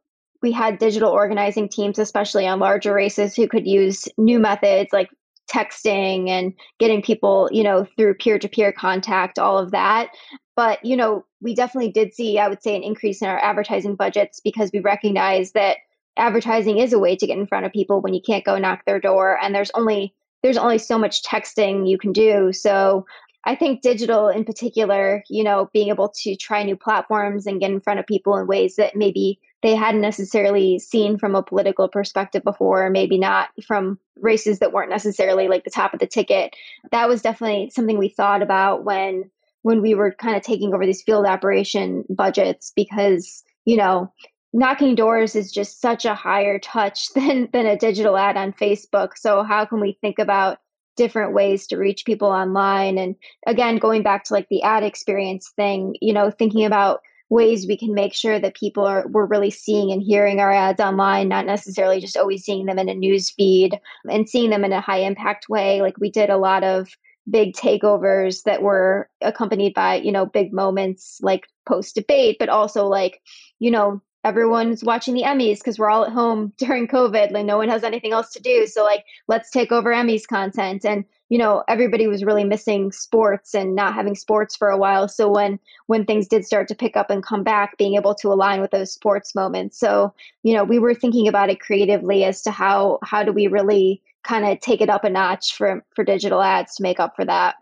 we 0.47 0.53
had 0.53 0.79
digital 0.79 1.11
organizing 1.11 1.69
teams, 1.69 1.99
especially 1.99 2.47
on 2.47 2.61
larger 2.61 2.95
races, 2.95 3.35
who 3.35 3.49
could 3.49 3.67
use 3.67 4.09
new 4.17 4.39
methods 4.39 4.93
like 4.93 5.11
texting 5.53 6.29
and 6.29 6.55
getting 6.79 7.03
people, 7.03 7.49
you 7.51 7.65
know, 7.65 7.85
through 7.97 8.15
peer 8.15 8.39
to 8.39 8.49
peer 8.49 8.71
contact, 8.71 9.41
all 9.41 9.59
of 9.59 9.73
that. 9.73 10.11
But, 10.55 10.85
you 10.85 10.97
know, 10.97 11.25
we 11.41 11.53
definitely 11.53 11.91
did 11.91 12.15
see, 12.15 12.39
I 12.39 12.47
would 12.47 12.63
say, 12.63 12.77
an 12.77 12.85
increase 12.85 13.23
in 13.23 13.29
our 13.29 13.41
advertising 13.41 13.97
budgets 13.97 14.39
because 14.39 14.71
we 14.73 14.79
recognize 14.79 15.51
that 15.53 15.79
advertising 16.17 16.79
is 16.79 16.93
a 16.93 16.99
way 17.01 17.17
to 17.17 17.27
get 17.27 17.39
in 17.39 17.49
front 17.49 17.67
of 17.67 17.73
people 17.73 18.01
when 18.01 18.15
you 18.15 18.23
can't 18.25 18.45
go 18.45 18.57
knock 18.57 18.85
their 18.87 19.01
door 19.01 19.37
and 19.43 19.53
there's 19.53 19.73
only 19.75 20.15
there's 20.45 20.57
only 20.57 20.79
so 20.79 20.97
much 20.97 21.23
texting 21.25 21.87
you 21.87 21.99
can 21.99 22.11
do 22.11 22.55
so 22.55 23.05
i 23.45 23.55
think 23.55 23.83
digital 23.83 24.29
in 24.29 24.43
particular 24.43 25.23
you 25.29 25.45
know 25.45 25.69
being 25.75 25.89
able 25.89 26.09
to 26.09 26.35
try 26.35 26.63
new 26.63 26.75
platforms 26.75 27.47
and 27.47 27.61
get 27.61 27.71
in 27.71 27.83
front 27.83 28.01
of 28.01 28.07
people 28.07 28.35
in 28.39 28.47
ways 28.47 28.77
that 28.77 28.97
maybe 28.97 29.39
they 29.63 29.75
hadn't 29.75 30.01
necessarily 30.01 30.79
seen 30.79 31.19
from 31.19 31.35
a 31.35 31.43
political 31.43 31.89
perspective 31.89 32.45
before, 32.45 32.91
maybe 32.91 33.19
not 33.19 33.49
from 33.67 33.99
races 34.21 34.59
that 34.59 34.73
weren't 34.73 34.91
necessarily 34.91 35.49
like 35.49 35.65
the 35.65 35.71
top 35.71 35.95
of 35.95 36.01
the 36.01 36.07
ticket. 36.07 36.55
That 36.91 37.09
was 37.09 37.23
definitely 37.23 37.71
something 37.71 37.99
we 37.99 38.09
thought 38.09 38.43
about 38.43 38.85
when 38.85 39.31
when 39.63 39.83
we 39.83 39.95
were 39.95 40.13
kind 40.13 40.37
of 40.37 40.43
taking 40.43 40.73
over 40.73 40.87
these 40.87 41.03
field 41.03 41.27
operation 41.27 42.05
budgets 42.09 42.73
because, 42.77 43.43
you 43.65 43.77
know, 43.77 44.13
knocking 44.53 44.95
doors 44.95 45.35
is 45.35 45.51
just 45.51 45.81
such 45.81 46.05
a 46.05 46.15
higher 46.15 46.59
touch 46.59 47.09
than 47.15 47.49
than 47.53 47.67
a 47.67 47.77
digital 47.77 48.17
ad 48.17 48.37
on 48.37 48.53
Facebook. 48.53 49.13
So 49.17 49.43
how 49.43 49.65
can 49.65 49.81
we 49.81 49.99
think 50.01 50.19
about 50.19 50.59
different 50.97 51.35
ways 51.35 51.67
to 51.67 51.77
reach 51.77 52.07
people 52.07 52.29
online 52.29 52.97
and 52.97 53.17
again 53.47 53.77
going 53.77 54.03
back 54.03 54.25
to 54.25 54.33
like 54.33 54.49
the 54.49 54.63
ad 54.63 54.83
experience 54.83 55.53
thing, 55.57 55.95
you 56.01 56.13
know, 56.13 56.31
thinking 56.31 56.65
about 56.65 57.01
ways 57.29 57.67
we 57.67 57.77
can 57.77 57.93
make 57.95 58.15
sure 58.15 58.39
that 58.39 58.55
people 58.55 58.85
are 58.85 59.07
we're 59.09 59.27
really 59.27 59.51
seeing 59.51 59.91
and 59.91 60.03
hearing 60.03 60.41
our 60.41 60.53
ads 60.53 60.81
online, 60.81 61.29
not 61.29 61.47
necessarily 61.47 62.01
just 62.01 62.17
always 62.17 62.45
seeing 62.45 62.67
them 62.67 62.79
in 62.79 62.89
a 62.89 62.95
news 62.95 63.31
feed 63.31 63.79
and 64.11 64.29
seeing 64.29 64.51
them 64.51 64.65
in 64.65 64.73
a 64.73 64.81
high 64.81 65.01
impact 65.01 65.49
way. 65.49 65.83
Like 65.83 65.99
we 65.99 66.11
did 66.11 66.31
a 66.31 66.37
lot 66.37 66.63
of 66.63 66.89
big 67.29 67.55
takeovers 67.55 68.45
that 68.45 68.63
were 68.63 69.09
accompanied 69.21 69.75
by, 69.75 69.97
you 69.97 70.13
know, 70.13 70.27
big 70.27 70.53
moments 70.53 71.19
like 71.23 71.49
post 71.67 71.97
debate, 71.97 72.37
but 72.39 72.49
also 72.49 72.87
like, 72.87 73.21
you 73.59 73.71
know, 73.71 74.01
everyone's 74.25 74.85
watching 74.85 75.15
the 75.15 75.23
Emmys 75.23 75.59
because 75.59 75.79
we're 75.79 75.91
all 75.91 76.05
at 76.05 76.13
home 76.13 76.53
during 76.59 76.87
COVID. 76.87 77.33
Like 77.33 77.47
no 77.47 77.57
one 77.57 77.69
has 77.69 77.83
anything 77.83 78.13
else 78.13 78.33
to 78.33 78.41
do. 78.41 78.67
So 78.67 78.85
like 78.85 79.05
let's 79.27 79.51
take 79.51 79.73
over 79.73 79.93
Emmys 79.93 80.27
content. 80.27 80.85
And 80.85 81.05
you 81.29 81.39
know, 81.39 81.65
everybody 81.69 82.07
was 82.07 82.25
really 82.25 82.45
missing 82.45 82.93
sports 82.93 83.55
and 83.55 83.75
not 83.75 83.95
having 83.95 84.15
sports 84.15 84.55
for 84.57 84.69
a 84.69 84.77
while. 84.77 85.09
So 85.09 85.29
when 85.29 85.59
when 85.87 86.05
things 86.05 86.29
did 86.29 86.45
start 86.45 86.69
to 86.69 86.75
pick 86.75 86.97
up 86.97 87.11
and 87.11 87.23
come 87.23 87.43
back, 87.43 87.77
being 87.79 87.97
able 87.97 88.15
to 88.17 88.29
align 88.29 88.61
with 88.61 88.71
those 88.71 88.93
sports 88.93 89.35
moments. 89.35 89.79
So, 89.79 90.15
you 90.43 90.55
know, 90.55 90.65
we 90.65 90.79
were 90.79 90.95
thinking 90.95 91.27
about 91.27 91.51
it 91.51 91.61
creatively 91.61 92.25
as 92.25 92.43
to 92.43 92.51
how 92.51 92.99
how 93.03 93.25
do 93.25 93.33
we 93.33 93.49
really 93.49 94.03
kind 94.23 94.47
of 94.47 94.61
take 94.61 94.81
it 94.81 94.91
up 94.91 95.05
a 95.05 95.11
notch 95.11 95.55
for 95.55 95.85
for 95.95 96.05
digital 96.05 96.43
ads 96.43 96.77
to 96.77 96.83
make 96.83 97.01
up 97.01 97.17
for 97.17 97.25
that. 97.25 97.57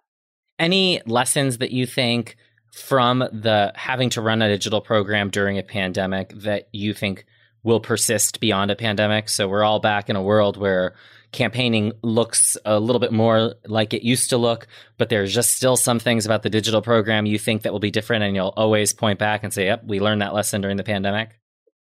Any 0.59 1.01
lessons 1.07 1.59
that 1.59 1.73
you 1.73 1.87
think 1.87 2.37
from 2.73 3.21
the 3.21 3.73
having 3.77 4.11
to 4.11 4.21
run 4.21 4.43
a 4.43 4.49
digital 4.49 4.81
program 4.81 5.31
during 5.31 5.59
a 5.59 5.63
pandemic 5.63 6.31
that 6.35 6.69
you 6.73 6.93
think 6.93 7.25
will 7.63 7.81
persist 7.81 8.41
beyond 8.41 8.71
a 8.71 8.77
pandemic? 8.77 9.29
So 9.29 9.49
we're 9.49 9.65
all 9.65 9.81
back 9.81 10.11
in 10.11 10.17
a 10.17 10.23
world 10.23 10.57
where 10.57 10.95
campaigning 11.35 11.93
looks 12.03 12.57
a 12.65 12.81
little 12.81 13.01
bit 13.01 13.13
more 13.13 13.55
like 13.67 13.93
it 13.93 14.03
used 14.03 14.31
to 14.31 14.39
look, 14.39 14.67
but 14.97 15.11
there's 15.11 15.35
just 15.35 15.55
still 15.55 15.77
some 15.77 15.99
things 15.99 16.25
about 16.25 16.43
the 16.43 16.49
digital 16.51 16.81
program 16.81 17.27
you 17.27 17.39
think 17.39 17.63
that 17.63 17.73
will 17.73 17.81
be 17.81 17.91
different, 17.91 18.25
and 18.25 18.35
you'll 18.35 18.55
always 18.57 18.95
point 18.95 19.19
back 19.19 19.45
and 19.45 19.53
say, 19.53 19.67
"Yep, 19.67 19.85
we 19.85 20.01
learned 20.01 20.23
that 20.23 20.33
lesson 20.33 20.63
during 20.63 20.79
the 20.79 20.85
pandemic." 20.85 21.39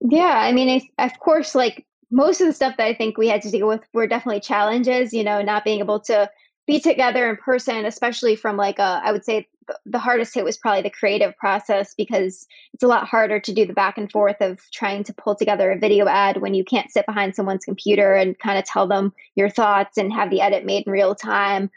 Yeah, 0.02 0.24
I 0.24 0.52
mean, 0.52 0.82
of 0.98 1.20
course, 1.20 1.56
like 1.56 1.86
most 2.12 2.42
of 2.42 2.48
the 2.48 2.54
stuff 2.54 2.76
that 2.78 2.86
I 2.86 2.94
think 2.94 3.18
we 3.18 3.30
had 3.30 3.42
to 3.44 3.52
deal 3.52 3.68
with 3.68 3.82
were 3.94 4.08
definitely 4.08 4.42
challenges. 4.42 5.14
You 5.14 5.24
know, 5.24 5.42
not 5.42 5.64
being 5.64 5.80
able 5.80 6.02
to 6.02 6.30
be 6.68 6.80
together 6.80 7.30
in 7.30 7.38
person, 7.38 7.86
especially 7.86 8.36
from 8.36 8.58
like 8.58 8.80
a, 8.80 9.02
I 9.04 9.12
would 9.12 9.26
say 9.26 9.48
the 9.86 10.00
hardest 10.00 10.34
hit 10.34 10.44
was 10.44 10.58
probably 10.58 10.82
the 10.82 10.90
creative 10.90 11.36
process 11.38 11.94
because 11.96 12.48
it's 12.74 12.84
a 12.84 12.88
lot 12.88 13.08
harder 13.08 13.40
to 13.40 13.54
do 13.54 13.66
the 13.66 13.74
back 13.74 13.98
and 13.98 14.12
forth 14.12 14.38
of 14.42 14.60
trying 14.72 15.04
to 15.04 15.14
pull 15.14 15.36
together 15.36 15.72
a 15.72 15.80
video 15.80 16.08
ad 16.08 16.38
when 16.38 16.54
you 16.54 16.64
can't 16.64 16.92
sit 16.92 17.06
behind 17.06 17.36
someone's 17.36 17.66
computer 17.66 18.14
and 18.14 18.38
kind 18.40 18.60
of 18.60 18.66
tell 18.66 18.88
them 18.88 19.14
your 19.36 19.50
thoughts 19.50 19.98
and 19.98 20.14
have 20.14 20.30
the 20.30 20.42
edit 20.42 20.66
made 20.66 20.86
in 20.86 20.92
real 20.92 21.16
time. 21.16 21.70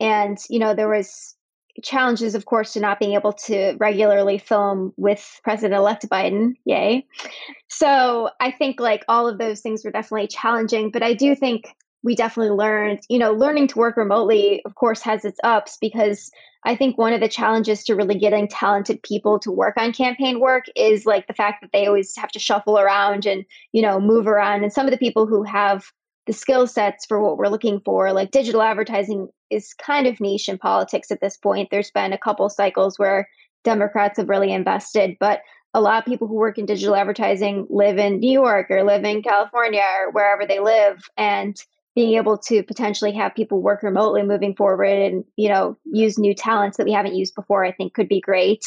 And, 0.00 0.38
you 0.50 0.58
know, 0.58 0.74
there 0.74 0.88
was 0.88 1.34
challenges, 1.82 2.34
of 2.34 2.46
course, 2.46 2.72
to 2.72 2.80
not 2.80 2.98
being 2.98 3.14
able 3.14 3.32
to 3.32 3.76
regularly 3.78 4.38
film 4.38 4.92
with 4.96 5.40
President 5.44 5.74
elect 5.74 6.08
Biden. 6.08 6.54
Yay. 6.64 7.06
So 7.68 8.30
I 8.40 8.50
think 8.50 8.80
like 8.80 9.04
all 9.08 9.28
of 9.28 9.38
those 9.38 9.60
things 9.60 9.84
were 9.84 9.90
definitely 9.90 10.28
challenging, 10.28 10.90
but 10.90 11.02
I 11.02 11.14
do 11.14 11.34
think 11.34 11.74
we 12.06 12.14
definitely 12.14 12.56
learned, 12.56 13.00
you 13.08 13.18
know, 13.18 13.32
learning 13.32 13.66
to 13.66 13.78
work 13.80 13.96
remotely, 13.96 14.62
of 14.64 14.76
course, 14.76 15.02
has 15.02 15.24
its 15.24 15.40
ups 15.42 15.76
because 15.80 16.30
I 16.62 16.76
think 16.76 16.96
one 16.96 17.12
of 17.12 17.20
the 17.20 17.28
challenges 17.28 17.82
to 17.82 17.96
really 17.96 18.16
getting 18.16 18.46
talented 18.46 19.02
people 19.02 19.40
to 19.40 19.50
work 19.50 19.74
on 19.76 19.92
campaign 19.92 20.38
work 20.38 20.66
is 20.76 21.04
like 21.04 21.26
the 21.26 21.34
fact 21.34 21.62
that 21.62 21.70
they 21.72 21.84
always 21.88 22.14
have 22.14 22.30
to 22.30 22.38
shuffle 22.38 22.78
around 22.78 23.26
and, 23.26 23.44
you 23.72 23.82
know, 23.82 23.98
move 23.98 24.28
around. 24.28 24.62
And 24.62 24.72
some 24.72 24.86
of 24.86 24.92
the 24.92 24.98
people 24.98 25.26
who 25.26 25.42
have 25.42 25.86
the 26.28 26.32
skill 26.32 26.68
sets 26.68 27.04
for 27.06 27.20
what 27.20 27.38
we're 27.38 27.48
looking 27.48 27.80
for, 27.84 28.12
like 28.12 28.30
digital 28.30 28.62
advertising 28.62 29.26
is 29.50 29.74
kind 29.74 30.06
of 30.06 30.20
niche 30.20 30.48
in 30.48 30.58
politics 30.58 31.10
at 31.10 31.20
this 31.20 31.36
point. 31.36 31.70
There's 31.72 31.90
been 31.90 32.12
a 32.12 32.18
couple 32.18 32.48
cycles 32.48 33.00
where 33.00 33.28
Democrats 33.64 34.18
have 34.18 34.28
really 34.28 34.52
invested, 34.52 35.16
but 35.18 35.40
a 35.74 35.80
lot 35.80 35.98
of 35.98 36.04
people 36.04 36.28
who 36.28 36.34
work 36.34 36.56
in 36.56 36.66
digital 36.66 36.94
advertising 36.94 37.66
live 37.68 37.98
in 37.98 38.20
New 38.20 38.30
York 38.30 38.70
or 38.70 38.84
live 38.84 39.02
in 39.02 39.22
California 39.22 39.84
or 40.04 40.12
wherever 40.12 40.46
they 40.46 40.60
live. 40.60 41.02
And 41.16 41.60
being 41.96 42.16
able 42.16 42.36
to 42.36 42.62
potentially 42.62 43.10
have 43.12 43.34
people 43.34 43.60
work 43.60 43.82
remotely 43.82 44.22
moving 44.22 44.54
forward 44.54 44.98
and 44.98 45.24
you 45.34 45.48
know 45.48 45.76
use 45.84 46.18
new 46.18 46.34
talents 46.34 46.76
that 46.76 46.86
we 46.86 46.92
haven't 46.92 47.16
used 47.16 47.34
before 47.34 47.64
i 47.64 47.72
think 47.72 47.94
could 47.94 48.08
be 48.08 48.20
great. 48.20 48.64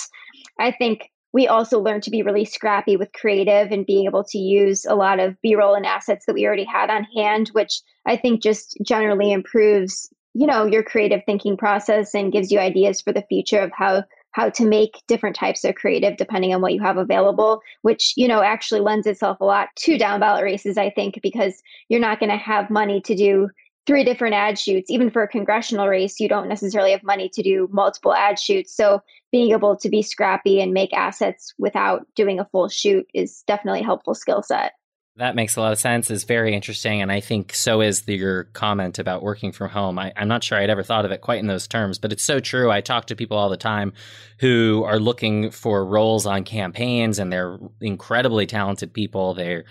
I 0.59 0.71
think 0.71 1.11
we 1.31 1.47
also 1.47 1.79
learned 1.79 2.01
to 2.03 2.11
be 2.11 2.23
really 2.23 2.43
scrappy 2.43 2.97
with 2.97 3.13
creative 3.13 3.71
and 3.71 3.85
being 3.85 4.05
able 4.05 4.23
to 4.23 4.39
use 4.39 4.83
a 4.85 4.95
lot 4.95 5.19
of 5.19 5.39
b-roll 5.41 5.75
and 5.75 5.85
assets 5.85 6.25
that 6.25 6.33
we 6.33 6.45
already 6.45 6.65
had 6.65 6.89
on 6.89 7.03
hand 7.15 7.49
which 7.53 7.81
i 8.05 8.17
think 8.17 8.41
just 8.41 8.77
generally 8.85 9.31
improves 9.31 10.09
you 10.33 10.47
know 10.47 10.65
your 10.65 10.83
creative 10.83 11.21
thinking 11.25 11.55
process 11.55 12.13
and 12.13 12.33
gives 12.33 12.51
you 12.51 12.59
ideas 12.59 12.99
for 12.99 13.13
the 13.13 13.25
future 13.29 13.59
of 13.59 13.71
how 13.73 14.03
how 14.31 14.49
to 14.49 14.65
make 14.65 15.01
different 15.07 15.35
types 15.35 15.63
of 15.63 15.75
creative 15.75 16.17
depending 16.17 16.53
on 16.53 16.61
what 16.61 16.73
you 16.73 16.81
have 16.81 16.97
available, 16.97 17.61
which, 17.81 18.13
you 18.15 18.27
know, 18.27 18.41
actually 18.41 18.81
lends 18.81 19.07
itself 19.07 19.39
a 19.41 19.45
lot 19.45 19.69
to 19.75 19.97
down 19.97 20.19
ballot 20.19 20.43
races, 20.43 20.77
I 20.77 20.89
think, 20.89 21.19
because 21.21 21.61
you're 21.87 21.99
not 21.99 22.19
going 22.19 22.29
to 22.29 22.37
have 22.37 22.69
money 22.69 23.01
to 23.01 23.15
do 23.15 23.49
three 23.87 24.03
different 24.03 24.35
ad 24.35 24.59
shoots. 24.59 24.91
Even 24.91 25.09
for 25.09 25.23
a 25.23 25.27
congressional 25.27 25.87
race, 25.87 26.19
you 26.19 26.29
don't 26.29 26.47
necessarily 26.47 26.91
have 26.91 27.01
money 27.01 27.27
to 27.29 27.41
do 27.41 27.67
multiple 27.71 28.13
ad 28.13 28.37
shoots. 28.37 28.75
So 28.75 29.01
being 29.31 29.51
able 29.51 29.75
to 29.77 29.89
be 29.89 30.03
scrappy 30.03 30.61
and 30.61 30.73
make 30.73 30.93
assets 30.93 31.53
without 31.57 32.05
doing 32.15 32.39
a 32.39 32.45
full 32.45 32.69
shoot 32.69 33.07
is 33.13 33.43
definitely 33.47 33.81
a 33.81 33.85
helpful 33.85 34.13
skill 34.13 34.43
set. 34.43 34.73
That 35.19 35.35
makes 35.35 35.57
a 35.57 35.61
lot 35.61 35.73
of 35.73 35.79
sense. 35.79 36.09
Is 36.09 36.23
very 36.23 36.55
interesting, 36.55 37.01
and 37.01 37.11
I 37.11 37.19
think 37.19 37.53
so 37.53 37.81
is 37.81 38.03
the, 38.03 38.15
your 38.15 38.45
comment 38.45 38.99
about 38.99 39.21
working 39.21 39.51
from 39.51 39.67
home. 39.67 39.99
I, 39.99 40.13
am 40.15 40.29
not 40.29 40.45
sure 40.45 40.57
I'd 40.57 40.69
ever 40.69 40.81
thought 40.81 41.03
of 41.03 41.11
it 41.11 41.19
quite 41.19 41.39
in 41.39 41.47
those 41.47 41.67
terms, 41.67 41.99
but 41.99 42.13
it's 42.13 42.23
so 42.23 42.39
true. 42.39 42.71
I 42.71 42.79
talk 42.79 43.07
to 43.07 43.17
people 43.17 43.37
all 43.37 43.49
the 43.49 43.57
time 43.57 43.91
who 44.39 44.85
are 44.87 44.97
looking 44.97 45.51
for 45.51 45.85
roles 45.85 46.25
on 46.25 46.45
campaigns, 46.45 47.19
and 47.19 47.33
they're 47.33 47.59
incredibly 47.81 48.45
talented 48.45 48.93
people. 48.93 49.33
They 49.33 49.63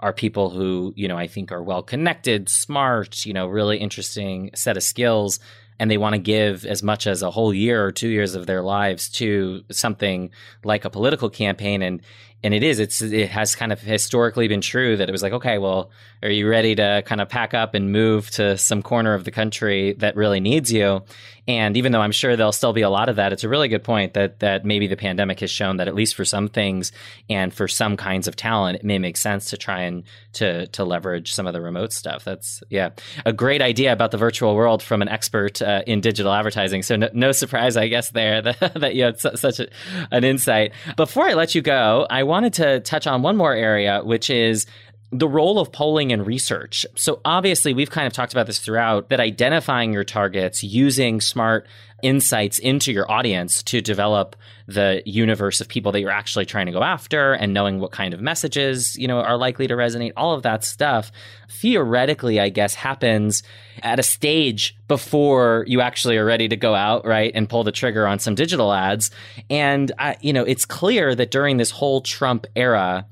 are 0.00 0.12
people 0.12 0.50
who 0.50 0.92
you 0.96 1.06
know 1.06 1.16
I 1.16 1.28
think 1.28 1.52
are 1.52 1.62
well 1.62 1.84
connected, 1.84 2.48
smart, 2.48 3.24
you 3.24 3.32
know, 3.32 3.46
really 3.46 3.78
interesting 3.78 4.50
set 4.56 4.76
of 4.76 4.82
skills 4.82 5.38
and 5.78 5.90
they 5.90 5.98
want 5.98 6.14
to 6.14 6.18
give 6.18 6.64
as 6.64 6.82
much 6.82 7.06
as 7.06 7.22
a 7.22 7.30
whole 7.30 7.52
year 7.52 7.84
or 7.84 7.92
two 7.92 8.08
years 8.08 8.34
of 8.34 8.46
their 8.46 8.62
lives 8.62 9.08
to 9.08 9.62
something 9.70 10.30
like 10.64 10.84
a 10.84 10.90
political 10.90 11.30
campaign 11.30 11.82
and 11.82 12.02
and 12.42 12.54
it 12.54 12.62
is 12.62 12.78
it's 12.78 13.02
it 13.02 13.28
has 13.28 13.54
kind 13.54 13.72
of 13.72 13.80
historically 13.80 14.46
been 14.46 14.60
true 14.60 14.96
that 14.96 15.08
it 15.08 15.12
was 15.12 15.22
like 15.22 15.32
okay 15.32 15.58
well 15.58 15.90
are 16.22 16.30
you 16.30 16.48
ready 16.48 16.74
to 16.74 17.02
kind 17.06 17.20
of 17.20 17.28
pack 17.28 17.54
up 17.54 17.74
and 17.74 17.92
move 17.92 18.30
to 18.30 18.56
some 18.56 18.82
corner 18.82 19.14
of 19.14 19.24
the 19.24 19.30
country 19.30 19.94
that 19.94 20.16
really 20.16 20.40
needs 20.40 20.72
you 20.72 21.02
and 21.48 21.76
even 21.76 21.92
though 21.92 22.00
i'm 22.00 22.12
sure 22.12 22.36
there'll 22.36 22.52
still 22.52 22.72
be 22.72 22.82
a 22.82 22.90
lot 22.90 23.08
of 23.08 23.16
that 23.16 23.32
it's 23.32 23.44
a 23.44 23.48
really 23.48 23.68
good 23.68 23.84
point 23.84 24.14
that 24.14 24.40
that 24.40 24.64
maybe 24.64 24.86
the 24.86 24.96
pandemic 24.96 25.40
has 25.40 25.50
shown 25.50 25.76
that 25.76 25.88
at 25.88 25.94
least 25.94 26.14
for 26.14 26.24
some 26.24 26.48
things 26.48 26.92
and 27.28 27.52
for 27.52 27.68
some 27.68 27.96
kinds 27.96 28.28
of 28.28 28.36
talent 28.36 28.76
it 28.76 28.84
may 28.84 28.98
make 28.98 29.16
sense 29.16 29.50
to 29.50 29.56
try 29.56 29.82
and 29.82 30.04
to 30.32 30.66
to 30.68 30.84
leverage 30.84 31.32
some 31.32 31.46
of 31.46 31.52
the 31.52 31.60
remote 31.60 31.92
stuff. 31.92 32.24
That's 32.24 32.62
yeah 32.70 32.90
a 33.24 33.32
great 33.32 33.62
idea 33.62 33.92
about 33.92 34.10
the 34.10 34.18
virtual 34.18 34.54
world 34.54 34.82
from 34.82 35.02
an 35.02 35.08
expert 35.08 35.62
uh, 35.62 35.82
in 35.86 36.00
digital 36.00 36.32
advertising. 36.32 36.82
So 36.82 36.96
no, 36.96 37.08
no, 37.12 37.32
surprise 37.32 37.76
i 37.76 37.88
guess 37.88 38.10
there 38.10 38.42
that, 38.42 38.74
that 38.74 38.94
you 38.94 39.04
had 39.04 39.20
su- 39.20 39.36
such 39.36 39.60
a, 39.60 39.68
an 40.10 40.24
insight. 40.24 40.72
Before 40.96 41.26
i 41.26 41.34
let 41.34 41.54
you 41.54 41.62
go 41.62 42.06
i 42.10 42.22
wanted 42.22 42.52
to 42.54 42.80
touch 42.80 43.06
on 43.06 43.22
one 43.22 43.36
more 43.36 43.54
area, 43.54 44.02
which 44.04 44.30
is 44.30 44.66
the 45.12 45.28
role 45.28 45.58
of 45.58 45.70
polling 45.70 46.12
and 46.12 46.26
research. 46.26 46.84
So 46.96 47.20
obviously, 47.24 47.74
we've 47.74 47.90
kind 47.90 48.06
of 48.06 48.12
talked 48.12 48.32
about 48.32 48.46
this 48.46 48.58
throughout 48.58 49.08
that 49.10 49.20
identifying 49.20 49.92
your 49.92 50.04
targets, 50.04 50.64
using 50.64 51.20
smart 51.20 51.66
insights 52.02 52.58
into 52.58 52.92
your 52.92 53.10
audience 53.10 53.62
to 53.62 53.80
develop 53.80 54.36
the 54.66 55.02
universe 55.06 55.60
of 55.60 55.68
people 55.68 55.92
that 55.92 56.00
you're 56.00 56.10
actually 56.10 56.44
trying 56.44 56.66
to 56.66 56.72
go 56.72 56.82
after 56.82 57.32
and 57.32 57.54
knowing 57.54 57.78
what 57.78 57.92
kind 57.92 58.12
of 58.12 58.20
messages, 58.20 58.96
you 58.96 59.08
know, 59.08 59.20
are 59.20 59.36
likely 59.38 59.66
to 59.66 59.74
resonate, 59.74 60.12
all 60.16 60.34
of 60.34 60.42
that 60.42 60.64
stuff 60.64 61.10
theoretically, 61.48 62.38
I 62.38 62.48
guess, 62.50 62.74
happens 62.74 63.42
at 63.82 63.98
a 63.98 64.02
stage 64.02 64.76
before 64.88 65.64
you 65.66 65.80
actually 65.80 66.18
are 66.18 66.24
ready 66.24 66.48
to 66.48 66.56
go 66.56 66.74
out, 66.74 67.06
right, 67.06 67.32
and 67.34 67.48
pull 67.48 67.64
the 67.64 67.72
trigger 67.72 68.06
on 68.06 68.18
some 68.18 68.34
digital 68.34 68.72
ads. 68.72 69.10
And, 69.48 69.90
I, 69.98 70.16
you 70.20 70.32
know, 70.32 70.44
it's 70.44 70.66
clear 70.66 71.14
that 71.14 71.30
during 71.30 71.56
this 71.56 71.70
whole 71.70 72.02
Trump 72.02 72.46
era, 72.54 73.06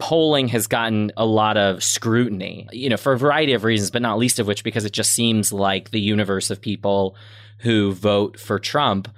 polling 0.00 0.48
has 0.48 0.66
gotten 0.66 1.12
a 1.16 1.24
lot 1.24 1.56
of 1.56 1.84
scrutiny, 1.84 2.66
you 2.72 2.88
know, 2.88 2.96
for 2.96 3.12
a 3.12 3.18
variety 3.18 3.52
of 3.52 3.62
reasons, 3.62 3.90
but 3.90 4.02
not 4.02 4.18
least 4.18 4.40
of 4.40 4.46
which 4.46 4.64
because 4.64 4.84
it 4.84 4.92
just 4.92 5.12
seems 5.12 5.52
like 5.52 5.90
the 5.90 6.00
universe 6.00 6.50
of 6.50 6.60
people 6.60 7.14
who 7.58 7.92
vote 7.92 8.40
for 8.40 8.58
Trump 8.58 9.08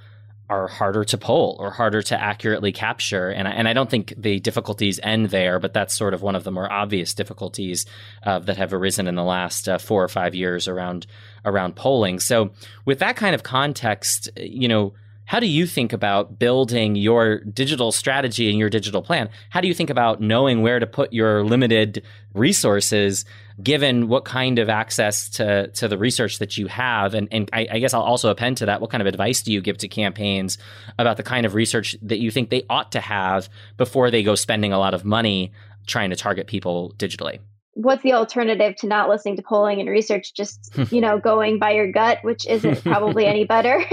are 0.51 0.69
harder 0.69 1.03
to 1.05 1.17
poll 1.17 1.57
or 1.61 1.71
harder 1.71 2.03
to 2.03 2.21
accurately 2.21 2.73
capture. 2.73 3.31
And 3.31 3.49
I, 3.49 3.53
and 3.53 3.67
I 3.67 3.73
don't 3.73 3.89
think 3.89 4.13
the 4.19 4.41
difficulties 4.41 5.01
end 5.03 5.31
there, 5.31 5.59
but 5.59 5.73
that's 5.73 5.97
sort 5.97 6.13
of 6.13 6.21
one 6.21 6.37
of 6.37 6.45
the 6.45 6.51
more 6.51 6.71
obvious 6.71 7.15
difficulties 7.15 7.87
uh, 8.25 8.41
that 8.41 8.59
have 8.59 8.75
arisen 8.75 9.07
in 9.07 9.15
the 9.15 9.23
last 9.23 9.69
uh, 9.69 9.79
four 9.79 10.05
or 10.05 10.09
five 10.09 10.35
years 10.35 10.69
around 10.69 11.07
around 11.45 11.75
polling. 11.77 12.21
So 12.21 12.51
with 12.85 12.99
that 12.99 13.17
kind 13.17 13.35
of 13.35 13.45
context, 13.45 14.29
you 14.37 14.69
know, 14.69 14.93
how 15.25 15.41
do 15.41 15.47
you 15.47 15.67
think 15.67 15.93
about 15.93 16.39
building 16.39 16.97
your 16.97 17.39
digital 17.41 17.93
strategy 17.93 18.51
and 18.51 18.59
your 18.59 18.69
digital 18.69 19.03
plan? 19.03 19.31
How 19.51 19.61
do 19.61 19.69
you 19.69 19.75
think 19.75 19.89
about 19.89 20.21
knowing 20.21 20.63
where 20.63 20.79
to 20.79 20.87
put 20.87 21.13
your 21.13 21.45
limited 21.45 22.03
resources, 22.35 23.25
given 23.63 24.09
what 24.09 24.25
kind 24.25 24.59
of 24.59 24.69
access 24.69 25.29
to, 25.31 25.69
to 25.69 25.89
the 25.89 25.97
research 25.97 26.39
that 26.39 26.59
you 26.59 26.67
have? 26.67 27.15
And, 27.15 27.29
and 27.31 27.49
I, 27.53 27.67
I 27.71 27.79
guess 27.79 27.95
I'll 27.95 28.03
also 28.03 28.31
append 28.31 28.59
to 28.59 28.67
that 28.67 28.81
what 28.81 28.91
kind 28.91 29.01
of 29.01 29.07
advice 29.07 29.43
do 29.43 29.53
you 29.53 29.61
give 29.61 29.79
to 29.79 29.89
campaigns 29.89 30.59
about 30.99 31.17
the 31.17 31.23
kind 31.23 31.47
of 31.47 31.55
research 31.55 31.97
that 32.03 32.19
you 32.19 32.31
think 32.31 32.51
they 32.51 32.65
ought 32.69 32.93
to 32.93 33.01
have 33.01 33.49
before 33.77 34.11
they 34.11 34.23
go 34.23 34.35
spending 34.35 34.73
a 34.73 34.79
lot 34.79 34.93
of 34.93 35.05
money 35.05 35.53
trying 35.87 36.11
to 36.11 36.17
target 36.17 36.47
people 36.47 36.95
digitally? 36.99 37.39
What's 37.75 38.03
the 38.03 38.13
alternative 38.13 38.77
to 38.77 38.87
not 38.87 39.09
listening 39.09 39.37
to 39.37 39.43
polling 39.43 39.81
and 39.81 39.89
research 39.89 40.35
just 40.35 40.71
you 40.91 41.01
know 41.01 41.19
going 41.31 41.59
by 41.59 41.71
your 41.71 41.91
gut 41.91 42.19
which 42.23 42.47
isn't 42.47 42.83
probably 42.83 43.27
any 43.27 43.45
better. 43.45 43.83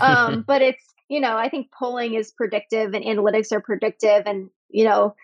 Um, 0.00 0.42
but 0.46 0.62
it's 0.62 0.82
you 1.08 1.20
know 1.20 1.36
i 1.36 1.48
think 1.48 1.70
polling 1.70 2.14
is 2.14 2.32
predictive 2.32 2.92
and 2.92 3.04
analytics 3.04 3.52
are 3.52 3.60
predictive 3.60 4.24
and 4.26 4.50
you 4.68 4.84
know 4.84 5.14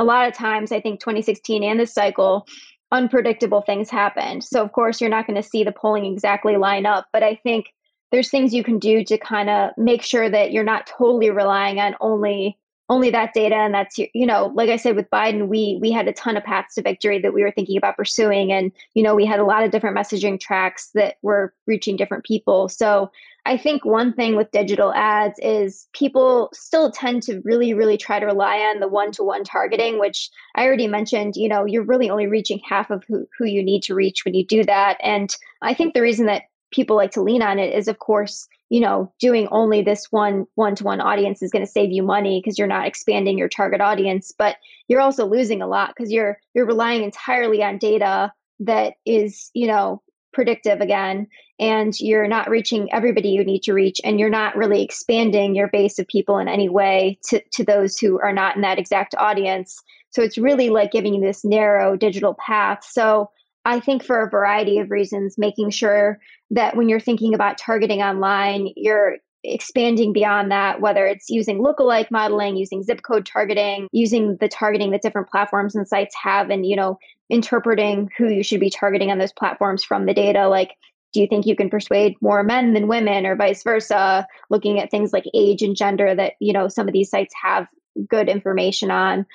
a 0.00 0.04
lot 0.04 0.26
of 0.26 0.34
times 0.34 0.72
i 0.72 0.80
think 0.80 0.98
2016 0.98 1.62
and 1.62 1.78
this 1.78 1.94
cycle 1.94 2.46
unpredictable 2.90 3.60
things 3.60 3.90
happened. 3.90 4.42
So 4.42 4.62
of 4.62 4.72
course 4.72 5.00
you're 5.00 5.10
not 5.10 5.26
going 5.26 5.40
to 5.40 5.48
see 5.48 5.62
the 5.62 5.72
polling 5.72 6.04
exactly 6.06 6.56
line 6.56 6.86
up 6.86 7.06
but 7.12 7.22
i 7.22 7.36
think 7.36 7.66
there's 8.10 8.30
things 8.30 8.54
you 8.54 8.64
can 8.64 8.78
do 8.78 9.04
to 9.04 9.18
kind 9.18 9.50
of 9.50 9.70
make 9.76 10.02
sure 10.02 10.28
that 10.28 10.50
you're 10.52 10.64
not 10.64 10.86
totally 10.86 11.30
relying 11.30 11.78
on 11.78 11.94
only 12.00 12.58
only 12.88 13.10
that 13.10 13.34
data 13.34 13.54
and 13.54 13.74
that's 13.74 13.98
you 13.98 14.26
know 14.26 14.50
like 14.54 14.70
i 14.70 14.76
said 14.76 14.96
with 14.96 15.10
biden 15.10 15.48
we 15.48 15.78
we 15.80 15.90
had 15.90 16.08
a 16.08 16.12
ton 16.12 16.36
of 16.36 16.44
paths 16.44 16.74
to 16.74 16.82
victory 16.82 17.18
that 17.20 17.34
we 17.34 17.42
were 17.42 17.50
thinking 17.50 17.76
about 17.76 17.96
pursuing 17.96 18.50
and 18.52 18.72
you 18.94 19.02
know 19.02 19.14
we 19.14 19.26
had 19.26 19.40
a 19.40 19.44
lot 19.44 19.62
of 19.62 19.70
different 19.70 19.96
messaging 19.96 20.40
tracks 20.40 20.90
that 20.94 21.16
were 21.22 21.54
reaching 21.66 21.96
different 21.96 22.24
people. 22.24 22.68
So 22.68 23.10
i 23.46 23.56
think 23.56 23.84
one 23.84 24.12
thing 24.12 24.36
with 24.36 24.50
digital 24.50 24.92
ads 24.94 25.38
is 25.40 25.86
people 25.92 26.50
still 26.52 26.90
tend 26.90 27.22
to 27.22 27.40
really 27.44 27.74
really 27.74 27.96
try 27.96 28.18
to 28.18 28.26
rely 28.26 28.58
on 28.58 28.80
the 28.80 28.88
one-to-one 28.88 29.44
targeting 29.44 29.98
which 29.98 30.30
i 30.56 30.64
already 30.64 30.86
mentioned 30.86 31.36
you 31.36 31.48
know 31.48 31.64
you're 31.64 31.84
really 31.84 32.10
only 32.10 32.26
reaching 32.26 32.60
half 32.68 32.90
of 32.90 33.04
who, 33.06 33.26
who 33.38 33.46
you 33.46 33.62
need 33.62 33.82
to 33.82 33.94
reach 33.94 34.24
when 34.24 34.34
you 34.34 34.44
do 34.44 34.64
that. 34.64 34.96
And 35.02 35.34
i 35.62 35.74
think 35.74 35.94
the 35.94 36.02
reason 36.02 36.26
that 36.26 36.42
people 36.70 36.96
like 36.96 37.10
to 37.10 37.22
lean 37.22 37.42
on 37.42 37.58
it 37.58 37.74
is 37.74 37.88
of 37.88 37.98
course 37.98 38.46
you 38.68 38.80
know 38.80 39.12
doing 39.20 39.48
only 39.50 39.82
this 39.82 40.06
one 40.10 40.46
one 40.54 40.74
to 40.74 40.84
one 40.84 41.00
audience 41.00 41.42
is 41.42 41.50
going 41.50 41.64
to 41.64 41.70
save 41.70 41.90
you 41.90 42.02
money 42.02 42.40
because 42.42 42.58
you're 42.58 42.66
not 42.66 42.86
expanding 42.86 43.38
your 43.38 43.48
target 43.48 43.80
audience 43.80 44.32
but 44.38 44.56
you're 44.88 45.00
also 45.00 45.26
losing 45.26 45.62
a 45.62 45.66
lot 45.66 45.92
because 45.96 46.12
you're 46.12 46.38
you're 46.54 46.66
relying 46.66 47.02
entirely 47.02 47.62
on 47.62 47.78
data 47.78 48.32
that 48.60 48.94
is 49.06 49.50
you 49.54 49.66
know 49.66 50.02
predictive 50.32 50.80
again 50.80 51.26
and 51.58 51.98
you're 51.98 52.28
not 52.28 52.48
reaching 52.48 52.92
everybody 52.92 53.30
you 53.30 53.44
need 53.44 53.62
to 53.62 53.72
reach 53.72 54.00
and 54.04 54.20
you're 54.20 54.30
not 54.30 54.56
really 54.56 54.82
expanding 54.82 55.54
your 55.54 55.68
base 55.68 55.98
of 55.98 56.06
people 56.06 56.38
in 56.38 56.48
any 56.48 56.68
way 56.68 57.18
to, 57.24 57.42
to 57.52 57.64
those 57.64 57.98
who 57.98 58.20
are 58.20 58.32
not 58.32 58.54
in 58.54 58.62
that 58.62 58.78
exact 58.78 59.14
audience. 59.16 59.82
So 60.10 60.22
it's 60.22 60.38
really 60.38 60.70
like 60.70 60.92
giving 60.92 61.14
you 61.14 61.20
this 61.20 61.44
narrow 61.44 61.96
digital 61.96 62.34
path. 62.34 62.84
So 62.88 63.30
I 63.64 63.80
think 63.80 64.04
for 64.04 64.22
a 64.22 64.30
variety 64.30 64.78
of 64.78 64.90
reasons, 64.90 65.36
making 65.36 65.70
sure 65.70 66.20
that 66.50 66.76
when 66.76 66.88
you're 66.88 67.00
thinking 67.00 67.34
about 67.34 67.58
targeting 67.58 68.00
online, 68.02 68.72
you're 68.76 69.16
expanding 69.44 70.12
beyond 70.12 70.50
that, 70.50 70.80
whether 70.80 71.06
it's 71.06 71.30
using 71.30 71.58
lookalike 71.58 72.10
modeling, 72.10 72.56
using 72.56 72.82
zip 72.82 73.02
code 73.02 73.26
targeting, 73.26 73.88
using 73.92 74.36
the 74.40 74.48
targeting 74.48 74.90
that 74.90 75.02
different 75.02 75.28
platforms 75.28 75.74
and 75.74 75.86
sites 75.86 76.14
have, 76.20 76.50
and 76.50 76.66
you 76.66 76.76
know, 76.76 76.98
interpreting 77.30 78.10
who 78.16 78.28
you 78.28 78.42
should 78.42 78.60
be 78.60 78.70
targeting 78.70 79.10
on 79.10 79.18
those 79.18 79.32
platforms 79.32 79.84
from 79.84 80.06
the 80.06 80.14
data. 80.14 80.48
Like, 80.48 80.72
do 81.12 81.20
you 81.20 81.26
think 81.26 81.46
you 81.46 81.56
can 81.56 81.70
persuade 81.70 82.16
more 82.20 82.42
men 82.42 82.74
than 82.74 82.88
women, 82.88 83.26
or 83.26 83.36
vice 83.36 83.62
versa? 83.62 84.26
Looking 84.50 84.80
at 84.80 84.90
things 84.90 85.12
like 85.12 85.24
age 85.34 85.62
and 85.62 85.76
gender 85.76 86.14
that 86.14 86.34
you 86.40 86.52
know 86.52 86.68
some 86.68 86.88
of 86.88 86.92
these 86.92 87.10
sites 87.10 87.34
have 87.40 87.68
good 88.08 88.28
information 88.28 88.90
on. 88.90 89.26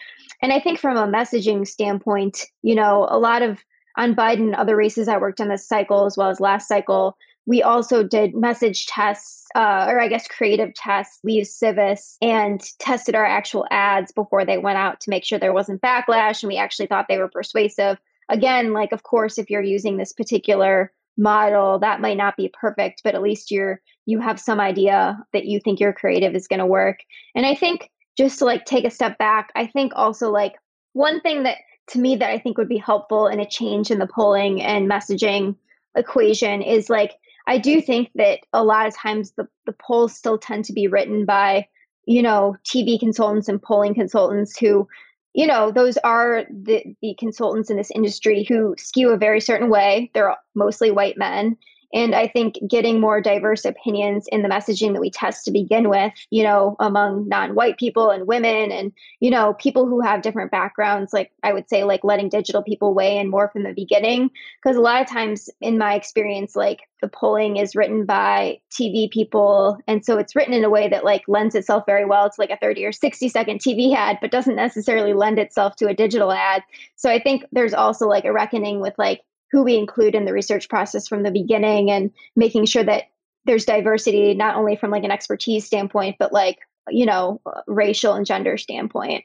And 0.41 0.51
I 0.51 0.59
think 0.59 0.79
from 0.79 0.97
a 0.97 1.07
messaging 1.07 1.67
standpoint, 1.67 2.45
you 2.61 2.75
know, 2.75 3.07
a 3.09 3.17
lot 3.17 3.41
of 3.41 3.59
on 3.97 4.15
Biden, 4.15 4.57
other 4.57 4.75
races 4.75 5.07
I 5.07 5.17
worked 5.17 5.41
on 5.41 5.49
this 5.49 5.67
cycle 5.67 6.05
as 6.05 6.17
well 6.17 6.29
as 6.29 6.39
last 6.39 6.67
cycle, 6.67 7.17
we 7.45 7.61
also 7.61 8.03
did 8.03 8.35
message 8.35 8.85
tests, 8.87 9.45
uh, 9.55 9.85
or 9.89 9.99
I 9.99 10.07
guess 10.07 10.27
creative 10.27 10.73
tests. 10.73 11.19
We 11.23 11.33
used 11.33 11.51
Civis 11.51 12.17
and 12.21 12.61
tested 12.79 13.15
our 13.15 13.25
actual 13.25 13.65
ads 13.69 14.11
before 14.11 14.45
they 14.45 14.57
went 14.57 14.77
out 14.77 15.01
to 15.01 15.09
make 15.09 15.25
sure 15.25 15.37
there 15.37 15.53
wasn't 15.53 15.81
backlash, 15.81 16.41
and 16.41 16.47
we 16.47 16.57
actually 16.57 16.87
thought 16.87 17.07
they 17.09 17.17
were 17.17 17.29
persuasive. 17.29 17.97
Again, 18.29 18.71
like 18.71 18.93
of 18.93 19.03
course, 19.03 19.37
if 19.37 19.49
you're 19.49 19.61
using 19.61 19.97
this 19.97 20.13
particular 20.13 20.93
model, 21.17 21.79
that 21.79 22.01
might 22.01 22.17
not 22.17 22.37
be 22.37 22.53
perfect, 22.59 23.01
but 23.03 23.13
at 23.13 23.21
least 23.21 23.51
you're 23.51 23.81
you 24.05 24.19
have 24.19 24.39
some 24.39 24.59
idea 24.59 25.17
that 25.33 25.45
you 25.45 25.59
think 25.59 25.79
your 25.79 25.93
creative 25.93 26.35
is 26.35 26.47
going 26.47 26.59
to 26.59 26.65
work. 26.65 26.99
And 27.35 27.45
I 27.45 27.55
think 27.55 27.89
just 28.17 28.39
to 28.39 28.45
like 28.45 28.65
take 28.65 28.85
a 28.85 28.91
step 28.91 29.17
back, 29.17 29.51
I 29.55 29.67
think 29.67 29.93
also 29.95 30.29
like 30.29 30.53
one 30.93 31.19
thing 31.21 31.43
that 31.43 31.57
to 31.87 31.99
me 31.99 32.15
that 32.15 32.29
I 32.29 32.39
think 32.39 32.57
would 32.57 32.69
be 32.69 32.77
helpful 32.77 33.27
in 33.27 33.39
a 33.39 33.49
change 33.49 33.91
in 33.91 33.99
the 33.99 34.07
polling 34.07 34.61
and 34.61 34.89
messaging 34.89 35.55
equation 35.95 36.61
is 36.61 36.89
like 36.89 37.13
I 37.47 37.57
do 37.57 37.81
think 37.81 38.09
that 38.15 38.39
a 38.53 38.63
lot 38.63 38.87
of 38.87 38.95
times 38.95 39.31
the, 39.31 39.47
the 39.65 39.73
polls 39.73 40.15
still 40.15 40.37
tend 40.37 40.65
to 40.65 40.73
be 40.73 40.87
written 40.87 41.25
by, 41.25 41.67
you 42.05 42.21
know, 42.21 42.55
TV 42.63 42.99
consultants 42.99 43.49
and 43.49 43.61
polling 43.61 43.93
consultants 43.93 44.57
who, 44.57 44.87
you 45.33 45.45
know, 45.45 45.71
those 45.71 45.97
are 45.97 46.45
the, 46.49 46.95
the 47.01 47.15
consultants 47.19 47.69
in 47.69 47.77
this 47.77 47.91
industry 47.91 48.45
who 48.47 48.75
skew 48.77 49.09
a 49.09 49.17
very 49.17 49.41
certain 49.41 49.69
way. 49.69 50.09
They're 50.13 50.35
mostly 50.55 50.91
white 50.91 51.17
men. 51.17 51.57
And 51.93 52.15
I 52.15 52.27
think 52.27 52.57
getting 52.67 52.99
more 52.99 53.21
diverse 53.21 53.65
opinions 53.65 54.27
in 54.31 54.41
the 54.41 54.49
messaging 54.49 54.93
that 54.93 54.99
we 54.99 55.11
test 55.11 55.45
to 55.45 55.51
begin 55.51 55.89
with, 55.89 56.11
you 56.31 56.43
know, 56.43 56.75
among 56.79 57.29
non 57.29 57.53
white 57.53 57.77
people 57.77 58.09
and 58.09 58.27
women 58.27 58.71
and, 58.71 58.91
you 59.19 59.29
know, 59.29 59.53
people 59.53 59.85
who 59.85 60.01
have 60.01 60.23
different 60.23 60.51
backgrounds, 60.51 61.13
like 61.13 61.31
I 61.43 61.53
would 61.53 61.69
say, 61.69 61.83
like 61.83 62.03
letting 62.03 62.29
digital 62.29 62.63
people 62.63 62.93
weigh 62.93 63.17
in 63.17 63.29
more 63.29 63.49
from 63.49 63.63
the 63.63 63.73
beginning. 63.73 64.31
Because 64.61 64.75
a 64.75 64.81
lot 64.81 65.01
of 65.01 65.07
times 65.07 65.49
in 65.61 65.77
my 65.77 65.93
experience, 65.93 66.55
like 66.55 66.81
the 67.03 67.09
polling 67.09 67.57
is 67.57 67.75
written 67.75 68.05
by 68.05 68.59
TV 68.71 69.11
people. 69.11 69.77
And 69.87 70.03
so 70.03 70.17
it's 70.17 70.35
written 70.35 70.53
in 70.53 70.63
a 70.63 70.69
way 70.69 70.87
that 70.87 71.03
like 71.03 71.23
lends 71.27 71.53
itself 71.53 71.83
very 71.85 72.05
well 72.05 72.29
to 72.29 72.35
like 72.39 72.49
a 72.49 72.57
30 72.57 72.85
or 72.85 72.91
60 72.91 73.29
second 73.29 73.59
TV 73.59 73.93
ad, 73.93 74.17
but 74.21 74.31
doesn't 74.31 74.55
necessarily 74.55 75.13
lend 75.13 75.37
itself 75.37 75.75
to 75.75 75.87
a 75.87 75.93
digital 75.93 76.31
ad. 76.31 76.63
So 76.95 77.09
I 77.09 77.21
think 77.21 77.43
there's 77.51 77.73
also 77.73 78.07
like 78.07 78.25
a 78.25 78.31
reckoning 78.31 78.79
with 78.79 78.93
like, 78.97 79.21
who 79.53 79.63
we 79.63 79.77
include 79.77 80.15
in 80.15 80.25
the 80.25 80.33
research 80.33 80.67
process 80.67 81.07
from 81.07 81.21
the 81.21 81.31
beginning 81.31 81.91
and 81.91 82.11
making 82.35 82.65
sure 82.65 82.83
that 82.83 83.03
there's 83.45 83.65
diversity 83.65 84.33
not 84.33 84.55
only 84.55 84.75
from 84.75 84.89
like 84.89 85.03
an 85.03 85.11
expertise 85.11 85.65
standpoint 85.65 86.15
but 86.17 86.33
like 86.33 86.57
you 86.89 87.05
know 87.05 87.39
racial 87.67 88.13
and 88.13 88.25
gender 88.25 88.57
standpoint. 88.57 89.23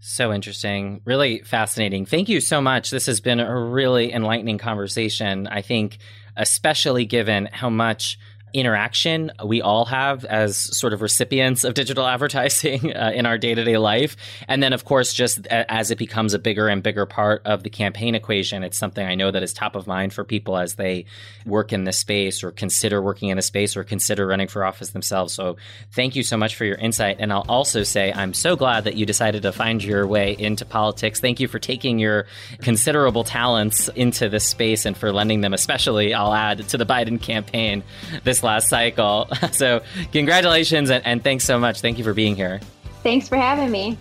So 0.00 0.32
interesting. 0.32 1.02
Really 1.04 1.42
fascinating. 1.42 2.06
Thank 2.06 2.28
you 2.28 2.40
so 2.40 2.60
much. 2.60 2.90
This 2.90 3.06
has 3.06 3.20
been 3.20 3.40
a 3.40 3.60
really 3.60 4.12
enlightening 4.12 4.58
conversation. 4.58 5.46
I 5.46 5.60
think 5.60 5.98
especially 6.36 7.04
given 7.04 7.48
how 7.52 7.68
much 7.68 8.18
interaction 8.52 9.32
we 9.44 9.62
all 9.62 9.84
have 9.84 10.24
as 10.24 10.56
sort 10.56 10.92
of 10.92 11.02
recipients 11.02 11.64
of 11.64 11.74
digital 11.74 12.06
advertising 12.18 12.94
uh, 12.94 13.12
in 13.14 13.26
our 13.26 13.38
day 13.38 13.54
to 13.54 13.64
day 13.64 13.78
life. 13.78 14.16
And 14.46 14.62
then, 14.62 14.72
of 14.72 14.84
course, 14.84 15.12
just 15.12 15.46
as 15.46 15.90
it 15.90 15.98
becomes 15.98 16.34
a 16.34 16.38
bigger 16.38 16.68
and 16.68 16.82
bigger 16.82 17.06
part 17.06 17.42
of 17.44 17.62
the 17.62 17.70
campaign 17.70 18.14
equation, 18.14 18.62
it's 18.62 18.78
something 18.78 19.06
I 19.06 19.14
know 19.14 19.30
that 19.30 19.42
is 19.42 19.52
top 19.52 19.76
of 19.76 19.86
mind 19.86 20.12
for 20.12 20.24
people 20.24 20.56
as 20.56 20.74
they 20.74 21.06
work 21.46 21.72
in 21.72 21.84
this 21.84 21.98
space 21.98 22.42
or 22.42 22.50
consider 22.50 23.00
working 23.00 23.28
in 23.28 23.36
the 23.36 23.42
space 23.42 23.76
or 23.76 23.84
consider 23.84 24.26
running 24.26 24.48
for 24.48 24.64
office 24.64 24.90
themselves. 24.90 25.32
So, 25.32 25.56
thank 25.92 26.16
you 26.16 26.22
so 26.22 26.36
much 26.36 26.56
for 26.56 26.64
your 26.64 26.76
insight. 26.76 27.16
And 27.18 27.32
I'll 27.32 27.46
also 27.48 27.82
say 27.82 28.12
I'm 28.12 28.34
so 28.34 28.56
glad 28.56 28.84
that 28.84 28.96
you 28.96 29.06
decided 29.06 29.42
to 29.42 29.52
find 29.52 29.82
your 29.82 30.06
way 30.06 30.36
into 30.38 30.64
politics. 30.64 31.20
Thank 31.20 31.40
you 31.40 31.48
for 31.48 31.58
taking 31.58 31.98
your 31.98 32.26
considerable 32.60 33.24
talents 33.24 33.88
into 33.94 34.28
this 34.28 34.44
space 34.44 34.84
and 34.84 34.96
for 34.96 35.12
lending 35.12 35.40
them, 35.40 35.54
especially, 35.54 36.14
I'll 36.14 36.34
add, 36.34 36.68
to 36.68 36.76
the 36.76 36.86
Biden 36.86 37.20
campaign 37.20 37.82
this 38.24 38.37
this 38.38 38.44
last 38.44 38.68
cycle. 38.68 39.28
So, 39.52 39.82
congratulations 40.12 40.90
and, 40.90 41.06
and 41.06 41.24
thanks 41.24 41.44
so 41.44 41.58
much. 41.58 41.80
Thank 41.80 41.96
you 41.98 42.04
for 42.04 42.14
being 42.14 42.36
here. 42.36 42.60
Thanks 43.02 43.28
for 43.28 43.36
having 43.36 43.72
me. 43.72 43.98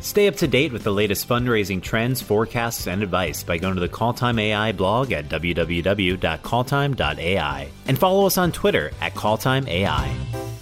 Stay 0.00 0.28
up 0.28 0.36
to 0.36 0.46
date 0.46 0.72
with 0.72 0.84
the 0.84 0.92
latest 0.92 1.26
fundraising 1.28 1.82
trends, 1.82 2.20
forecasts, 2.20 2.86
and 2.86 3.02
advice 3.02 3.42
by 3.42 3.56
going 3.56 3.74
to 3.74 3.80
the 3.80 3.88
Calltime 3.88 4.38
AI 4.40 4.72
blog 4.72 5.10
at 5.12 5.28
www.calltime.ai 5.28 7.68
and 7.86 7.98
follow 7.98 8.26
us 8.26 8.36
on 8.36 8.52
Twitter 8.52 8.92
at 9.00 9.14
CallTimeAI. 9.14 10.57